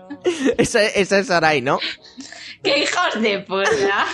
[0.58, 1.80] Esa, esa es Sarai, ¿no?
[2.64, 4.06] ¡Qué hijos de puta!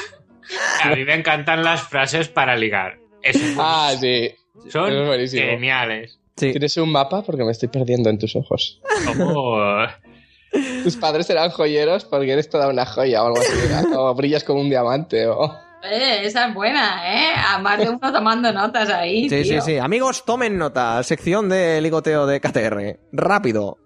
[0.84, 2.98] A mí me encantan las frases para ligar.
[3.22, 4.31] Es- Ah, sí.
[4.69, 6.19] son es geniales.
[6.38, 6.51] Sí.
[6.51, 7.23] ¿Tienes un mapa?
[7.23, 8.80] Porque me estoy perdiendo en tus ojos.
[9.05, 9.57] Como...
[10.84, 13.53] Tus padres eran joyeros porque eres toda una joya o algo así.
[13.53, 13.85] ¿verdad?
[13.97, 15.27] O brillas como un diamante.
[15.27, 15.53] O...
[15.84, 17.34] Eh, esa es buena, ¿eh?
[17.35, 19.30] A más de uno tomando notas ahí.
[19.30, 19.77] Sí, sí, sí.
[19.77, 21.03] Amigos, tomen nota.
[21.03, 22.99] Sección de ligoteo de KTR.
[23.11, 23.77] Rápido.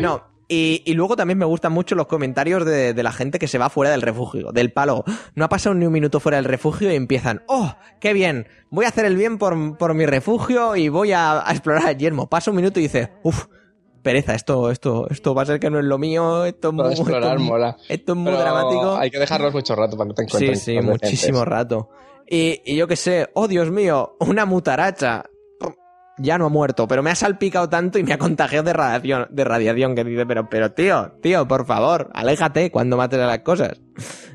[0.00, 0.29] No.
[0.52, 3.56] Y, y luego también me gustan mucho los comentarios de, de la gente que se
[3.56, 5.04] va fuera del refugio, del palo.
[5.36, 8.48] No ha pasado ni un minuto fuera del refugio y empiezan, ¡oh, qué bien!
[8.68, 11.98] Voy a hacer el bien por, por mi refugio y voy a, a explorar el
[11.98, 12.28] yermo.
[12.28, 13.46] Pasa un minuto y dice, uff,
[14.02, 16.90] pereza, esto, esto, esto va a ser que no es lo mío, esto es muy,
[16.94, 17.76] explorar esto, mola.
[17.88, 18.96] esto es muy Pero dramático.
[18.96, 20.56] Hay que dejarlos mucho rato para que te Sí, encuentren.
[20.56, 21.90] sí, con muchísimo rato.
[22.28, 25.29] Y, y yo qué sé, oh Dios mío, una mutaracha.
[26.20, 29.26] Ya no ha muerto, pero me ha salpicado tanto y me ha contagiado de radiación,
[29.30, 33.38] de radiación que dice, pero, pero tío, tío, por favor, aléjate cuando mates a las
[33.40, 33.80] cosas.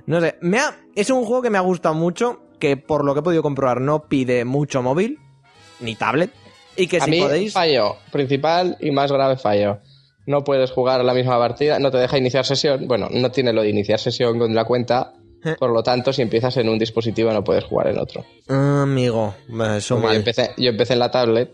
[0.06, 3.14] No sé, me ha, es un juego que me ha gustado mucho, que por lo
[3.14, 5.20] que he podido comprobar no pide mucho móvil,
[5.80, 6.32] ni tablet,
[6.76, 7.54] y que A si mí, podéis...
[7.54, 9.80] fallo principal y más grave fallo.
[10.26, 12.88] No puedes jugar la misma partida, no te deja iniciar sesión.
[12.88, 15.14] Bueno, no tiene lo de iniciar sesión con la cuenta.
[15.44, 15.56] Eh.
[15.60, 18.26] Por lo tanto, si empiezas en un dispositivo, no puedes jugar en otro.
[18.50, 20.16] Ah, amigo, eso Porque Yo mal.
[20.16, 21.54] empecé, yo empecé en la tablet.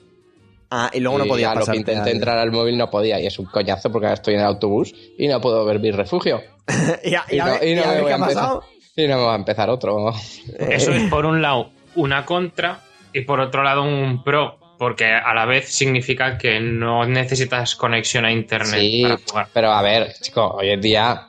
[0.74, 3.20] Ah, y luego no y podía a lo que intenté entrar al móvil no podía.
[3.20, 5.92] Y es un coñazo porque ahora estoy en el autobús y no puedo ver mi
[5.92, 6.42] refugio.
[7.04, 8.60] y, a- y a no, y no me voy a empezar.
[8.96, 10.14] Y no me va a empezar otro.
[10.58, 12.80] Eso es por un lado una contra
[13.14, 18.24] y por otro lado un pro, porque a la vez significa que no necesitas conexión
[18.26, 19.48] a internet Sí, para jugar.
[19.54, 21.28] pero a ver, chico, hoy en día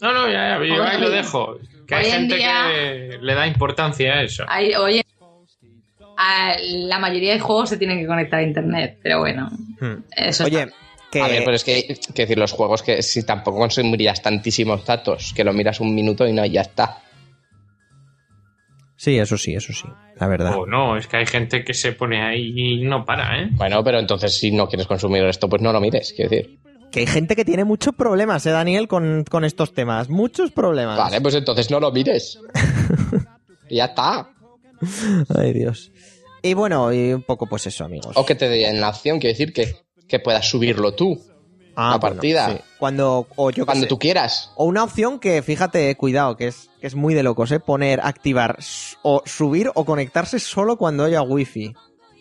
[0.00, 1.56] No, no, ya, ya, yo ahí lo dejo.
[1.86, 4.44] Que hay Hoy en gente día- que le da importancia a eso.
[4.48, 5.04] Hay- oye,
[6.24, 9.50] a la mayoría de juegos se tienen que conectar a internet, pero bueno,
[9.80, 10.04] Hmm.
[10.16, 10.74] eso Oye, está.
[11.10, 11.20] que...
[11.20, 15.32] A ver, pero es que, que decir, los juegos que si tampoco consumirías tantísimos datos,
[15.34, 16.98] que lo miras un minuto y no, ya está.
[18.96, 19.88] Sí, eso sí, eso sí,
[20.20, 20.54] la verdad.
[20.56, 23.48] O no, es que hay gente que se pone ahí y no para, ¿eh?
[23.52, 26.58] Bueno, pero entonces si no quieres consumir esto, pues no lo mires, quiero decir.
[26.92, 30.08] Que hay gente que tiene muchos problemas, ¿eh, Daniel, con, con estos temas?
[30.08, 30.96] Muchos problemas.
[30.98, 32.38] Vale, pues entonces no lo mires.
[33.68, 34.28] Y ya está.
[35.36, 35.90] Ay, Dios.
[36.42, 38.16] Y bueno, y un poco pues eso, amigos.
[38.16, 39.76] O que te den la opción, quiero decir, que,
[40.08, 41.20] que puedas subirlo tú,
[41.74, 42.50] Ah, la bueno, partida.
[42.50, 42.56] sí.
[42.78, 43.88] Cuando, o yo qué cuando sé.
[43.88, 44.50] tú quieras.
[44.56, 47.60] O una opción que, fíjate, cuidado, que es, que es muy de locos, ¿eh?
[47.60, 48.58] Poner, activar,
[49.02, 51.72] o subir o conectarse solo cuando haya wifi.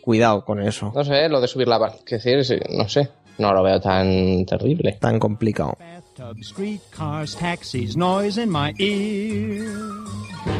[0.01, 0.93] Cuidado con eso.
[0.95, 3.09] No sé, lo de subir la partida, quiero decir, sí, no sé.
[3.39, 4.93] No lo veo tan terrible.
[5.01, 5.75] Tan complicado.
[5.79, 6.37] Bathtub,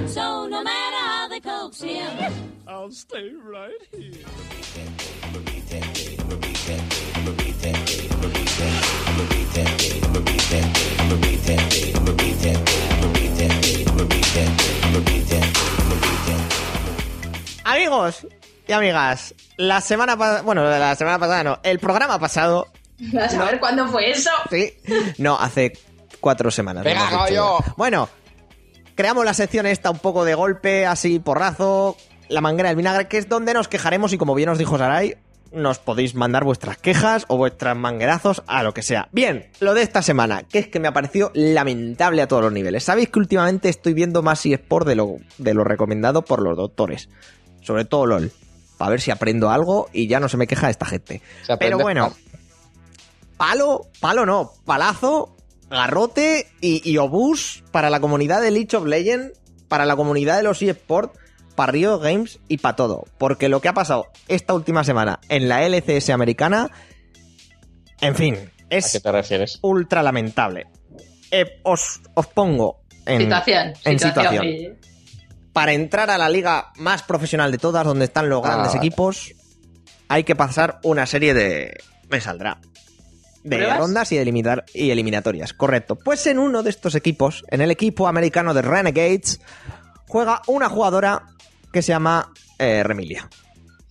[0.08, 2.08] So no matter how they coax him,
[2.68, 4.26] I'll stay right here.
[17.64, 18.28] Amigos
[18.68, 22.68] y amigas, la semana pasada, bueno, la semana pasada no, el programa pasado,
[23.20, 24.30] A saber cuándo fue eso.
[24.50, 24.74] sí,
[25.18, 25.74] no, hace
[26.20, 26.84] cuatro semanas.
[26.84, 27.44] Venga, ya.
[27.78, 28.10] Bueno,
[29.02, 31.98] creamos la sección esta un poco de golpe, así porrazo,
[32.30, 35.18] la manguera del vinagre, que es donde nos quejaremos y como bien os dijo Sarai,
[35.52, 39.10] nos podéis mandar vuestras quejas o vuestras manguerazos a lo que sea.
[39.12, 42.54] Bien, lo de esta semana, que es que me ha parecido lamentable a todos los
[42.54, 42.84] niveles.
[42.84, 47.10] Sabéis que últimamente estoy viendo más eSport de lo, de lo recomendado por los doctores.
[47.62, 48.32] Sobre todo LOL.
[48.78, 51.24] Para ver si aprendo algo y ya no se me queja esta gente.
[51.58, 52.14] Pero bueno,
[53.36, 55.36] palo, palo no, palazo,
[55.72, 60.44] garrote y, y obús para la comunidad de League of Legends, para la comunidad de
[60.44, 61.18] los eSports,
[61.56, 63.06] para Rio Games y para todo.
[63.18, 66.70] Porque lo que ha pasado esta última semana en la LCS americana,
[68.02, 69.60] en fin, ¿A qué es te refieres?
[69.62, 70.68] ultra lamentable.
[71.32, 73.74] Eh, os, os pongo en, situación.
[73.86, 74.44] en situación.
[74.46, 74.78] situación.
[75.54, 78.78] para entrar a la liga más profesional de todas, donde están los Ah, grandes vale.
[78.88, 79.34] equipos,
[80.10, 81.78] hay que pasar una serie de...
[82.10, 82.60] Me saldrá.
[83.44, 83.80] De ¿Pruebas?
[83.80, 85.96] rondas y, de eliminar, y eliminatorias, correcto.
[85.96, 89.42] Pues en uno de estos equipos, en el equipo americano de Renegades,
[90.08, 91.24] juega una jugadora
[91.72, 93.30] que se llama eh, Remilia.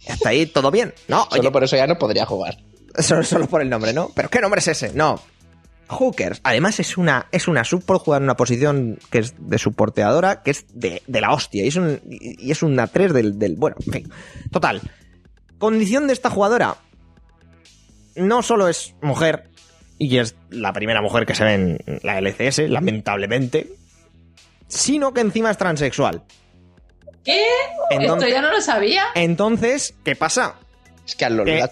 [0.09, 0.95] Hasta ahí todo bien.
[1.09, 2.59] No, oye, Solo por eso ya no podría jugar.
[2.99, 4.11] Solo, solo por el nombre, ¿no?
[4.15, 4.93] ¿Pero qué nombre es ese?
[4.95, 5.21] No.
[5.89, 6.41] Hookers.
[6.45, 10.43] Además es una, es una sub por jugar en una posición que es de suporteadora,
[10.43, 11.65] que es de, de la hostia.
[11.65, 13.57] Y es, un, y es una 3 del, del...
[13.57, 14.13] Bueno, en fin.
[14.51, 14.81] Total.
[15.59, 16.77] Condición de esta jugadora.
[18.17, 19.51] No solo es mujer,
[19.99, 23.69] y es la primera mujer que se ve en la LCS, lamentablemente,
[24.69, 26.23] sino que encima es transexual.
[27.25, 27.45] ¿Qué?
[27.91, 29.05] Entonces- Esto ya no lo sabía.
[29.15, 30.55] Entonces, ¿qué pasa?
[31.05, 31.15] Es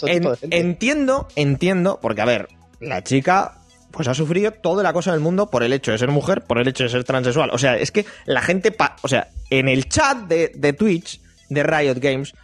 [0.03, 0.59] que en- tipo de gente.
[0.59, 2.49] entiendo, entiendo, porque a ver,
[2.81, 3.55] la chica
[3.91, 6.59] pues ha sufrido todo el acoso del mundo por el hecho de ser mujer, por
[6.59, 7.51] el hecho de ser transexual.
[7.53, 11.21] O sea, es que la gente, pa- o sea, en el chat de, de Twitch
[11.49, 12.35] de Riot Games,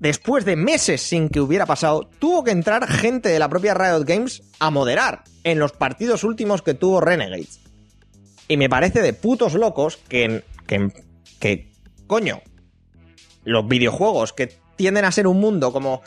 [0.00, 4.04] después de meses sin que hubiera pasado, tuvo que entrar gente de la propia Riot
[4.04, 7.60] Games a moderar en los partidos últimos que tuvo Renegades.
[8.48, 10.88] Y me parece de putos locos que, que,
[11.38, 11.72] que
[12.08, 12.42] coño,
[13.44, 16.02] los videojuegos que tienden a ser un mundo como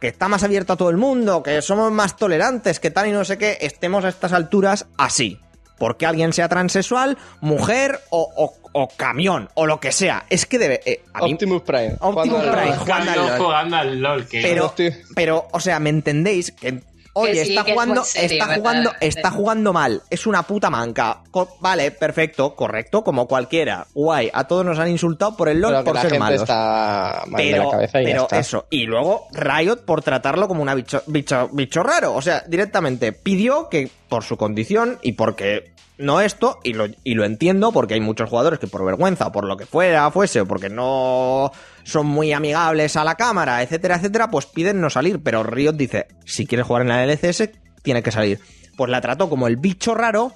[0.00, 3.12] que está más abierto a todo el mundo, que somos más tolerantes, que tal y
[3.12, 5.40] no sé qué, estemos a estas alturas así.
[5.78, 10.26] Porque alguien sea transexual, mujer o, o- o camión, o lo que sea.
[10.28, 10.80] Es que debe...
[10.84, 11.94] eh, a mí- Optimus Prime.
[12.00, 13.38] Optimus Prime, jugando al LOL.
[13.38, 14.74] jugando al LOL, que pero,
[15.14, 16.50] pero, o sea, ¿me entendéis?
[16.52, 16.80] Que,
[17.14, 20.02] oye, sí, está que es jugando, serio, está jugando, está jugando mal.
[20.10, 21.22] Es una puta manca.
[21.30, 23.86] Co- vale, perfecto, correcto, como cualquiera.
[23.94, 24.30] Guay.
[24.32, 26.40] A todos nos han insultado por el LOL Pero que por la ser gente malos.
[26.42, 28.38] está mal de Pero, la cabeza y ya pero está.
[28.38, 28.66] eso.
[28.70, 32.14] Y luego Riot por tratarlo como una bicho, bicho, bicho raro.
[32.14, 37.14] O sea, directamente pidió que por su condición y porque no esto, y lo, y
[37.14, 40.40] lo entiendo porque hay muchos jugadores que por vergüenza o por lo que fuera, fuese,
[40.40, 41.52] o porque no
[41.84, 45.20] son muy amigables a la cámara, etcétera, etcétera, pues piden no salir.
[45.22, 47.50] Pero Riot dice, si quieres jugar en la LCS,
[47.82, 48.40] tiene que salir.
[48.76, 50.32] Pues la trató como el bicho raro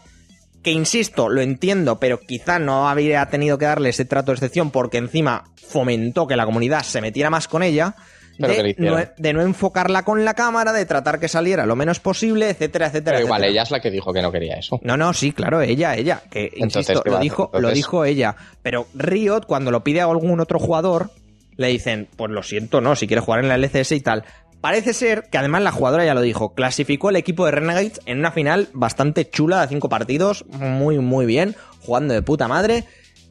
[0.63, 4.71] que insisto, lo entiendo, pero quizá no habría tenido que darle ese trato de excepción
[4.71, 7.95] porque encima fomentó que la comunidad se metiera más con ella.
[8.39, 12.51] De no, de no enfocarla con la cámara, de tratar que saliera lo menos posible,
[12.51, 13.17] etcétera, etcétera.
[13.17, 13.51] Pero igual, etcétera.
[13.53, 14.79] ella es la que dijo que no quería eso.
[14.85, 16.23] No, no, sí, claro, ella, ella.
[16.31, 18.37] Que, Entonces, insisto, ¿qué lo dijo, lo Entonces- dijo ella.
[18.63, 21.11] Pero Riot, cuando lo pide a algún otro jugador,
[21.59, 24.25] le dicen, pues lo siento, no, si quieres jugar en la LCS y tal.
[24.61, 28.21] Parece ser que además la jugadora ya lo dijo, clasificó el equipo de Renegades en
[28.21, 32.85] una final bastante chula de cinco partidos, muy, muy bien, jugando de puta madre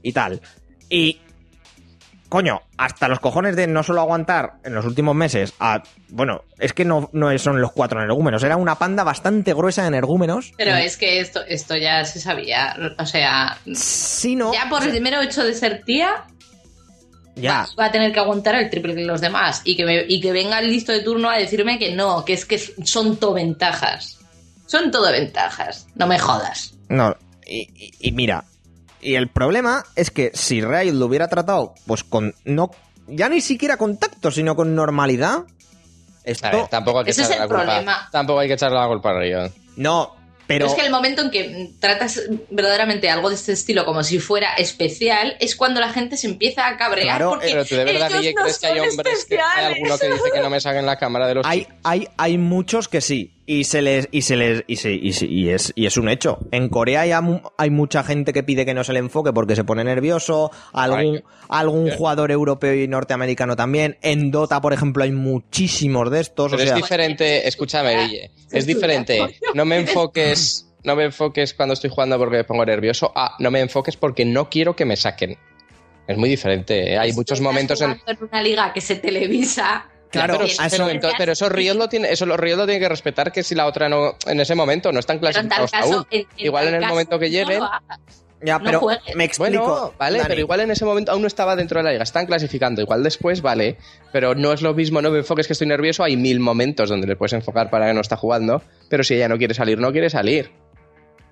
[0.03, 0.41] y tal.
[0.89, 1.19] Y
[2.29, 5.83] coño, hasta los cojones de no solo aguantar en los últimos meses a.
[6.09, 9.89] Bueno, es que no, no son los cuatro energúmenos, era una panda bastante gruesa de
[9.89, 10.53] energúmenos.
[10.57, 12.75] Pero es que esto, esto ya se sabía.
[12.97, 14.53] O sea, Sino.
[14.53, 16.25] ya por el mero hecho de ser tía,
[17.39, 17.67] Ya.
[17.79, 19.61] va a tener que aguantar el triple que los demás.
[19.63, 22.33] Y que, me- y que venga el listo de turno a decirme que no, que
[22.33, 24.17] es que son todo ventajas.
[24.65, 25.87] Son todo ventajas.
[25.95, 26.73] No me jodas.
[26.89, 27.15] No,
[27.45, 28.43] y, y- y mira,
[29.01, 32.33] y el problema es que si Riot lo hubiera tratado, pues con.
[32.45, 32.71] no
[33.07, 35.43] Ya ni siquiera con tacto, sino con normalidad.
[36.25, 36.47] Esto.
[36.47, 37.71] A ver, tampoco hay que Ese es echarle el la culpa.
[37.71, 38.09] problema.
[38.11, 39.49] Tampoco hay que echarle la culpa a.
[39.77, 40.16] No,
[40.47, 40.65] pero.
[40.65, 44.53] es que el momento en que tratas verdaderamente algo de este estilo como si fuera
[44.53, 47.17] especial es cuando la gente se empieza a cabrear.
[47.17, 49.65] Claro, porque Pero tú de verdad, ellos Guille, no crees que hay hombres que hay
[49.75, 51.75] alguno que dice que no me saquen la cámara de los Hay, chicos?
[51.83, 53.36] hay, hay muchos que sí.
[53.49, 54.09] Y se les.
[54.11, 54.63] Y se les.
[54.67, 56.37] Y, se- y, se- y es, y es un hecho.
[56.51, 57.11] En Corea hay,
[57.57, 60.51] hay mucha gente que pide que no se le enfoque porque se pone nervioso.
[60.73, 61.95] Algún, Ay, algún bien.
[61.97, 63.97] jugador europeo y norteamericano también.
[64.01, 66.51] En Dota, por ejemplo, hay muchísimos de estos.
[66.51, 69.39] Pero o sea, es diferente, escúchame, Guille, es diferente.
[69.53, 73.13] No me enfoques, no me enfoques cuando estoy jugando porque me pongo nervioso.
[73.15, 75.37] Ah, no me enfoques porque no quiero que me saquen.
[76.05, 76.91] Es muy diferente.
[76.93, 76.97] ¿eh?
[76.97, 77.91] Hay muchos momentos en.
[77.91, 79.85] en una liga que se televisa.
[80.11, 83.43] Claro, pero, eso- pero, Riot lo tiene, eso los Riot lo tiene que respetar que
[83.43, 86.07] si la otra no, en ese momento no están clasificados caso, aún.
[86.11, 87.99] en- en Igual en el caso, momento que no lo hagas.
[88.41, 88.81] ya, no pero
[89.15, 89.65] me explico.
[89.67, 90.27] Bueno, vale, Dani.
[90.29, 93.03] pero igual en ese momento aún no estaba dentro de la liga, están clasificando, igual
[93.03, 93.77] después, vale,
[94.13, 97.07] pero no es lo mismo, no me enfoques que estoy nervioso, hay mil momentos donde
[97.07, 99.91] le puedes enfocar para que no está jugando, pero si ella no quiere salir, no
[99.91, 100.51] quiere salir.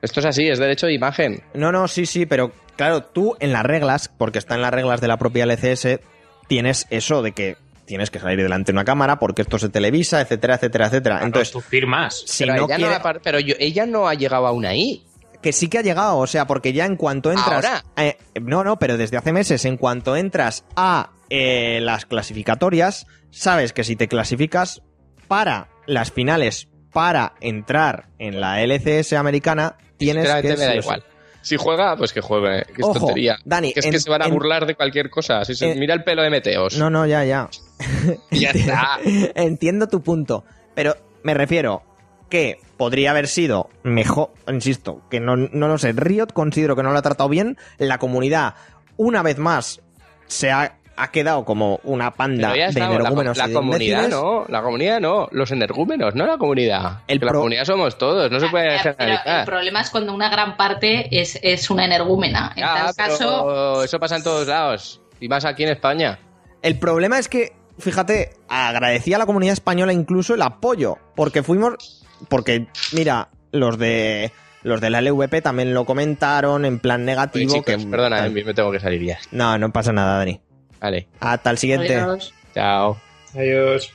[0.02, 1.42] Esto es así, es derecho de imagen.
[1.54, 5.00] No, no, sí, sí, pero claro, tú en las reglas, porque está en las reglas
[5.02, 6.00] de la propia LCS,
[6.48, 10.22] tienes eso de que tienes que salir delante de una cámara porque esto se televisa,
[10.22, 11.16] etcétera, etcétera, etcétera.
[11.24, 12.24] Entonces Entonces, tú firmas.
[12.26, 12.90] si pero no ella, quiere...
[12.92, 15.06] no ha par- pero yo- ella no ha llegado aún ahí.
[15.42, 17.64] Que sí que ha llegado, o sea, porque ya en cuanto entras...
[17.66, 17.84] ¿Ahora?
[17.98, 23.72] eh, no, no, pero desde hace meses, en cuanto entras a eh, las clasificatorias, sabes
[23.72, 24.82] que si te clasificas
[25.28, 30.50] para las finales, para entrar en la LCS americana, tienes que...
[30.58, 31.04] Me da igual.
[31.46, 33.38] Si juega, pues que juegue, que es Ojo, tontería.
[33.46, 35.46] Dani, que es en- que se van a en- burlar de cualquier cosa.
[35.46, 36.76] Si se- en- mira el pelo de Meteos.
[36.78, 37.48] No, no, ya, ya.
[38.32, 38.98] Ya está.
[39.36, 40.44] Entiendo tu punto,
[40.74, 41.84] pero me refiero
[42.30, 46.92] que podría haber sido mejor, insisto, que no, no lo sé, Riot considero que no
[46.92, 48.56] lo ha tratado bien, la comunidad
[48.98, 49.82] una vez más
[50.26, 54.10] se ha ha quedado como una panda de estamos, energúmenos la comunidad imbéciles.
[54.10, 57.00] no, la comunidad no, los energúmenos, no la comunidad.
[57.08, 59.46] El la comunidad somos todos, no se puede Ya, pero el generalizar.
[59.46, 62.54] problema es cuando una gran parte es, es una energúmena.
[62.56, 65.02] En Ya, tal caso, eso pasa en todos lados.
[65.20, 66.20] Y más aquí en España.
[66.62, 72.06] El problema es que, fíjate, agradecí a la comunidad española incluso el apoyo, porque fuimos,
[72.30, 74.32] porque, mira, los de
[74.64, 77.54] los de la LVP también lo comentaron en plan Oye, negativo.
[77.54, 79.20] chicos, que, perdona, eh, me tengo que salir ya.
[79.32, 80.42] No, no pasa nada, Dani.
[80.82, 81.96] Vale, Hasta el siguiente.
[81.96, 82.34] Adiós.
[82.54, 82.98] chao.
[83.34, 83.92] Adiós.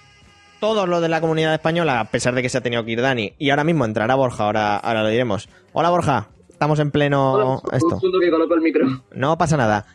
[0.61, 3.01] Todos los de la comunidad española, a pesar de que se ha tenido que ir
[3.01, 3.35] Dani.
[3.39, 5.49] Y ahora mismo entrará Borja, ahora, ahora lo diremos.
[5.73, 7.95] Hola Borja, estamos en pleno esto.
[7.95, 8.87] Un segundo que coloco el micro.
[9.13, 9.87] No pasa nada.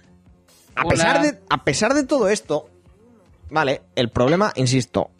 [0.75, 0.89] A Hola.
[0.89, 2.69] pesar, de, a pesar de todo esto,
[3.49, 5.11] vale, el problema, insisto,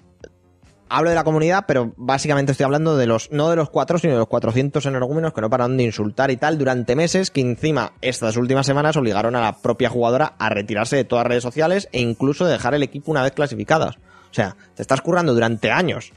[0.96, 4.14] hablo de la comunidad, pero básicamente estoy hablando de los, no de los cuatro, sino
[4.14, 7.92] de los 400 energúmenos que no paran de insultar y tal durante meses, que encima
[8.00, 11.90] estas últimas semanas obligaron a la propia jugadora a retirarse de todas las redes sociales
[11.92, 13.98] e incluso de dejar el equipo una vez clasificadas.
[13.98, 16.14] O sea, te estás currando durante años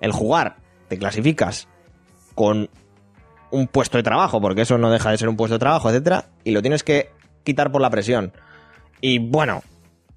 [0.00, 0.56] el jugar,
[0.88, 1.68] te clasificas
[2.34, 2.68] con
[3.52, 6.30] un puesto de trabajo, porque eso no deja de ser un puesto de trabajo, etcétera,
[6.42, 7.10] y lo tienes que
[7.44, 8.32] quitar por la presión.
[9.00, 9.62] Y bueno,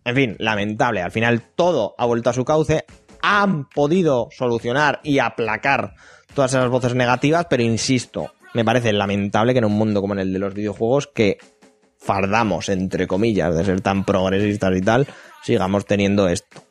[0.06, 1.02] en fin, lamentable.
[1.02, 2.86] Al final todo ha vuelto a su cauce.
[3.24, 5.96] Han podido solucionar y aplacar
[6.36, 10.20] todas esas voces negativas, pero insisto, me parece lamentable que en un mundo como en
[10.20, 11.38] el de los videojuegos, que
[11.98, 15.08] fardamos, entre comillas, de ser tan progresistas y tal,
[15.42, 16.62] sigamos teniendo esto.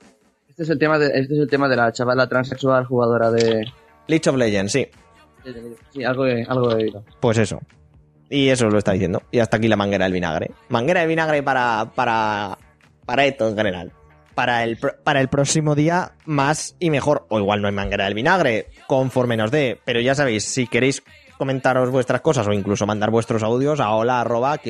[0.48, 3.64] Este es el tema de, este es el tema de la chavala transexual jugadora de.
[4.06, 4.86] League of Legends, sí.
[5.90, 7.04] Sí, algo he, algo he oído.
[7.20, 7.58] Pues eso.
[8.28, 9.22] Y eso lo está diciendo.
[9.30, 10.50] Y hasta aquí la manguera del vinagre.
[10.68, 11.90] Manguera del vinagre para.
[11.94, 12.58] para.
[13.04, 13.92] para esto en general.
[14.34, 17.26] Para el, para el próximo día, más y mejor.
[17.28, 19.80] O igual no hay manguera del vinagre, conforme nos dé.
[19.84, 21.02] Pero ya sabéis, si queréis
[21.36, 24.60] comentaros vuestras cosas o incluso mandar vuestros audios a hola arroba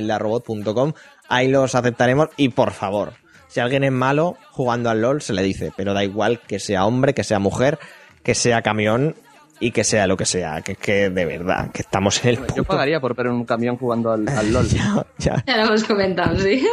[1.28, 2.28] ahí los aceptaremos.
[2.36, 3.12] Y por favor,
[3.48, 5.72] si alguien es malo jugando al LOL, se le dice.
[5.76, 7.78] Pero da igual que sea hombre, que sea mujer,
[8.22, 9.14] que sea camión
[9.62, 10.60] y que sea lo que sea.
[10.60, 13.76] Que, que de verdad, que estamos en el Yo puto pagaría por ver un camión
[13.76, 14.66] jugando al, al LOL.
[14.68, 15.44] ya, ya.
[15.46, 16.66] Ya lo hemos comentado, sí.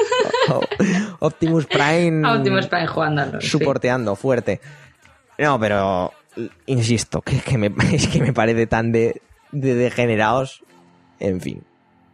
[1.20, 3.50] Optimus Prime Optimus Prime jugando al LoL, sí.
[3.50, 4.60] soporteando fuerte.
[5.38, 6.12] No, pero
[6.66, 9.22] insisto, que, que me, es que me parece tan de,
[9.52, 10.64] de degenerados.
[11.20, 11.64] En fin.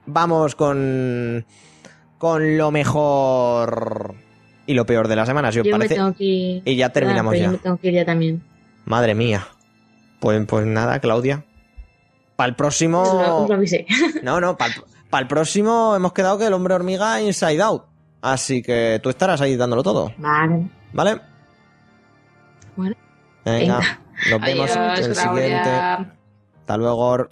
[0.06, 1.46] Vamos con
[2.18, 4.16] con lo mejor
[4.68, 5.96] y lo peor de la semana, si os Yo me parece.
[5.96, 6.62] tengo que ir.
[6.66, 7.46] Y ya terminamos Ah, pero ya.
[7.46, 8.42] Yo me tengo que ir ya también.
[8.86, 9.48] Madre mía.
[10.20, 11.44] Pues, pues nada, Claudia.
[12.36, 13.48] Para el próximo.
[13.52, 13.86] avisé.
[14.24, 14.58] No, no,
[15.10, 17.84] para el próximo hemos quedado que el hombre hormiga Inside Out.
[18.22, 20.68] Así que tú estarás ahí dándolo todo, Vale.
[20.94, 21.22] ¿vale?
[22.76, 22.96] Bueno.
[23.46, 24.00] Venga, Venga.
[24.32, 25.44] nos vemos Adiós, en el Claudia.
[25.44, 25.70] siguiente.
[26.60, 27.28] Hasta luego.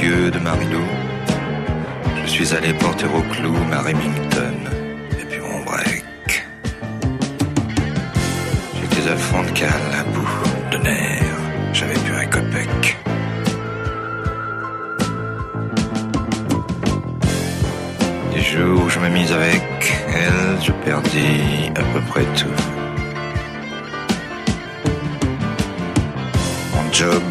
[0.00, 0.86] Yeux de Marilou,
[2.24, 4.58] je suis allé porter au clou ma Remington
[5.20, 6.44] et puis mon break.
[8.80, 9.70] J'étais à fond de cale,
[10.00, 11.42] à de nerfs,
[11.72, 12.98] j'avais plus un copec.
[18.34, 19.62] Les jours où je me mis avec
[20.14, 22.60] elle, je perdis à peu près tout.
[26.74, 27.22] Mon job,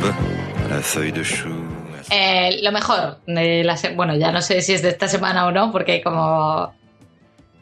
[0.69, 1.70] la feuille de chou.
[2.11, 5.51] Eh, lo mejor de la bueno, ya no sé si es de esta semana o
[5.51, 6.73] no, porque como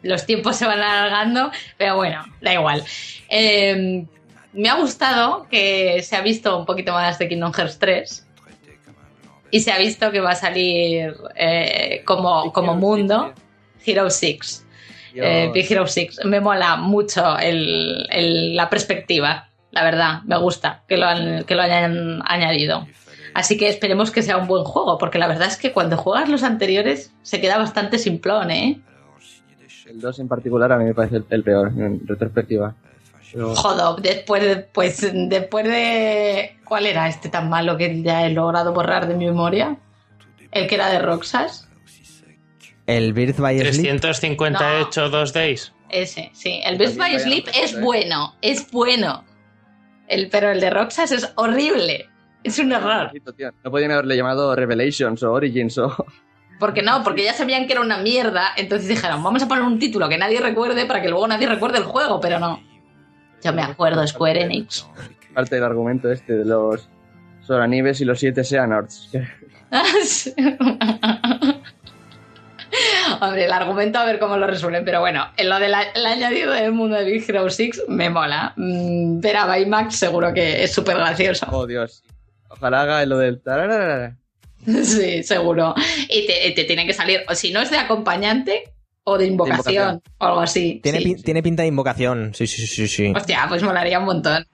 [0.01, 2.83] los tiempos se van alargando, pero bueno, da igual.
[3.29, 4.05] Eh,
[4.53, 8.25] me ha gustado que se ha visto un poquito más de Kingdom Hearts 3
[9.51, 13.33] y se ha visto que va a salir eh, como, como mundo
[13.85, 14.65] Hero 6.
[15.15, 16.21] Eh, Big Hero 6.
[16.25, 21.55] Me mola mucho el- el- la perspectiva, la verdad, me gusta que lo, han- que
[21.55, 22.87] lo hayan añadido.
[23.33, 26.29] Así que esperemos que sea un buen juego, porque la verdad es que cuando juegas
[26.29, 28.79] los anteriores se queda bastante simplón, ¿eh?
[29.87, 32.75] El 2 en particular a mí me parece el, el peor, en retrospectiva.
[33.31, 36.57] Pero- Joder, después de, pues, después de...
[36.65, 39.77] ¿Cuál era este tan malo que ya he logrado borrar de mi memoria?
[40.51, 41.67] El que era de Roxas.
[42.87, 43.99] El Birth by Sleep.
[43.99, 45.71] 358 dos days.
[45.89, 46.59] Ese, sí.
[46.63, 49.23] El Best by Sleep es bueno, es bueno.
[50.07, 52.08] El, pero el de Roxas es horrible.
[52.43, 53.11] Es un error.
[53.63, 56.05] No podían haberle llamado Revelations o Origins o...
[56.59, 58.49] Porque no, porque ya sabían que era una mierda.
[58.57, 61.77] Entonces dijeron, vamos a poner un título que nadie recuerde para que luego nadie recuerde
[61.77, 62.61] el juego, pero no.
[63.43, 64.85] Yo me acuerdo, Square Enix.
[65.33, 66.89] Parte del argumento este de los
[67.41, 69.09] Soranives y los siete Xehanorts.
[69.11, 69.19] Sí.
[73.21, 76.53] Hombre, el argumento a ver cómo lo resuelven, pero bueno, en lo del el añadido
[76.53, 78.53] del mundo de Big Hero 6 me mola.
[78.55, 81.47] Mm, Ver a Baymax seguro que es súper gracioso.
[81.51, 82.03] Oh, Dios.
[82.49, 83.41] Ojalá haga lo del...
[83.41, 84.17] tararara.
[84.65, 85.73] Sí, seguro.
[86.09, 88.63] Y te, te tiene que salir, o si no es de acompañante
[89.05, 90.01] o de invocación, invocación.
[90.19, 90.79] o algo así.
[90.83, 91.05] Tiene, Sí.
[91.05, 92.33] pin- tiene pinta de invocación.
[92.35, 93.13] Sí, sí, sí, sí.
[93.15, 94.45] Hostia, pues molaría un montón.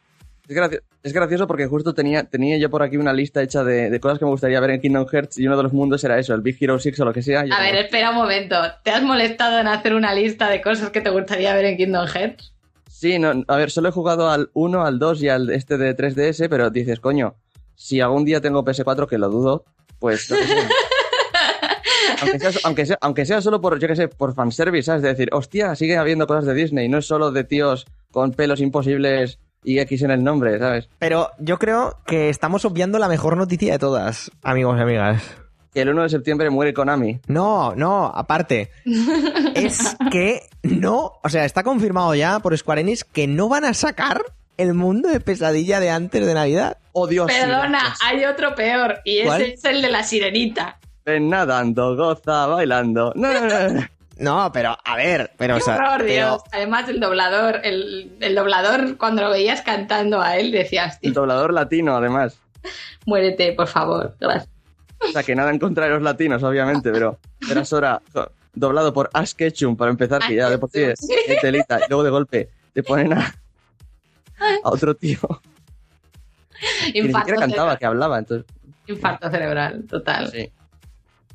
[0.48, 3.90] Es, gracio- es gracioso porque justo tenía, tenía yo por aquí una lista hecha de,
[3.90, 6.20] de cosas que me gustaría ver en Kingdom Hearts y uno de los mundos era
[6.20, 7.42] eso, el Big Hero 6 o lo que sea.
[7.52, 8.56] A ver, espera un momento.
[8.84, 12.06] ¿Te has molestado en hacer una lista de cosas que te gustaría ver en Kingdom
[12.08, 12.54] Hearts?
[12.90, 15.98] Sí, no, a ver, solo he jugado al 1, al 2 y al este de
[15.98, 17.36] 3DS, pero dices, coño,
[17.76, 19.66] si algún día tengo PS4, que lo dudo,
[20.00, 20.70] pues lo que sea.
[22.22, 25.02] aunque, sea, aunque, sea, aunque sea solo por, yo qué sé, por fanservice, ¿sabes?
[25.02, 28.62] De decir, hostia, sigue habiendo cosas de Disney, no es solo de tíos con pelos
[28.62, 30.90] imposibles y X en el nombre, ¿sabes?
[31.00, 35.24] Pero yo creo que estamos obviando la mejor noticia de todas, amigos y amigas.
[35.74, 37.20] Que el 1 de septiembre muere Konami.
[37.28, 38.72] No, no, aparte.
[39.56, 43.74] es que no, o sea, está confirmado ya por Square Enix que no van a
[43.74, 44.22] sacar
[44.58, 46.78] el mundo de pesadilla de antes de Navidad.
[46.94, 47.28] Oh, Dios.
[47.32, 48.00] Perdona, gracias.
[48.04, 49.42] hay otro peor y ¿Cuál?
[49.42, 50.80] ese es el de la sirenita.
[51.06, 53.12] Ven nadando, goza, bailando.
[53.16, 53.88] No, no, no, no.
[54.18, 56.42] No, pero a ver, pero Qué o sea, horror, pero- Dios.
[56.54, 61.22] Además, el doblador, el, el doblador, cuando lo veías cantando a él, decías, El "Tío,
[61.22, 62.40] doblador latino, además.
[63.06, 64.16] muérete, por favor.
[64.20, 64.50] Gracias.
[65.02, 67.20] O sea, que nada en contra de los latinos, obviamente, pero
[67.52, 68.02] eras hora
[68.54, 70.98] doblado por Ash Ketchum para empezar, que ya de por sí es
[71.42, 73.36] telita, y luego de golpe te ponen a,
[74.64, 75.20] a otro tío
[76.94, 77.78] que ni Infarto siquiera cantaba, cerebral.
[77.80, 78.20] que hablaba.
[78.20, 78.48] Entonces,
[78.88, 80.32] Infarto cerebral, total.
[80.32, 80.52] sí.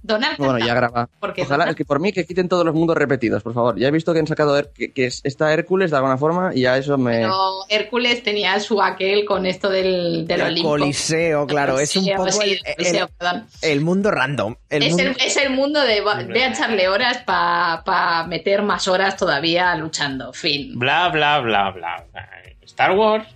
[0.02, 1.10] Donald Bueno, ya graba.
[1.20, 3.78] porque Ojalá, Donald- es que por mí que quiten todos los mundos repetidos, por favor.
[3.78, 6.52] Ya he visto que han sacado Her- que, que es- está Hércules de alguna forma
[6.54, 7.18] y ya eso me.
[7.18, 7.34] Pero
[7.68, 10.70] Hércules tenía su aquel con esto del, del el Olimpo.
[10.70, 13.46] Coliseo, claro, es un poco sí, el, el Coliseo, el- perdón.
[13.60, 14.56] el mundo random.
[14.70, 19.18] El es, mundo- el, es el mundo de a echarle horas para meter más horas
[19.18, 20.32] todavía luchando.
[20.32, 20.78] Fin.
[20.78, 22.06] Bla, bla, bla, bla.
[22.10, 22.26] bla.
[22.80, 23.26] Star Wars,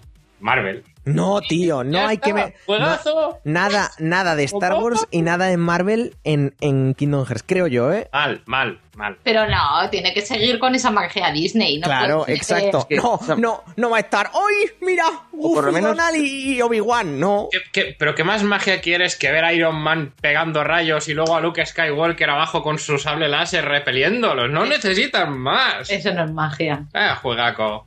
[0.40, 0.82] Marvel.
[1.04, 2.54] No, tío, no hay está, que...
[2.64, 3.38] juegazo.
[3.44, 7.66] no- nada, nada de Star Wars y nada de Marvel en, en Kingdom Hearts, creo
[7.66, 8.08] yo, ¿eh?
[8.10, 9.18] Mal, mal, mal.
[9.22, 11.76] Pero no, tiene que seguir con esa magia Disney.
[11.78, 12.56] No claro, puede ser.
[12.58, 12.86] exacto.
[12.88, 14.30] que- no, o sea- no, no va a estar.
[14.32, 15.04] ¡Ay, mira!
[15.38, 17.48] O por lo menos- Donald y, Obi-Wan, no.
[17.52, 21.12] ¿Qué- qué- pero qué más magia quieres que ver a Iron Man pegando rayos y
[21.12, 24.48] luego a Luke Skywalker abajo con su sable láser repeliéndolos?
[24.50, 25.90] No necesitan más.
[25.90, 26.86] Eso no es magia.
[26.94, 27.86] Ah, juegaco.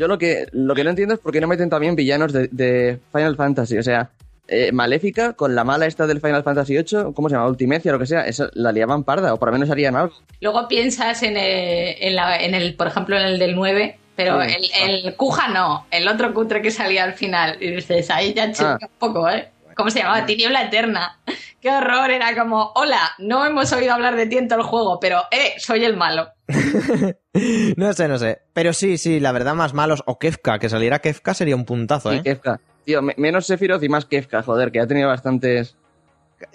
[0.00, 2.48] Yo lo que, lo que no entiendo es por qué no meten también villanos de,
[2.50, 3.76] de Final Fantasy.
[3.76, 4.08] O sea,
[4.48, 7.46] eh, Maléfica con la mala esta del Final Fantasy VIII, ¿cómo se llama?
[7.48, 10.14] Ultimecia, lo que sea, esa la liaban parda, o por lo menos harían algo.
[10.40, 14.40] Luego piensas en el, en, la- en el, por ejemplo, en el del 9, pero
[14.42, 14.56] Sí.
[14.82, 17.58] el, el Cuja no, el otro cutre que salía al final.
[17.60, 18.78] Y dices, ahí ya Ah.
[18.80, 19.50] un poco, ¿eh?
[19.76, 20.24] ¿Cómo se llamaba?
[20.24, 21.18] Tiniebla Eterna.
[21.60, 24.98] Qué horror, era como, hola, no hemos oído hablar de ti en todo el juego,
[24.98, 26.30] pero, eh, soy el malo.
[27.76, 28.40] No sé, no sé.
[28.52, 30.02] Pero sí, sí, la verdad, más malos.
[30.06, 32.22] O Kefka, que saliera Kefka sería un puntazo, Sí, ¿eh?
[32.22, 32.60] Kefka.
[32.84, 35.76] Tío, me- menos Sephiroth y más Kefka, joder, que ha tenido bastantes...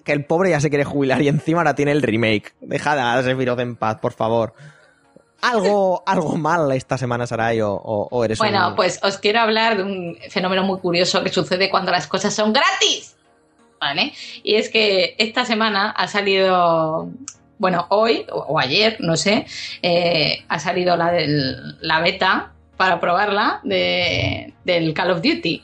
[0.03, 2.55] Que el pobre ya se quiere jubilar y encima ahora tiene el remake.
[2.61, 4.53] Dejad a Sephiroth en paz, por favor.
[5.41, 9.39] Algo, algo mal esta semana, Sarai, o, o- o eres Bueno, un- pues os quiero
[9.41, 13.15] hablar de un fenómeno muy curioso que sucede cuando las cosas son gratis.
[13.79, 14.13] ¿Vale?
[14.41, 17.09] Y es que esta semana ha salido,
[17.57, 19.45] bueno, hoy o, o ayer, no sé,
[19.81, 25.63] eh, ha salido la, del- la beta para probarla de, del Call of Duty.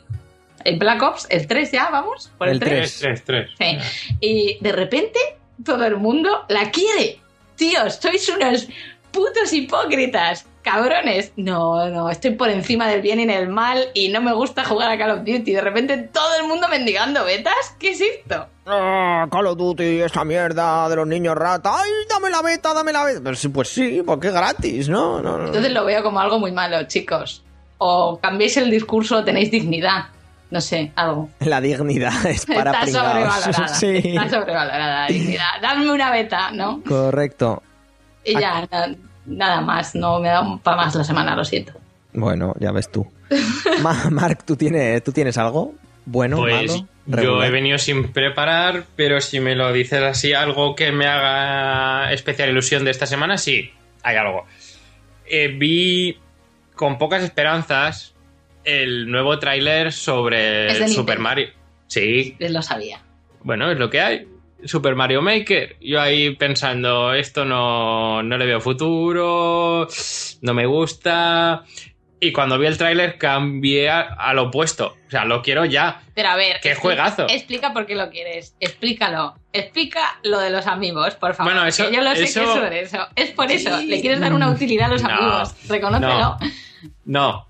[0.63, 2.99] El Black Ops, el 3 ya, vamos, por el, El 3.
[2.99, 3.81] 3, 3, 3.
[3.81, 4.15] Sí.
[4.21, 5.19] Y de repente
[5.65, 7.19] todo el mundo la quiere.
[7.55, 8.67] Tíos, sois unos
[9.11, 10.45] putos hipócritas.
[10.61, 11.33] Cabrones.
[11.37, 14.91] No, no, estoy por encima del bien y del mal y no me gusta jugar
[14.91, 15.51] a Call of Duty.
[15.51, 17.75] De repente todo el mundo mendigando betas.
[17.79, 18.47] ¿Qué es esto?
[18.73, 21.71] Ah, Call of Duty, esa mierda de los niños rata.
[21.81, 23.19] ¡Ay, dame la beta, dame la beta!
[23.23, 25.21] Pero sí, pues sí, porque es gratis, ¿no?
[25.21, 25.47] no, no.
[25.47, 27.43] Entonces lo veo como algo muy malo, chicos.
[27.79, 30.05] O cambiéis el discurso tenéis dignidad.
[30.51, 31.29] No sé, algo.
[31.39, 33.07] La dignidad es para Está pringaos.
[33.07, 33.67] sobrevalorada.
[33.75, 35.45] Sí, Está sobrevalorada la dignidad.
[35.61, 36.81] Dadme una beta, ¿no?
[36.87, 37.63] correcto.
[38.25, 38.95] Y ya, na-
[39.25, 39.95] nada más.
[39.95, 41.73] No me da para más la semana, lo siento.
[42.13, 43.07] Bueno, ya ves tú.
[43.81, 45.73] Ma- Mark, ¿tú tienes, ¿tú tienes algo?
[46.05, 46.87] Bueno, Pues malo,
[47.23, 52.11] yo he venido sin preparar, pero si me lo dices así, algo que me haga
[52.13, 53.71] especial ilusión de esta semana, sí,
[54.03, 54.45] hay algo.
[55.25, 56.17] Eh, vi
[56.75, 58.13] con pocas esperanzas
[58.63, 60.89] el nuevo tráiler sobre el.
[60.89, 61.49] Super Mario.
[61.87, 63.01] Sí, Lo sabía.
[63.43, 64.27] bueno, es lo que hay.
[64.63, 65.77] Super Mario Maker.
[65.81, 69.87] Yo ahí pensando, esto no, no le veo futuro,
[70.41, 71.63] no me gusta.
[72.23, 74.95] Y cuando vi el tráiler cambié a- al opuesto.
[75.07, 76.01] O sea, lo quiero ya.
[76.13, 76.59] Pero a ver.
[76.61, 77.25] ¡Qué juegazo!
[77.27, 78.55] Explica por qué lo quieres.
[78.59, 79.33] Explícalo.
[79.53, 81.51] Explica lo de los amigos, por favor.
[81.51, 83.07] Bueno, eso- que yo lo sé eso- que es sobre eso.
[83.15, 83.75] Es por eso.
[83.81, 85.55] Le quieres dar una utilidad a los No, amigos.
[85.67, 86.09] Reconócelo.
[86.19, 86.37] no.
[87.05, 87.47] No.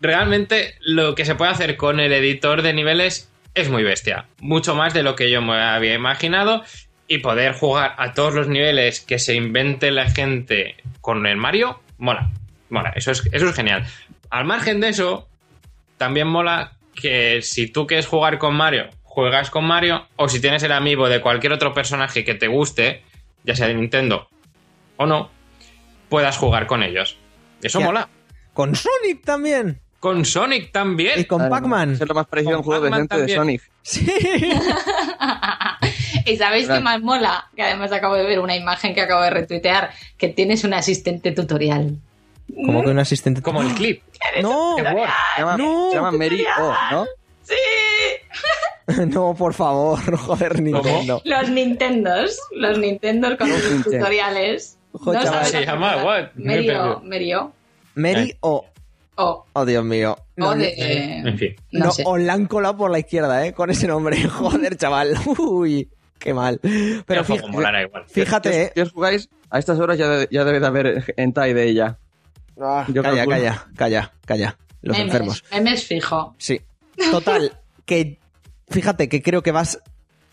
[0.00, 4.26] Realmente lo que se puede hacer con el editor de niveles es muy bestia.
[4.40, 6.62] Mucho más de lo que yo me había imaginado.
[7.08, 11.80] Y poder jugar a todos los niveles que se invente la gente con el Mario,
[11.98, 12.30] mola.
[12.72, 13.84] Mola, eso es, eso es genial.
[14.30, 15.28] Al margen de eso,
[15.98, 20.06] también mola que si tú quieres jugar con Mario, juegas con Mario.
[20.16, 23.02] O si tienes el amigo de cualquier otro personaje que te guste,
[23.44, 24.26] ya sea de Nintendo
[24.96, 25.30] o no,
[26.08, 27.18] puedas jugar con ellos.
[27.62, 27.84] Eso Ya.
[27.86, 28.08] mola.
[28.54, 29.78] Con Sonic también.
[30.00, 31.20] Con Sonic también.
[31.20, 31.92] Y con Pac-Man.
[31.92, 33.36] Eso es lo más parecido a un juego Pac-Man decente de.
[33.36, 33.62] Sonic.
[33.82, 34.06] Sí.
[36.26, 37.48] ¿Y sabéis qué más mola?
[37.54, 41.32] Que además acabo de ver una imagen que acabo de retuitear, que tienes un asistente
[41.32, 41.96] tutorial.
[42.54, 43.42] Como que un asistente.
[43.42, 44.02] Como el clip.
[44.42, 45.88] No, Se llama, No.
[45.90, 47.06] se llama Mary O, ¿no?
[49.06, 51.20] no, por favor, joder, Nintendo.
[51.24, 53.98] Los Nintendos, los Nintendos con sus Nintendo.
[53.98, 54.78] tutoriales.
[54.92, 56.24] Ojo, No Se la llama what?
[56.36, 57.00] Perdido.
[57.00, 57.52] Merio.
[57.94, 58.64] Mary o.
[59.16, 60.16] O, Oh, Dios mío.
[60.36, 60.72] No, o no- de.
[61.18, 61.54] En fin.
[61.72, 62.02] no, no, sé.
[62.06, 63.52] os la han colado por la izquierda, ¿eh?
[63.52, 64.22] Con ese nombre.
[64.28, 65.14] Joder, chaval.
[65.38, 65.88] Uy,
[66.18, 66.58] qué mal.
[67.06, 68.04] Pero fíjate, igual.
[68.08, 68.72] fíjate, ¿eh?
[68.74, 71.98] Si os jugáis, a estas horas ya, de- ya debe de haber hentai de ella.
[72.56, 73.36] Yo Calla, calculo.
[73.36, 74.58] calla, calla, calla.
[74.82, 75.44] Los memes, enfermos.
[75.52, 76.34] Memes fijo.
[76.38, 76.60] Sí.
[77.10, 78.18] Total, que
[78.68, 79.80] fíjate que creo que vas.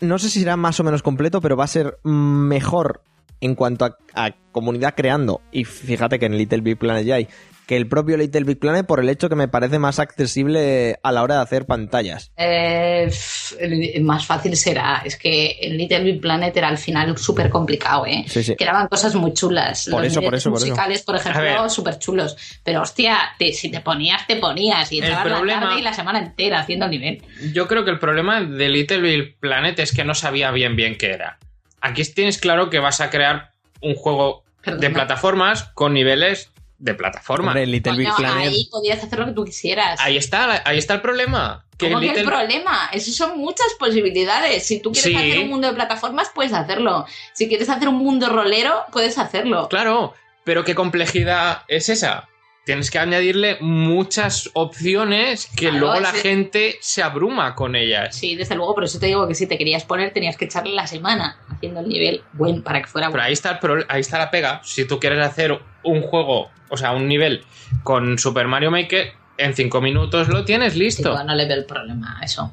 [0.00, 3.02] No sé si será más o menos completo, pero va a ser mejor
[3.40, 5.40] en cuanto a, a comunidad creando.
[5.52, 7.28] Y fíjate que en Little Big Planet ya hay.
[7.70, 11.12] Que el propio Little Big Planet por el hecho que me parece más accesible a
[11.12, 12.32] la hora de hacer pantallas.
[12.36, 13.08] Eh,
[14.00, 15.02] más fácil será.
[15.04, 18.24] Es que el Little Big Planet era al final súper complicado, ¿eh?
[18.26, 18.56] Sí, sí.
[18.56, 19.86] Creaban cosas muy chulas.
[19.88, 20.66] Por Los eso, por niveles eso, por eso.
[20.66, 22.36] musicales, por ejemplo, súper chulos.
[22.64, 24.90] Pero hostia, te- si te ponías, te ponías.
[24.90, 27.22] Y la tarde y la semana entera haciendo el nivel.
[27.52, 30.98] Yo creo que el problema de Little Big Planet es que no sabía bien bien
[30.98, 31.38] qué era.
[31.80, 34.80] Aquí tienes claro que vas a crear un juego Perdona.
[34.88, 36.50] de plataformas con niveles
[36.80, 37.48] de plataforma.
[37.48, 38.48] Hombre, Little Big Coño, Planet.
[38.48, 40.00] ahí podías hacer lo que tú quisieras.
[40.00, 41.64] Ahí está, ahí está el problema.
[41.76, 42.90] Que ¿Cómo que el problema?
[42.92, 44.66] Eso son muchas posibilidades.
[44.66, 45.16] Si tú quieres Sí.
[45.16, 47.06] hacer un mundo de plataformas, puedes hacerlo.
[47.34, 49.68] Si quieres hacer un mundo rolero, puedes hacerlo.
[49.68, 52.26] Claro, pero ¿qué complejidad es esa?
[52.66, 58.14] Tienes que añadirle muchas opciones que Claro, luego la gente se abruma con ellas.
[58.16, 60.74] Sí, desde luego, por eso te digo que si te querías poner, tenías que echarle
[60.74, 63.26] la semana haciendo el nivel bueno para que fuera Pero bueno.
[63.26, 64.60] ahí está, el pro- ahí está la pega.
[64.64, 67.44] Si tú quieres hacer un juego, o sea, un nivel
[67.82, 71.22] con Super Mario Maker, en cinco minutos lo tienes listo.
[71.24, 72.52] No le veo el problema a eso.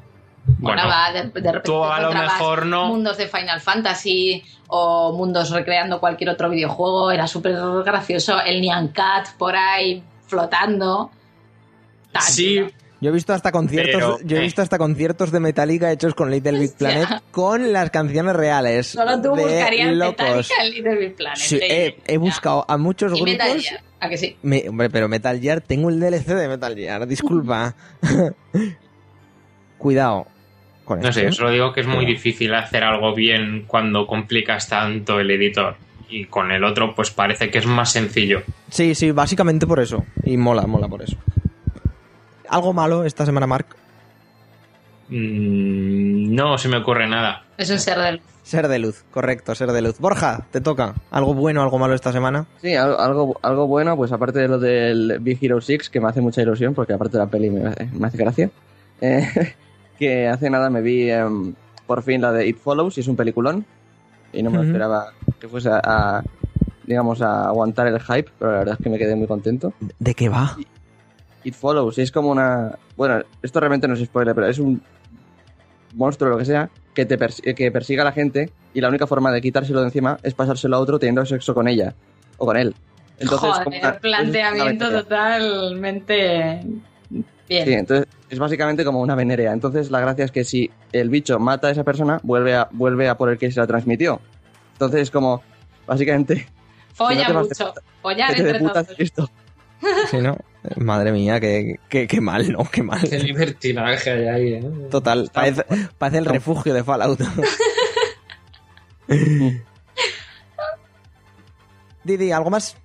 [0.58, 2.86] Bueno, Ahora va, de, de repente tú a lo mejor no.
[2.86, 7.10] mundos de Final Fantasy o mundos recreando cualquier otro videojuego.
[7.10, 8.40] Era súper gracioso.
[8.40, 11.10] El Nyan Cat por ahí flotando.
[12.20, 12.64] Sí.
[13.00, 14.42] Yo he visto hasta conciertos, Pero, yo he eh.
[14.42, 16.88] visto hasta conciertos de Metallica hechos con Little Big Hostia.
[16.88, 18.88] Planet con las canciones reales.
[18.88, 20.18] Solo tú de buscarías locos.
[20.18, 21.38] Metallica en Little Big Planet.
[21.38, 23.68] Sí, eh, he, buscado a muchos Y Metal grupos.
[23.68, 24.36] Gear, ¿a que sí?
[24.42, 27.74] Me- hombre, pero Metal Gear, tengo el DLC de Metal Gear, disculpa.
[29.78, 30.26] Cuidado
[30.84, 31.20] con no esto.
[31.20, 35.30] sé, yo solo digo que es muy difícil hacer algo bien cuando complicas tanto el
[35.30, 35.76] editor.
[36.10, 38.42] Y con el otro, pues parece que es más sencillo.
[38.70, 40.04] Sí, sí, básicamente por eso.
[40.24, 41.16] Y mola, mola por eso.
[42.48, 43.66] ¿Algo malo esta semana, Mark?
[45.08, 47.44] Mm, no se me ocurre nada.
[47.56, 48.20] Es un ser del.
[48.42, 49.98] Ser de luz, correcto, ser de luz.
[49.98, 50.94] Borja, te toca.
[51.10, 52.46] ¿Algo bueno, algo malo esta semana?
[52.62, 56.08] Sí, al- algo, algo bueno, pues aparte de lo del Big Hero 6, que me
[56.08, 58.50] hace mucha ilusión, porque aparte de la peli me, hace- me hace gracia,
[59.02, 59.28] eh,
[59.98, 61.54] que hace nada me vi em,
[61.86, 63.66] por fin la de It Follows, y es un peliculón,
[64.32, 66.22] y no me esperaba que fuese a, a,
[66.84, 69.74] digamos, a aguantar el hype, pero la verdad es que me quedé muy contento.
[69.98, 70.56] ¿De qué va?
[71.44, 72.78] It Follows, y es como una...
[72.96, 74.82] Bueno, esto realmente no es spoiler, pero es un
[75.94, 77.16] monstruo o lo que sea que te
[77.54, 80.76] que persiga a la gente y la única forma de quitárselo de encima es pasárselo
[80.76, 81.94] a otro teniendo sexo con ella
[82.38, 82.74] o con él.
[83.18, 86.60] Entonces, Joder, como una- planteamiento es totalmente.
[87.48, 87.64] Bien.
[87.64, 89.52] Sí, entonces es básicamente como una venerea.
[89.52, 93.08] Entonces la gracia es que si el bicho mata a esa persona, vuelve a, vuelve
[93.08, 94.20] a por el que se la transmitió.
[94.72, 95.42] Entonces es como,
[95.86, 96.48] básicamente,
[96.94, 97.74] Folla si no mucho.
[98.02, 98.98] Follar entre putas todos.
[98.98, 99.30] listo.
[100.10, 100.36] Sí, ¿no?
[100.76, 102.68] Madre mía, qué, qué, qué mal, ¿no?
[102.70, 103.00] Qué mal.
[103.08, 104.70] Qué libertinaje hay ahí, ¿eh?
[104.90, 105.64] Total, parece,
[105.96, 107.20] parece el refugio de Fallout.
[112.04, 112.76] Didi, ¿algo más?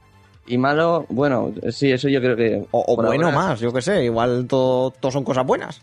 [0.46, 2.66] Y malo, bueno, sí, eso yo creo que...
[2.72, 5.82] O, bueno ahora- más, yo qué sé, igual todo, todo son cosas buenas.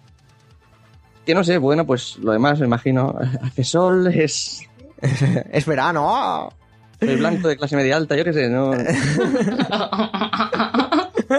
[1.25, 3.17] Que no sé, bueno, pues lo demás me imagino.
[3.43, 4.63] Hace sol, es...
[5.01, 6.51] es verano.
[6.99, 8.73] Soy blanco de clase media alta, yo qué sé, no...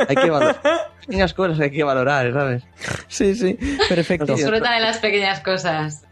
[0.07, 0.61] Hay que valorar.
[1.01, 2.63] pequeñas cosas que hay que valorar, ¿sabes?
[3.07, 3.57] Sí, sí,
[3.89, 4.35] perfecto.
[4.35, 6.03] Disfruta de las pequeñas cosas.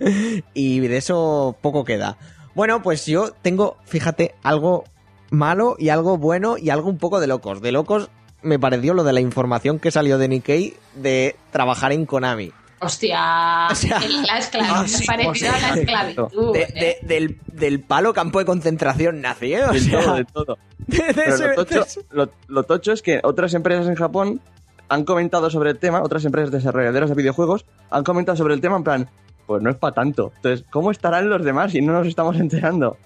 [0.54, 2.18] y de eso poco queda.
[2.56, 4.84] Bueno, pues yo tengo, fíjate, algo
[5.32, 7.62] malo y algo bueno y algo un poco de locos.
[7.62, 8.10] De locos
[8.42, 12.52] me pareció lo de la información que salió de Nikkei de trabajar en Konami.
[12.82, 16.54] Hostia, O sea- la esclavitud, Ah, sí, parecido a la esclavitud.
[16.54, 16.98] De- ¿eh?
[17.02, 19.64] de- del, del palo campo de concentración nazi, ¿eh?
[19.66, 20.58] O De sea, todo, de todo.
[20.88, 24.42] de- de Pero ese- lo tocho, lo, lo tocho es que otras empresas en Japón
[24.88, 28.78] han comentado sobre el tema, otras empresas desarrolladoras de videojuegos han comentado sobre el tema
[28.78, 29.10] en plan,
[29.46, 30.32] pues no es para tanto.
[30.38, 32.98] Entonces, ¿cómo estarán los demás si no nos estamos enterando?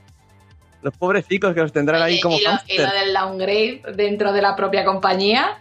[0.81, 4.41] Los pobrecicos que los tendrán ahí como y, lo, y lo del downgrade dentro de
[4.41, 5.57] la propia compañía,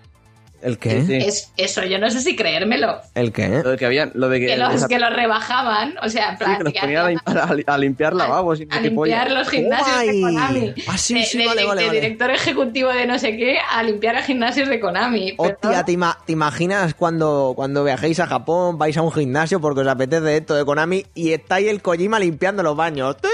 [0.63, 1.03] ¿El qué?
[1.05, 1.17] Sí.
[1.17, 3.01] es eso, yo no sé si creérmelo.
[3.15, 3.49] ¿El qué?
[3.49, 6.31] Lo de que habían, lo de que, Que los, esa- que los rebajaban, o sea,
[6.31, 7.31] en sí, que los ponían a,
[7.69, 8.81] a, a limpiar lavabos a polla.
[8.81, 10.21] limpiar los gimnasios de.
[10.21, 10.75] Konami.
[10.87, 12.01] Ah, sí, De- sí, del- vale, vale, del vale.
[12.01, 15.35] director ejecutivo de no sé qué a limpiar a gimnasios de Konami.
[15.37, 19.81] Hostia, ¿te, ima- te imaginas cuando, cuando viajéis a Japón, vais a un gimnasio porque
[19.81, 23.17] os apetece esto de Konami y está ahí el Kojima limpiando los baños?
[23.17, 23.27] Tu.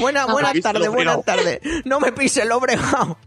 [0.00, 1.60] Buena, No, buenas tardes, buenas tardes.
[1.84, 3.18] No me pise el obregado.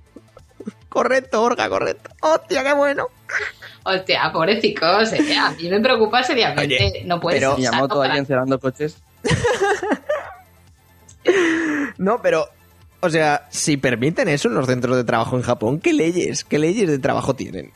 [0.96, 2.10] Correcto, Orga, correcto.
[2.22, 3.08] Hostia, qué bueno.
[3.84, 6.64] Hostia, pobrecicos, eh, a mí me preocupa seriamente.
[6.64, 8.98] Oye, no puede pero ser Miyamoto ahí encerrando coches.
[11.98, 12.46] No, pero,
[13.00, 16.60] o sea, si permiten eso en los centros de trabajo en Japón, ¿qué leyes, qué
[16.60, 17.72] leyes de trabajo tienen?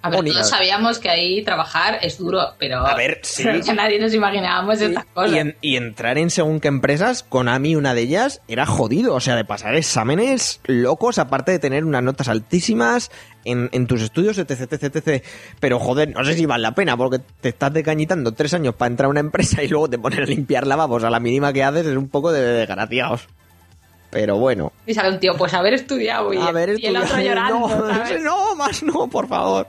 [0.00, 3.42] A ver, todos sabíamos que ahí trabajar es duro, pero A ver, sí.
[3.66, 5.32] que nadie nos imaginábamos estas cosas.
[5.32, 9.14] Y, en- y entrar en según qué empresas, Konami, una de ellas, era jodido.
[9.14, 13.10] O sea, de pasar exámenes locos, aparte de tener unas notas altísimas
[13.44, 15.24] en, en tus estudios, etc, etc, etc.
[15.58, 18.90] Pero joder, no sé si vale la pena, porque te estás decañitando tres años para
[18.90, 21.64] entrar a una empresa y luego te ponen a limpiar lavabos a la mínima que
[21.64, 23.26] haces, es un poco de desgraciados.
[24.10, 24.72] Pero bueno.
[24.86, 28.22] Y sale un tío, pues haber estudiado y, el otro llorando, no, ¿sabes?
[28.24, 29.66] no, más no, por favor.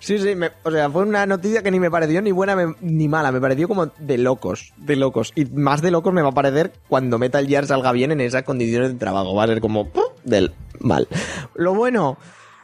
[0.00, 2.74] Sí, sí, me- o sea, fue una noticia que ni me pareció ni buena me-
[2.80, 5.32] ni mala, me pareció como de locos, de locos.
[5.34, 8.44] Y más de locos me va a parecer cuando Metal Gear salga bien en esas
[8.44, 9.88] condiciones de trabajo, va a ser como
[10.24, 11.08] del mal.
[11.54, 12.18] Lo bueno,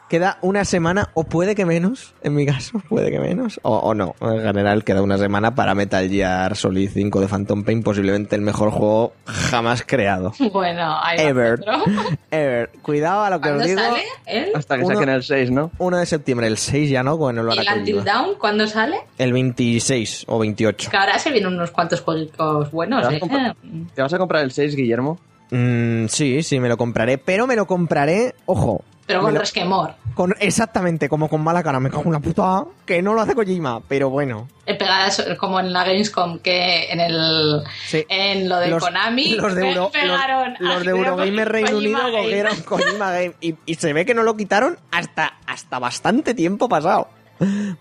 [0.09, 3.95] queda una semana, o puede que menos, en mi caso, puede que menos, o, o
[3.95, 4.15] no.
[4.21, 8.43] En general, queda una semana para Metal Gear Solid 5 de Phantom Pain, posiblemente el
[8.43, 10.33] mejor juego jamás creado.
[10.53, 11.61] Bueno, ahí Ever.
[12.31, 12.71] Ever.
[12.83, 13.81] Cuidado a lo que os ¿Cuándo digo.
[13.81, 14.51] sale?
[14.55, 15.71] Hasta que Uno- saquen el 6, ¿no?
[15.79, 18.05] 1 de septiembre, el 6 ya no, bueno, lo ¿Y el Until.
[18.05, 18.97] Dawn cuándo sale?
[19.19, 20.91] El 26 o 28.
[20.91, 23.21] Que ahora se vienen unos cuantos juegos buenos, ¿Te vas, a ¿eh?
[23.21, 23.57] comprar,
[23.95, 25.19] te vas a comprar el 6, Guillermo?
[25.51, 28.83] Mm, sí, sí, me lo compraré, pero me lo compraré, ojo.
[29.09, 29.95] Pero con lo- resquemor.
[30.15, 33.35] con, exactamente, como con mala cara, me cago en la puta, que no lo hace
[33.35, 34.47] Kojima, pero bueno.
[34.67, 38.05] Eh, Pegadas como en la Gamescom, que en el Sí.
[38.09, 42.19] en lo de Los- Konami los de, Euro- pegaron los, de Eurogamer Reino Kojima Unido
[42.19, 46.69] cogieron Kojima Game y, y se ve que no lo quitaron hasta, hasta bastante tiempo
[46.69, 47.09] pasado.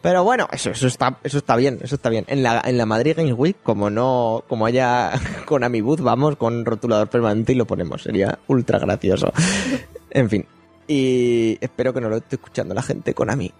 [0.03, 2.25] Pero bueno, eso, eso está, eso está bien, eso está bien.
[2.27, 5.11] En la, en la Madrid Games Week, como no, como haya
[5.45, 8.03] Konami Booth, vamos con rotulador permanente y lo ponemos.
[8.03, 9.33] Sería ultra gracioso.
[10.11, 10.45] En fin.
[10.88, 13.51] Y espero que no lo esté escuchando la gente Konami.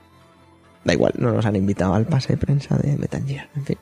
[0.84, 3.50] Da igual, no nos han invitado al pase de prensa de Metal Gear.
[3.56, 3.78] En fin.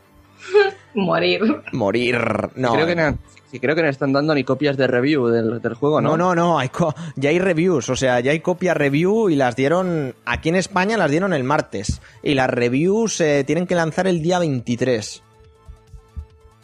[0.96, 1.42] Morir.
[1.74, 2.18] Morir.
[2.56, 2.74] No.
[2.74, 3.18] Creo que no,
[3.52, 6.12] sí, creo que no están dando ni copias de review del, del juego, ¿no?
[6.12, 9.36] No, no, no, hay co- ya hay reviews, o sea, ya hay copia review y
[9.36, 13.76] las dieron, aquí en España las dieron el martes y las reviews se tienen que
[13.76, 15.22] lanzar el día 23.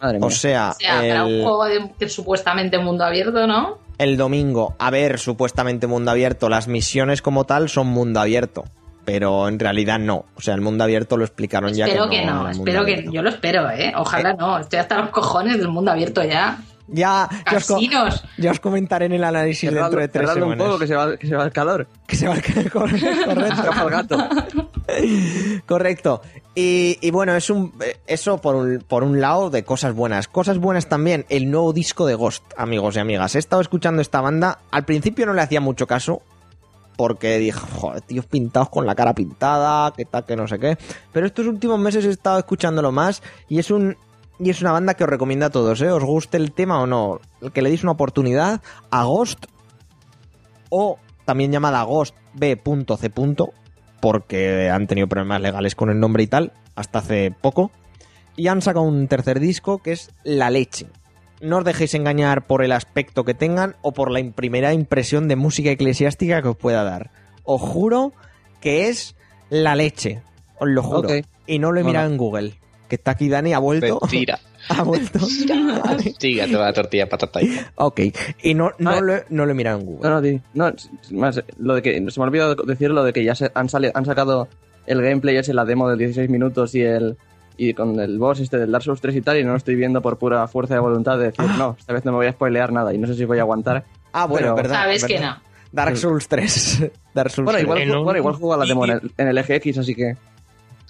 [0.02, 0.28] Madre mía.
[0.28, 3.80] O sea, O sea, para un el, juego de, que supuestamente mundo abierto, ¿no?
[4.02, 8.64] el domingo, a ver, supuestamente mundo abierto, las misiones como tal son mundo abierto,
[9.06, 12.26] pero en realidad no, o sea, el mundo abierto lo explicaron ya Espero que que
[12.26, 12.44] no.
[12.44, 13.12] no, espero que abierto.
[13.12, 13.94] yo lo espero, ¿eh?
[13.96, 16.58] Ojalá no, estoy hasta los cojones del mundo abierto ya.
[16.94, 20.68] Ya, ya os, ya comentaré en el análisis Cerradlo- dentro de tres cerradlo un semanas.
[20.68, 21.88] poco, que se, va, que se va el calor.
[22.06, 23.08] Que se va a quedar correcto.
[23.26, 24.18] El gato.
[25.66, 26.22] Correcto.
[26.56, 27.74] Y, y bueno, es un
[28.08, 30.28] eso por un, por un lado de cosas buenas.
[30.28, 33.36] Cosas buenas también, el nuevo disco de Ghost, amigos y amigas.
[33.36, 34.60] He estado escuchando esta banda.
[34.72, 36.22] Al principio no le hacía mucho caso.
[36.98, 40.78] Porque dije, joder, tíos pintados con la cara pintada, que tal, que no sé qué.
[41.14, 43.98] Pero estos últimos meses he estado escuchándolo más y es un.
[44.44, 45.92] Y es una banda que os recomiendo a todos, ¿eh?
[45.92, 47.20] Os guste el tema o no.
[47.54, 49.46] Que le deis una oportunidad a Ghost
[50.70, 53.12] o también llamada Ghost B.C.
[54.00, 57.72] porque han tenido problemas legales con el nombre y tal, hasta hace poco.
[58.36, 60.88] Y han sacado un tercer disco que es La Leche.
[61.42, 65.28] No os dejéis engañar por el aspecto que tengan o por la im- primera impresión
[65.28, 67.12] de música eclesiástica que os pueda dar.
[67.44, 68.14] Os juro
[68.60, 69.16] que es
[69.50, 70.24] La Leche.
[70.60, 71.10] Os lo juro.
[71.48, 71.90] Y no lo he Bueno.
[72.00, 72.61] mirado en Google.
[72.92, 74.00] Que está aquí Dani, ha vuelto.
[74.02, 74.38] Mentira.
[74.68, 75.18] Ha vuelto.
[76.20, 77.40] Siga toda la tortilla de patata.
[77.40, 77.58] ahí.
[77.76, 78.00] ok.
[78.44, 80.10] Y no, no, lo, no lo he mirado en Google.
[80.10, 80.22] No,
[80.54, 80.76] no, no,
[81.20, 83.70] más, lo de que se me ha olvidado decir lo de que ya se han,
[83.70, 84.50] sale- han sacado
[84.88, 87.18] el gameplay ese, la demo de 16 minutos y el
[87.58, 89.76] y con el boss este del Dark Souls 3 y tal, y no lo estoy
[89.76, 92.32] viendo por pura fuerza de voluntad de decir, no, esta vez no me voy a
[92.34, 93.86] spoilear nada y no sé si voy a aguantar.
[94.12, 94.76] Ah, bueno, Pero- verdad.
[94.84, 95.38] Sabes que no.
[95.72, 96.84] Dark Souls 3.
[97.16, 97.88] Dark Souls Bueno, 3.
[97.88, 100.18] igual, bueno, igual juego a la demo en el, en el eje X, así que...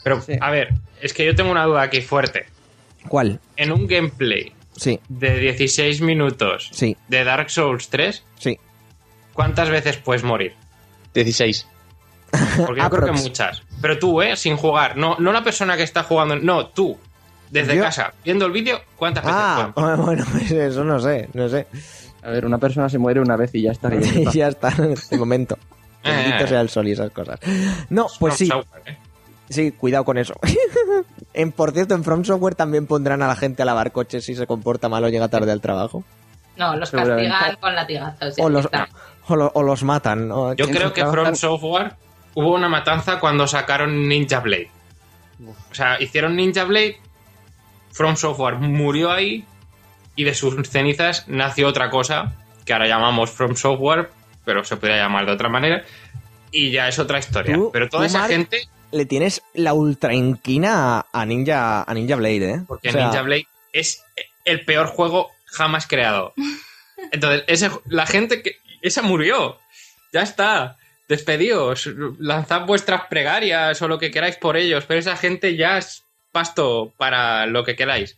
[0.04, 0.34] Pero, Sí.
[0.40, 0.70] a ver,
[1.02, 2.46] es que yo tengo una duda aquí fuerte.
[3.08, 3.40] ¿Cuál?
[3.58, 8.58] En un gameplay Sí, de 16 minutos sí, de Dark Souls 3, sí.
[9.34, 10.54] ¿cuántas veces puedes morir?
[11.14, 11.68] 16.
[12.66, 13.62] Porque yo creo que muchas.
[13.82, 14.36] Pero tú, ¿eh?
[14.38, 14.96] Sin jugar.
[14.98, 16.36] No, no la persona que está jugando.
[16.38, 16.98] No, tú.
[17.50, 20.06] Desde Yo- casa, viendo el vídeo, ¿cuántas veces Ah, puedes morir?
[20.24, 21.68] bueno, pues eso no sé, no sé.
[22.24, 23.90] A ver, una persona se muere una vez y ya está.
[24.34, 25.58] ya está, de momento.
[26.04, 26.48] Bendito Eh.
[26.48, 27.40] sea el sol y esas cosas.
[27.90, 28.98] No, pues sí, Software, ¿eh?
[29.52, 30.34] Sí, cuidado con eso.
[31.34, 34.36] en, por cierto, en From Software también pondrán a la gente a lavar coches si
[34.36, 36.04] se comporta mal o llega tarde al trabajo.
[36.58, 38.36] No, los castigan con latigazos.
[38.40, 38.68] O los,
[39.28, 40.28] o, lo- o los matan.
[40.28, 40.54] ¿no?
[40.54, 41.06] Yo ¿Quién creo que?
[41.06, 41.94] From Software
[42.34, 44.70] hubo una matanza cuando sacaron Ninja Blade.
[45.44, 46.98] O sea, hicieron Ninja Blade,
[47.92, 49.46] From Software murió ahí
[50.16, 52.34] y de sus cenizas nació otra cosa
[52.66, 54.10] que ahora llamamos From Software,
[54.46, 55.84] pero se podría llamar de otra manera
[56.52, 57.58] y ya es otra historia.
[57.72, 62.52] Pero toda esa Mark, gente, Le tienes la ultra inquina a, Ninja, a Ninja Blade,
[62.52, 62.62] ¿eh?
[62.68, 64.04] porque O sea, Ninja Blade es
[64.46, 66.34] el peor juego jamás creado.
[67.12, 68.58] Entonces, ese, la gente que.
[68.82, 69.58] Esa murió.
[70.12, 70.78] Ya está.
[71.08, 71.90] Despedíos.
[72.20, 74.86] Lanzad vuestras pregarias o lo que queráis por ellos.
[74.88, 78.18] Pero esa gente ya es pasto para lo que queráis.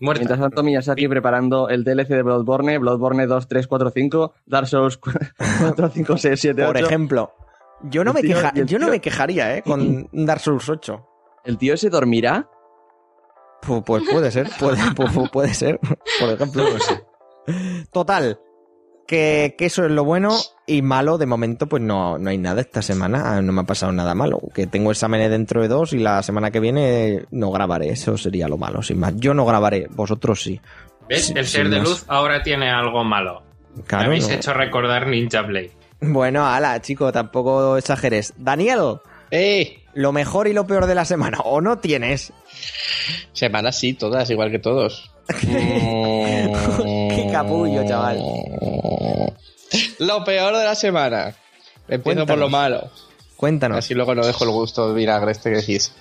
[0.00, 0.20] Muerta.
[0.20, 4.98] Mientras tanto, Miyazaki preparando el DLC de Bloodborne, Bloodborne 2, 3, 4, 5, Dark Souls
[4.98, 6.72] 4, 5, 6, 7, 8.
[6.72, 7.34] Por ejemplo,
[7.82, 9.62] yo no, El me, tío- queja- yo no me quejaría, ¿eh?
[9.62, 11.06] Con Dark Souls 8.
[11.44, 12.48] ¿El tío ese dormirá?
[13.62, 15.78] Pu- Pues puede ser, puede, pu- pu- puede ser,
[16.20, 16.64] por ejemplo.
[17.92, 18.38] Total,
[19.06, 20.30] que, que eso es lo bueno
[20.66, 23.64] y malo, de momento pues no, no hay nada esta semana, ah, no me ha
[23.64, 24.40] pasado nada malo.
[24.54, 28.48] Que tengo exámenes dentro de dos y la semana que viene no grabaré, eso sería
[28.48, 29.14] lo malo, sin más.
[29.16, 30.60] Yo no grabaré, vosotros sí.
[31.08, 31.30] ¿Ves?
[31.36, 31.88] El ser de más.
[31.88, 33.42] luz ahora tiene algo malo.
[33.86, 34.34] Claro, Me habéis no.
[34.34, 35.72] hecho recordar Ninja Blade.
[36.12, 38.34] Bueno, ala, chico, tampoco exageres.
[38.36, 39.00] Daniel,
[39.30, 39.80] ¡Eh!
[39.94, 42.32] lo mejor y lo peor de la semana, ¿o no tienes?
[43.32, 45.10] Semanas sí, todas, igual que todos.
[45.40, 48.20] Qué capullo, chaval.
[49.98, 51.34] Lo peor de la semana.
[51.88, 52.90] Empiezo por lo malo.
[53.36, 53.78] Cuéntanos.
[53.78, 55.92] Así luego no dejo el gusto de vinagre este que decís.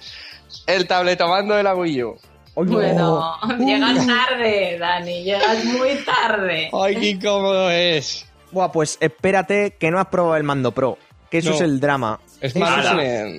[0.68, 2.18] El tabletomando de la Wii U.
[2.56, 6.70] Bueno, llegas tarde, Dani, llegas muy tarde.
[6.72, 8.28] ¡Ay, qué incómodo es!
[8.54, 10.98] Buah, pues espérate que no has probado el mando pro.
[11.30, 11.56] Que eso No.
[11.56, 12.20] es el drama.
[12.42, 12.86] Es más.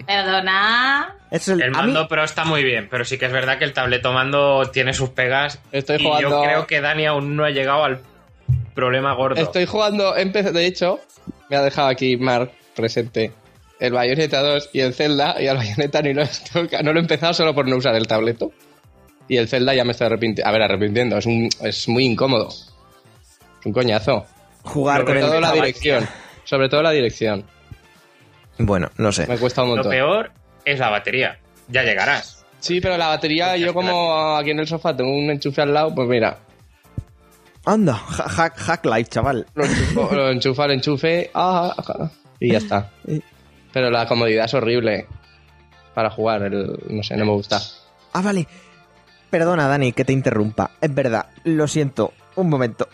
[0.06, 1.16] Perdona.
[1.30, 3.58] es el, El a mí- mando pro está muy bien, pero sí que es verdad
[3.58, 5.60] que el tabletomando tiene sus pegas.
[5.72, 8.00] Estoy y jugando- yo creo que Dani aún no ha llegado al
[8.74, 9.40] problema gordo.
[9.40, 11.00] Estoy jugando, de hecho,
[11.48, 13.32] me ha dejado aquí Mark presente
[13.78, 16.98] el Bayonetta 2 y el Zelda, y al Bayonetta ni lo, he toca- no lo
[16.98, 18.50] he empezado solo por no usar el tableto.
[19.28, 20.48] Y el Zelda ya me estoy arrepintiendo.
[20.48, 22.48] A ver, arrepintiendo, es, un, es muy incómodo.
[22.48, 24.26] Es un coñazo.
[24.64, 26.08] Jugar Lo con Sobre el todo la dirección.
[26.44, 27.44] Sobre todo la dirección.
[28.58, 29.26] Bueno, no sé.
[29.26, 29.90] Me cuesta un Lo montón.
[29.90, 30.30] peor
[30.64, 31.38] es la batería.
[31.68, 32.44] Ya llegarás.
[32.60, 35.94] Sí, pero la batería, yo como aquí en el sofá tengo un enchufe al lado,
[35.94, 36.38] pues mira,
[37.66, 39.46] Anda, ha- hack, hack life, chaval.
[39.54, 40.30] lo enchufo, lo
[40.72, 42.10] enchufe ah, ah,
[42.40, 42.90] y ya está.
[43.72, 45.06] Pero la comodidad es horrible
[45.94, 47.60] para jugar, el- no sé, no me gusta.
[48.12, 48.46] Ah, vale.
[49.30, 50.70] Perdona, Dani, que te interrumpa.
[50.80, 52.12] Es verdad, lo siento.
[52.36, 52.88] Un momento.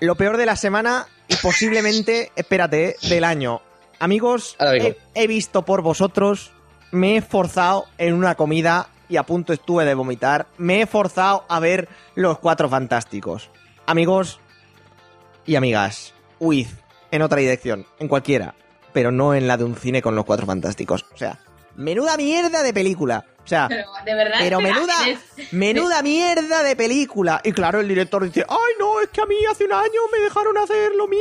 [0.00, 3.62] Lo peor de la semana y posiblemente, espérate, eh, del año.
[3.98, 6.52] Amigos, he, he visto por vosotros,
[6.90, 10.46] me he esforzado en una comida y a punto estuve de vomitar.
[10.58, 13.50] Me he esforzado a ver los cuatro fantásticos.
[13.86, 14.40] Amigos
[15.46, 16.66] y amigas, huid
[17.10, 18.54] en otra dirección, en cualquiera,
[18.92, 21.06] pero no en la de un cine con los cuatro fantásticos.
[21.14, 21.38] O sea,
[21.76, 23.24] menuda mierda de película.
[23.46, 24.36] O sea, Pero de verdad.
[24.40, 24.94] pero menuda,
[25.52, 27.40] menuda mierda de película.
[27.44, 30.18] Y claro, el director dice, ay no, es que a mí hace un año me
[30.18, 31.20] dejaron hacer lo mío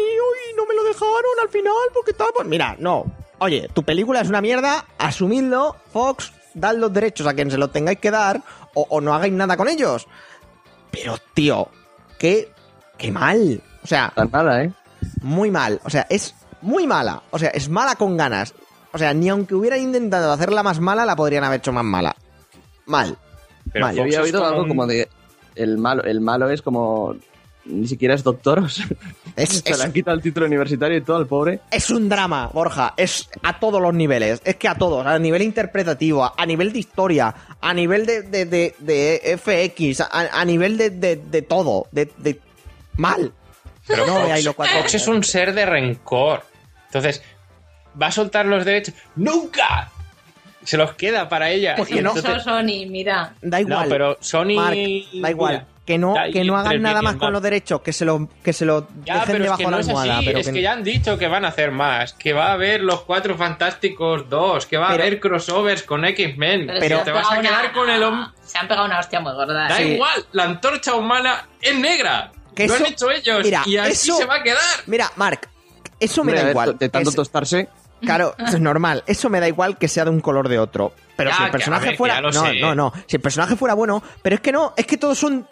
[0.52, 2.30] y no me lo dejaron al final porque tal.
[2.36, 3.06] Pues mira, no.
[3.38, 7.72] Oye, tu película es una mierda, asumidlo, Fox, dad los derechos a quien se los
[7.72, 8.42] tengáis que dar
[8.74, 10.08] o, o no hagáis nada con ellos.
[10.90, 11.70] Pero, tío,
[12.18, 12.52] qué,
[12.98, 13.62] qué mal.
[13.84, 14.72] O sea, Tan mala, ¿eh?
[15.22, 15.80] muy mal.
[15.84, 17.22] O sea, es muy mala.
[17.30, 18.56] O sea, es mala con ganas.
[18.96, 22.16] O sea, ni aunque hubieran intentado hacerla más mala, la podrían haber hecho más mala.
[22.86, 23.18] Mal.
[23.74, 23.96] Pero Mal.
[23.96, 25.10] Yo había oído algo un- como de.
[25.54, 27.14] El malo, el malo es como.
[27.66, 28.60] ni siquiera es doctor.
[28.64, 28.86] o sea,
[29.36, 31.60] Es, se es- le han quitado el título universitario y todo al pobre.
[31.72, 32.94] es un drama, Borja.
[32.96, 34.42] Es a todos los niveles.
[34.46, 35.06] Es que a todos.
[35.06, 40.40] A nivel interpretativo, a, nivel de historia, a nivel de, de, de- de FX, a,
[40.40, 41.88] a nivel de, de, de todo.
[41.92, 42.40] De, de-
[42.96, 43.34] mal.
[43.88, 44.22] Pero no
[44.54, 44.70] Fox.
[44.72, 46.44] Fox es un ser de rencor.
[46.88, 47.22] Entonces,
[48.02, 48.94] ¿va a soltar los derechos?
[49.16, 49.92] ¡Nunca!
[50.64, 51.76] Se los queda para ella.
[51.78, 52.16] Pues Y que no.
[52.16, 53.34] entonces- Sony, mira.
[53.42, 53.84] Da igual.
[53.84, 54.56] No, pero Sony.
[54.56, 54.76] Mark,
[55.22, 55.54] da igual.
[55.54, 58.52] Mira, que no, que no hagan nada más con los derechos, que se lo, que
[58.54, 60.18] se lo Ya, dejen pero es debajo que de no la es almohada.
[60.18, 60.26] así.
[60.26, 62.14] pero es que que ya han dicho que van a hacer más.
[62.14, 64.66] Que va a haber los Cuatro Fantásticos 2.
[64.66, 66.72] Que va Pero- a haber crossovers con X-Men.
[66.80, 68.30] Pero, te vas a quedar una- con el hombre.
[68.44, 69.68] Se han pegado una hostia muy gorda.
[69.70, 69.84] Da Sí.
[69.84, 72.32] igual, la antorcha humana es negra.
[72.56, 73.44] Que lo eso- han hecho ellos.
[73.44, 74.58] Mira, y así eso- se va a quedar.
[74.88, 75.48] Mira, Mark,
[76.00, 76.78] eso me Hombre, a da igual.
[76.80, 77.70] De tanto Es- tostarse.
[78.06, 79.04] Claro, es normal.
[79.08, 80.94] Eso me da igual que sea de un color de otro.
[81.16, 82.22] Pero Ya, si el que, personaje ver, que fuera.
[82.22, 82.60] No, sé.
[82.60, 82.94] no, no.
[83.08, 84.04] Si el personaje fuera bueno.
[84.22, 85.48] Pero es que no, es que todos son.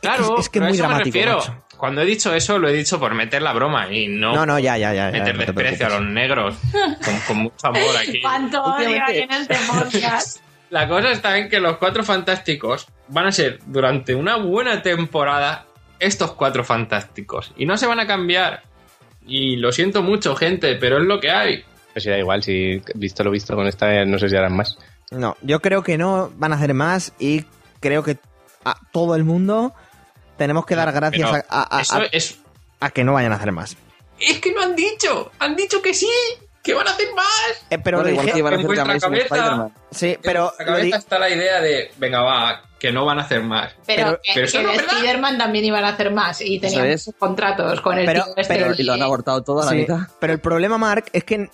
[0.00, 1.62] Claro, es que es pero a muy eso me dramático.
[1.76, 4.58] Cuando he dicho eso, lo he dicho por meter la broma y no, No, no,
[4.58, 5.10] ya, ya, ya.
[5.10, 6.56] meter no desprecio a los negros.
[7.04, 8.20] Con, con mucho amor aquí.
[8.22, 10.40] ¿Cuánto odio en este podcast?
[10.70, 15.66] La cosa está en que los cuatro fantásticos van a ser durante una buena temporada
[15.98, 17.52] estos cuatro fantásticos.
[17.56, 18.62] Y no se van a cambiar.
[19.26, 21.64] Y lo siento mucho, gente, pero es lo que hay.
[21.96, 24.76] Pues sí, da igual, si visto lo visto con esta, no sé si harán más.
[25.10, 27.46] No, yo creo que no van a hacer más y
[27.80, 28.18] creo que
[28.66, 29.72] a todo el mundo
[30.36, 32.38] tenemos que dar gracias Pero a, a- a- eso es.
[32.80, 33.78] a que no vayan a hacer más.
[34.20, 35.32] Es que lo han dicho.
[35.38, 36.06] Han dicho que sí.
[36.62, 37.64] Que van a hacer más.
[37.70, 38.76] Eh, pero Bueno, igual dije- que iban a en hacer
[39.28, 43.20] cabeza- sí, pero en la cabeza está la idea de, venga, va, que no van
[43.20, 43.72] a hacer más.
[43.86, 44.72] Pero, Pero- que, pero eso que no.
[44.72, 47.10] Spider-Man también iban a hacer más y tenían es.
[47.18, 49.76] contratos con el Pero- tío este pero- Y lo han abortado todo a la Sí,
[49.78, 50.00] mitad.
[50.20, 51.48] Pero el problema, Mark, es que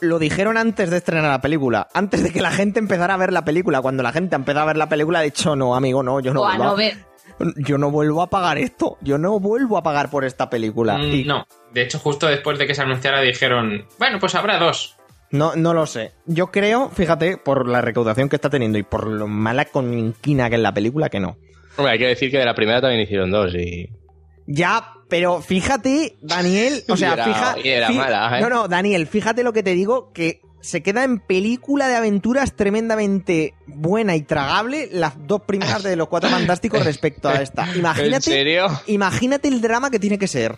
[0.00, 1.88] lo dijeron antes de estrenar la película.
[1.94, 3.80] Antes de que la gente empezara a ver la película.
[3.80, 6.42] Cuando la gente empezó a ver la película, ha dicho, no, amigo, no, yo no,
[6.42, 6.96] o a vuelvo no a, ver.
[7.56, 8.98] yo no vuelvo a pagar esto.
[9.00, 10.98] Yo no vuelvo a pagar por esta película.
[10.98, 14.58] Mm, Y No, de hecho, justo después de que se anunciara, dijeron, bueno, pues habrá
[14.58, 14.96] dos.
[15.30, 16.12] no, no lo sé.
[16.26, 20.56] Yo creo, fíjate, por la recaudación que está teniendo y por lo mala conquina que
[20.56, 21.36] es la película, que no.
[21.76, 23.88] Hombre, hay que decir que de la primera también hicieron dos y...
[24.46, 27.16] Ya, pero fíjate, Daniel, o sea,
[27.94, 28.42] mala, ¿eh?
[28.42, 32.54] No, no, Daniel, fíjate lo que te digo, que se queda en película de aventuras
[32.56, 37.70] tremendamente buena y tragable las dos primeras de los cuatro fantásticos respecto a esta.
[37.70, 38.66] ¿En Imagínate, serio?
[38.86, 40.56] imagínate el drama que tiene que ser.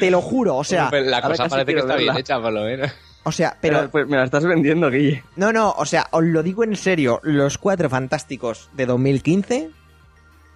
[0.00, 2.20] Te lo juro, o sea, la cosa parece que está bien verla.
[2.20, 2.90] hecha, por lo menos.
[3.24, 5.24] o sea, Pero, pero pues me la estás vendiendo, Guille.
[5.36, 9.70] no, no, o sea, os lo digo en serio, los cuatro fantásticos de 2015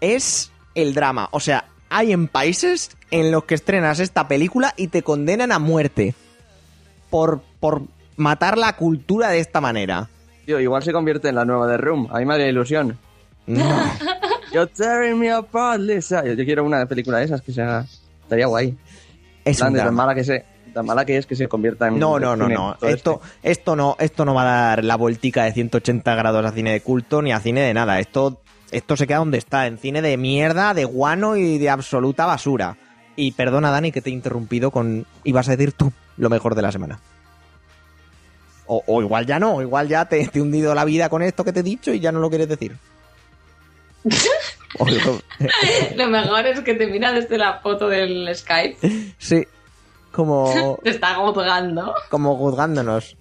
[0.01, 4.89] es el drama, o sea, hay en países en los que estrenas esta película y
[4.89, 6.15] te condenan a muerte
[7.11, 7.83] por, por
[8.17, 10.09] matar la cultura de esta manera.
[10.47, 12.09] Tío, igual se convierte en la nueva de Room.
[12.11, 12.99] A mí me haría ilusión.
[13.47, 13.65] No.
[14.53, 16.25] You're tearing me apart, Lisa.
[16.25, 17.85] Yo, yo quiero una película de esas que sea...
[18.23, 18.77] Estaría guay.
[19.45, 20.45] Es Plan un de tan mala que se...
[20.73, 21.99] Tan mala que es que se convierta en...
[21.99, 22.77] No, no, no, no.
[22.81, 26.73] Esto, esto no, esto no va a dar la vueltica de 180 grados a cine
[26.73, 28.01] de culto ni a cine de nada.
[28.01, 28.41] Esto,
[28.73, 32.77] esto se queda donde está, en cine de mierda, de guano y de absoluta basura.
[33.15, 35.07] Y perdona, Dani, que te he interrumpido con.
[35.25, 36.99] Ibas a decir tú lo mejor de la semana.
[38.67, 41.45] O, o igual ya no, igual ya te, te he hundido la vida con esto
[41.45, 42.77] que te he dicho y ya no lo quieres decir.
[45.97, 49.15] Lo mejor es que te mira desde la foto del Skype.
[49.19, 49.47] sí,
[50.11, 50.79] como.
[50.83, 51.95] Te está juzgando.
[52.11, 53.17] como juzgándonos.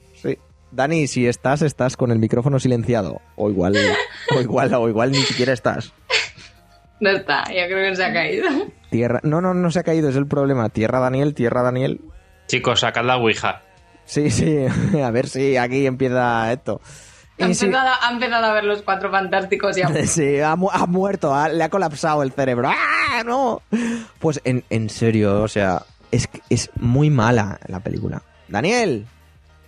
[0.72, 3.22] Dani, si estás, estás con el micrófono silenciado.
[3.36, 3.76] O igual,
[4.36, 5.94] o igual, o igual ni siquiera estás.
[7.00, 8.48] No está, yo creo que se ha caído.
[8.90, 9.20] Tierra.
[9.24, 10.70] No, no, no se ha caído, es el problema.
[10.70, 12.00] Tierra Daniel, tierra Daniel.
[12.48, 13.64] Chicos, sacad la Ouija.
[14.06, 14.58] Sí, sí.
[15.04, 16.80] A ver si aquí empieza esto.
[17.40, 19.88] Ha sí, empezado, ha empezado a ver los cuatro fantásticos y ha...
[20.06, 22.70] sí, ha, mu- ha muerto, ha- le ha colapsado el cerebro.
[22.70, 23.64] ¡Ah, no!
[24.20, 25.82] Pues en, en serio, o sea,
[26.12, 28.22] es, que es muy mala la película.
[28.48, 29.08] Daniel,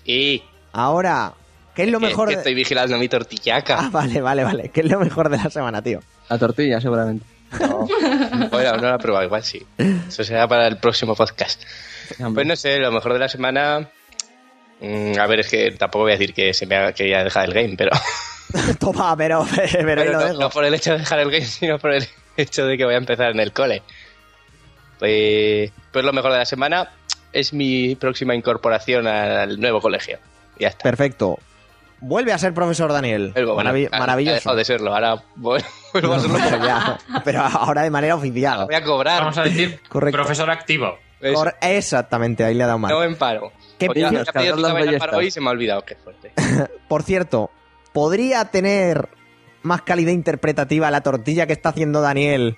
[0.06, 0.44] Y
[0.74, 1.34] ahora,
[1.76, 2.40] ¿qué es lo que- mejor que de...
[2.42, 3.78] estoy vigilando mi tortillaca.
[3.80, 4.70] Ah, vale, vale, vale.
[4.70, 6.02] ¿Qué es lo mejor de la semana, tío?
[6.30, 7.26] La tortilla, seguramente.
[7.60, 7.88] No,
[8.50, 9.64] bueno, no la he probado, igual sí.
[9.78, 11.62] Eso será para el próximo podcast.
[12.34, 13.90] Pues no sé, lo mejor de la semana.
[14.82, 17.24] mm, a ver, es que tampoco voy a decir que se me ha, que ya
[17.24, 17.92] dejar el game, pero.
[18.80, 20.40] Toma, pero, pero, ahí pero lo no, dejo.
[20.42, 22.96] no por el hecho de dejar el game, sino por el hecho de que voy
[22.96, 23.84] a empezar en el cole.
[25.00, 26.92] Pues, pues lo mejor de la semana
[27.32, 30.18] es mi próxima incorporación al nuevo colegio.
[30.60, 30.84] Ya está.
[30.84, 31.40] Perfecto.
[32.00, 33.34] Vuelve a ser profesor Daniel.
[33.36, 34.36] Ha maravilloso.
[34.36, 35.66] dejado de serlo, ahora vuelvo
[36.14, 36.38] a serlo.
[36.44, 38.66] Pero ya, pero ahora de manera oficial.
[38.66, 39.22] Voy a cobrar.
[39.22, 40.18] Vamos a decir, Correcto.
[40.18, 40.98] profesor activo.
[41.22, 41.46] Eso.
[41.62, 42.92] Exactamente, ahí le ha dado mal.
[42.92, 43.54] No en paro.
[43.80, 44.12] ¿Qué ya pedido
[44.58, 45.84] las para hoy y se me ha olvidado.
[45.84, 46.34] Qué fuerte.
[46.90, 47.50] Por cierto,
[47.94, 49.08] ¿podría tener
[49.62, 52.58] más calidad interpretativa la tortilla que está haciendo Daniel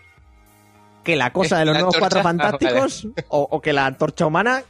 [1.04, 4.64] que la cosa de los nuevos cuatro ah, fantásticos o, o que la antorcha humana.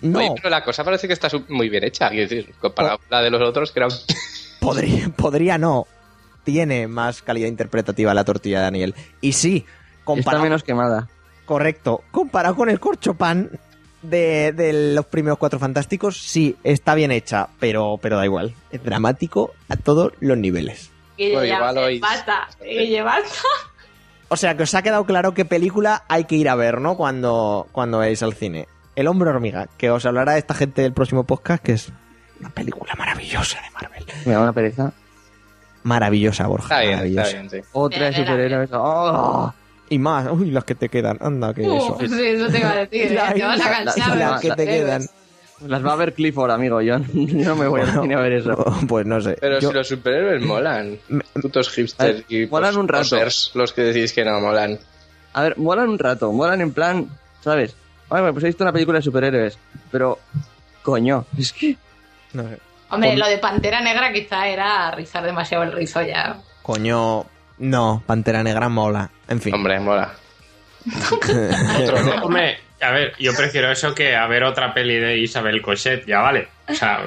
[0.00, 3.06] No, Oye, pero la cosa parece que está muy bien hecha, quiero decir, comparado con
[3.10, 3.88] la de los otros, que era...
[4.60, 5.86] podría, podría no.
[6.44, 8.94] Tiene más calidad interpretativa la tortilla de Daniel.
[9.20, 11.08] Y sí, Está comparado, menos quemada.
[11.44, 13.50] correcto, comparado con el corchopan
[14.02, 18.54] de, de los primeros cuatro fantásticos, sí, está bien hecha, pero, pero da igual.
[18.70, 20.90] Es dramático a todos los niveles.
[21.18, 23.40] Guille, Bueno, ya- igual hoy- basta, Guille, basta.
[24.28, 26.96] O sea, que os ha quedado claro qué película hay que ir a ver, ¿no?
[26.96, 28.68] Cuando, cuando al cine.
[28.98, 31.92] El hombre hormiga, que os hablará esta gente del próximo podcast, que es
[32.40, 34.04] una película maravillosa de Marvel.
[34.26, 34.92] Me da una pereza.
[35.84, 36.64] Maravillosa, Borja.
[36.64, 37.26] Está bien, maravillosa.
[37.28, 37.68] está bien, sí.
[37.72, 38.70] Otra superhéroes.
[38.72, 39.54] ¡Oh!
[39.90, 41.96] Y más, uy, las que te quedan, anda, que eso.
[42.00, 43.20] Sí, eso te iba a decir, ¿eh?
[43.34, 44.16] te vas a La- la- cansar.
[44.16, 45.02] las que te quedan.
[45.66, 46.80] Las va a ver Clifford, amigo.
[46.82, 48.56] Yo, no me voy al cine a ver eso.
[48.88, 49.36] Pues no sé.
[49.40, 50.98] Pero Yo- si los superhéroes molan.
[51.40, 53.02] Putos hipsters y molan pos- un rato.
[53.10, 54.76] posers, los que decís que no molan.
[55.34, 56.32] A ver, molan un rato.
[56.32, 57.06] Molan en plan,
[57.40, 57.76] ¿sabes?
[58.08, 59.58] Bueno, pues he visto una película de superhéroes.
[59.90, 60.18] Pero,
[60.82, 61.76] coño, es que...
[62.32, 62.58] no sé.
[62.90, 66.40] Hombre, Con- lo de Pantera Negra quizá era rizar demasiado el rizo ya.
[66.62, 67.26] Coño,
[67.58, 69.10] no, Pantera Negra mola.
[69.28, 69.54] En fin.
[69.54, 70.14] Hombre, mola.
[72.22, 76.20] Hombre, a ver, yo prefiero eso que a ver otra peli de Isabel Cochet, ya
[76.20, 76.48] vale.
[76.68, 77.04] O sea.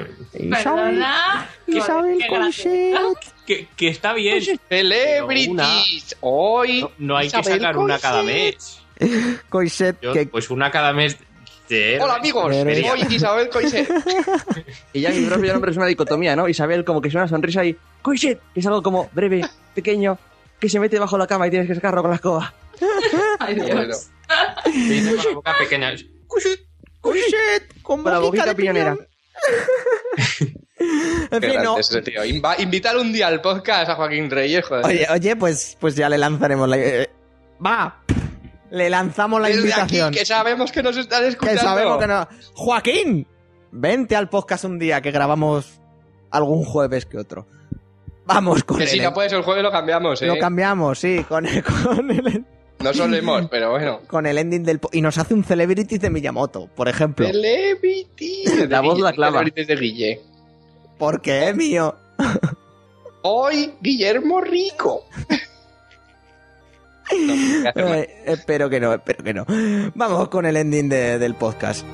[1.66, 3.14] Isabel Qué gracioso.
[3.46, 4.42] que, que está bien.
[4.68, 6.16] Celebrities.
[6.20, 6.82] Hoy.
[6.82, 8.81] No, no hay que Isabel sacar una cada mes.
[9.48, 11.16] Coixet, Yo, que Pues una cada mes
[11.68, 11.98] de.
[12.00, 13.88] Hola amigos, soy Isabel Coixet.
[14.92, 16.48] Y ya mi propio nombre es una dicotomía, ¿no?
[16.48, 17.76] Isabel como que es una sonrisa y...
[18.02, 18.38] ¡Coixet!
[18.52, 19.42] que Es algo como breve,
[19.74, 20.18] pequeño,
[20.60, 22.52] que se mete bajo la cama y tienes que sacarlo con la escoba.
[23.38, 23.70] Ay, Dios.
[23.70, 23.94] Bueno.
[24.66, 25.92] Con la boca pequeña.
[26.26, 26.60] Coixet,
[27.82, 28.96] con Con la boquita piñonera.
[30.78, 31.78] en Qué fin, no.
[31.78, 32.24] ese tío.
[32.24, 34.84] Inva- invitar un día al podcast a Joaquín Reyes, joder.
[34.84, 36.78] Oye, oye, pues, pues ya le lanzaremos la...
[36.78, 37.10] eh,
[37.64, 38.00] va,
[38.72, 40.08] le lanzamos la Desde invitación.
[40.08, 41.60] aquí, que sabemos que nos están Que escuchando.
[41.60, 42.26] sabemos que no.
[42.54, 43.26] Joaquín,
[43.70, 45.80] vente al podcast un día que grabamos
[46.30, 47.46] algún jueves que otro.
[48.24, 50.26] Vamos con Que el, si no puedes el jueves lo cambiamos, ¿eh?
[50.26, 52.44] Lo cambiamos, sí, con el, con el,
[52.80, 54.00] No solemos, pero bueno.
[54.06, 54.80] con el ending del...
[54.92, 57.26] Y nos hace un Celebrities de Miyamoto, por ejemplo.
[57.26, 58.44] Celebrity.
[58.68, 59.40] La voz la clava.
[59.40, 60.20] Celebrities de Guille.
[60.98, 61.94] ¿Por qué, mío?
[63.22, 65.04] Hoy, Guillermo Rico.
[68.26, 69.44] Espero que no, espero que no.
[69.94, 71.84] Vamos con el ending de- del podcast.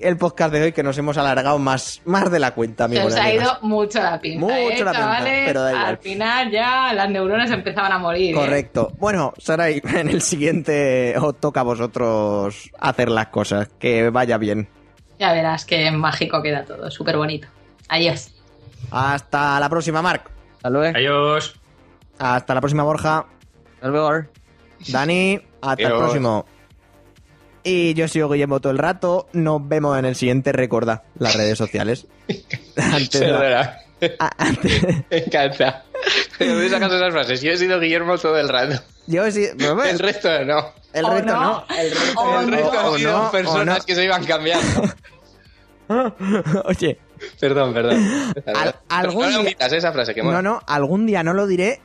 [0.00, 3.12] El podcast de hoy que nos hemos alargado más, más de la cuenta, Se amigos.
[3.12, 5.86] os y ha ido mucho la pinta, Mucho ¿eh, la pinta, pero da igual.
[5.86, 8.34] Al final ya las neuronas empezaban a morir.
[8.34, 8.38] ¿eh?
[8.38, 8.92] Correcto.
[8.98, 13.68] Bueno, Sarai, en el siguiente os toca a vosotros hacer las cosas.
[13.78, 14.68] Que vaya bien.
[15.18, 17.48] Ya verás qué mágico queda todo, súper bonito.
[17.88, 18.32] Adiós.
[18.90, 20.30] Hasta la próxima, Marc.
[20.56, 20.96] Hasta luego.
[20.96, 21.54] Adiós.
[22.18, 23.26] Hasta la próxima, Borja.
[23.74, 24.26] Hasta luego.
[24.88, 26.46] Dani, hasta el próximo.
[27.62, 29.28] Y yo sigo Guillermo todo el rato.
[29.32, 30.52] Nos vemos en el siguiente.
[30.52, 32.06] Recordad las redes sociales.
[32.76, 33.78] Antes de- Perdona.
[34.18, 35.84] a- antes- Me encanta.
[36.38, 37.42] ¿De dónde sacas esas frases?
[37.42, 38.82] Yo he sido Guillermo todo el rato.
[39.06, 39.44] yo sí.
[39.58, 40.72] El resto no.
[40.94, 41.40] El resto no.
[41.42, 41.64] no.
[41.78, 43.84] El resto, O El resto han sido no, o personas no.
[43.84, 44.82] que se iban cambiando.
[46.64, 46.98] Oye,
[47.38, 48.32] Perdón, perdón.
[48.46, 51.80] Al- algún no día- esa frase, que no, no, algún día no lo diré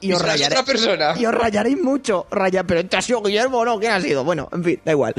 [0.00, 0.54] y os rayaré.
[0.58, 1.14] otra persona.
[1.18, 2.26] Y os rayaréis mucho.
[2.30, 3.78] Raya, pero ¿te ha sido Guillermo o no?
[3.78, 4.24] ¿Quién ha sido?
[4.24, 5.14] Bueno, en fin, da igual.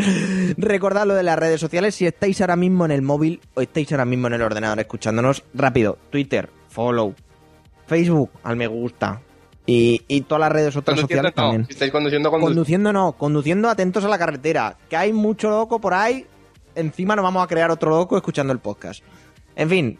[0.57, 1.95] Recordad lo de las redes sociales.
[1.95, 5.43] Si estáis ahora mismo en el móvil o estáis ahora mismo en el ordenador escuchándonos,
[5.53, 5.97] rápido.
[6.09, 7.13] Twitter, follow.
[7.87, 9.21] Facebook, al me gusta.
[9.65, 11.43] Y, y todas las redes otras sociales no.
[11.43, 11.65] también.
[11.67, 14.77] Si estáis conduciendo, condu- Conduciendo no, conduciendo atentos a la carretera.
[14.89, 16.25] Que hay mucho loco por ahí.
[16.73, 19.03] Encima nos vamos a crear otro loco escuchando el podcast.
[19.55, 19.99] En fin,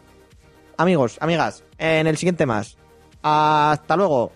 [0.78, 2.76] amigos, amigas, en el siguiente más.
[3.22, 4.32] Hasta luego.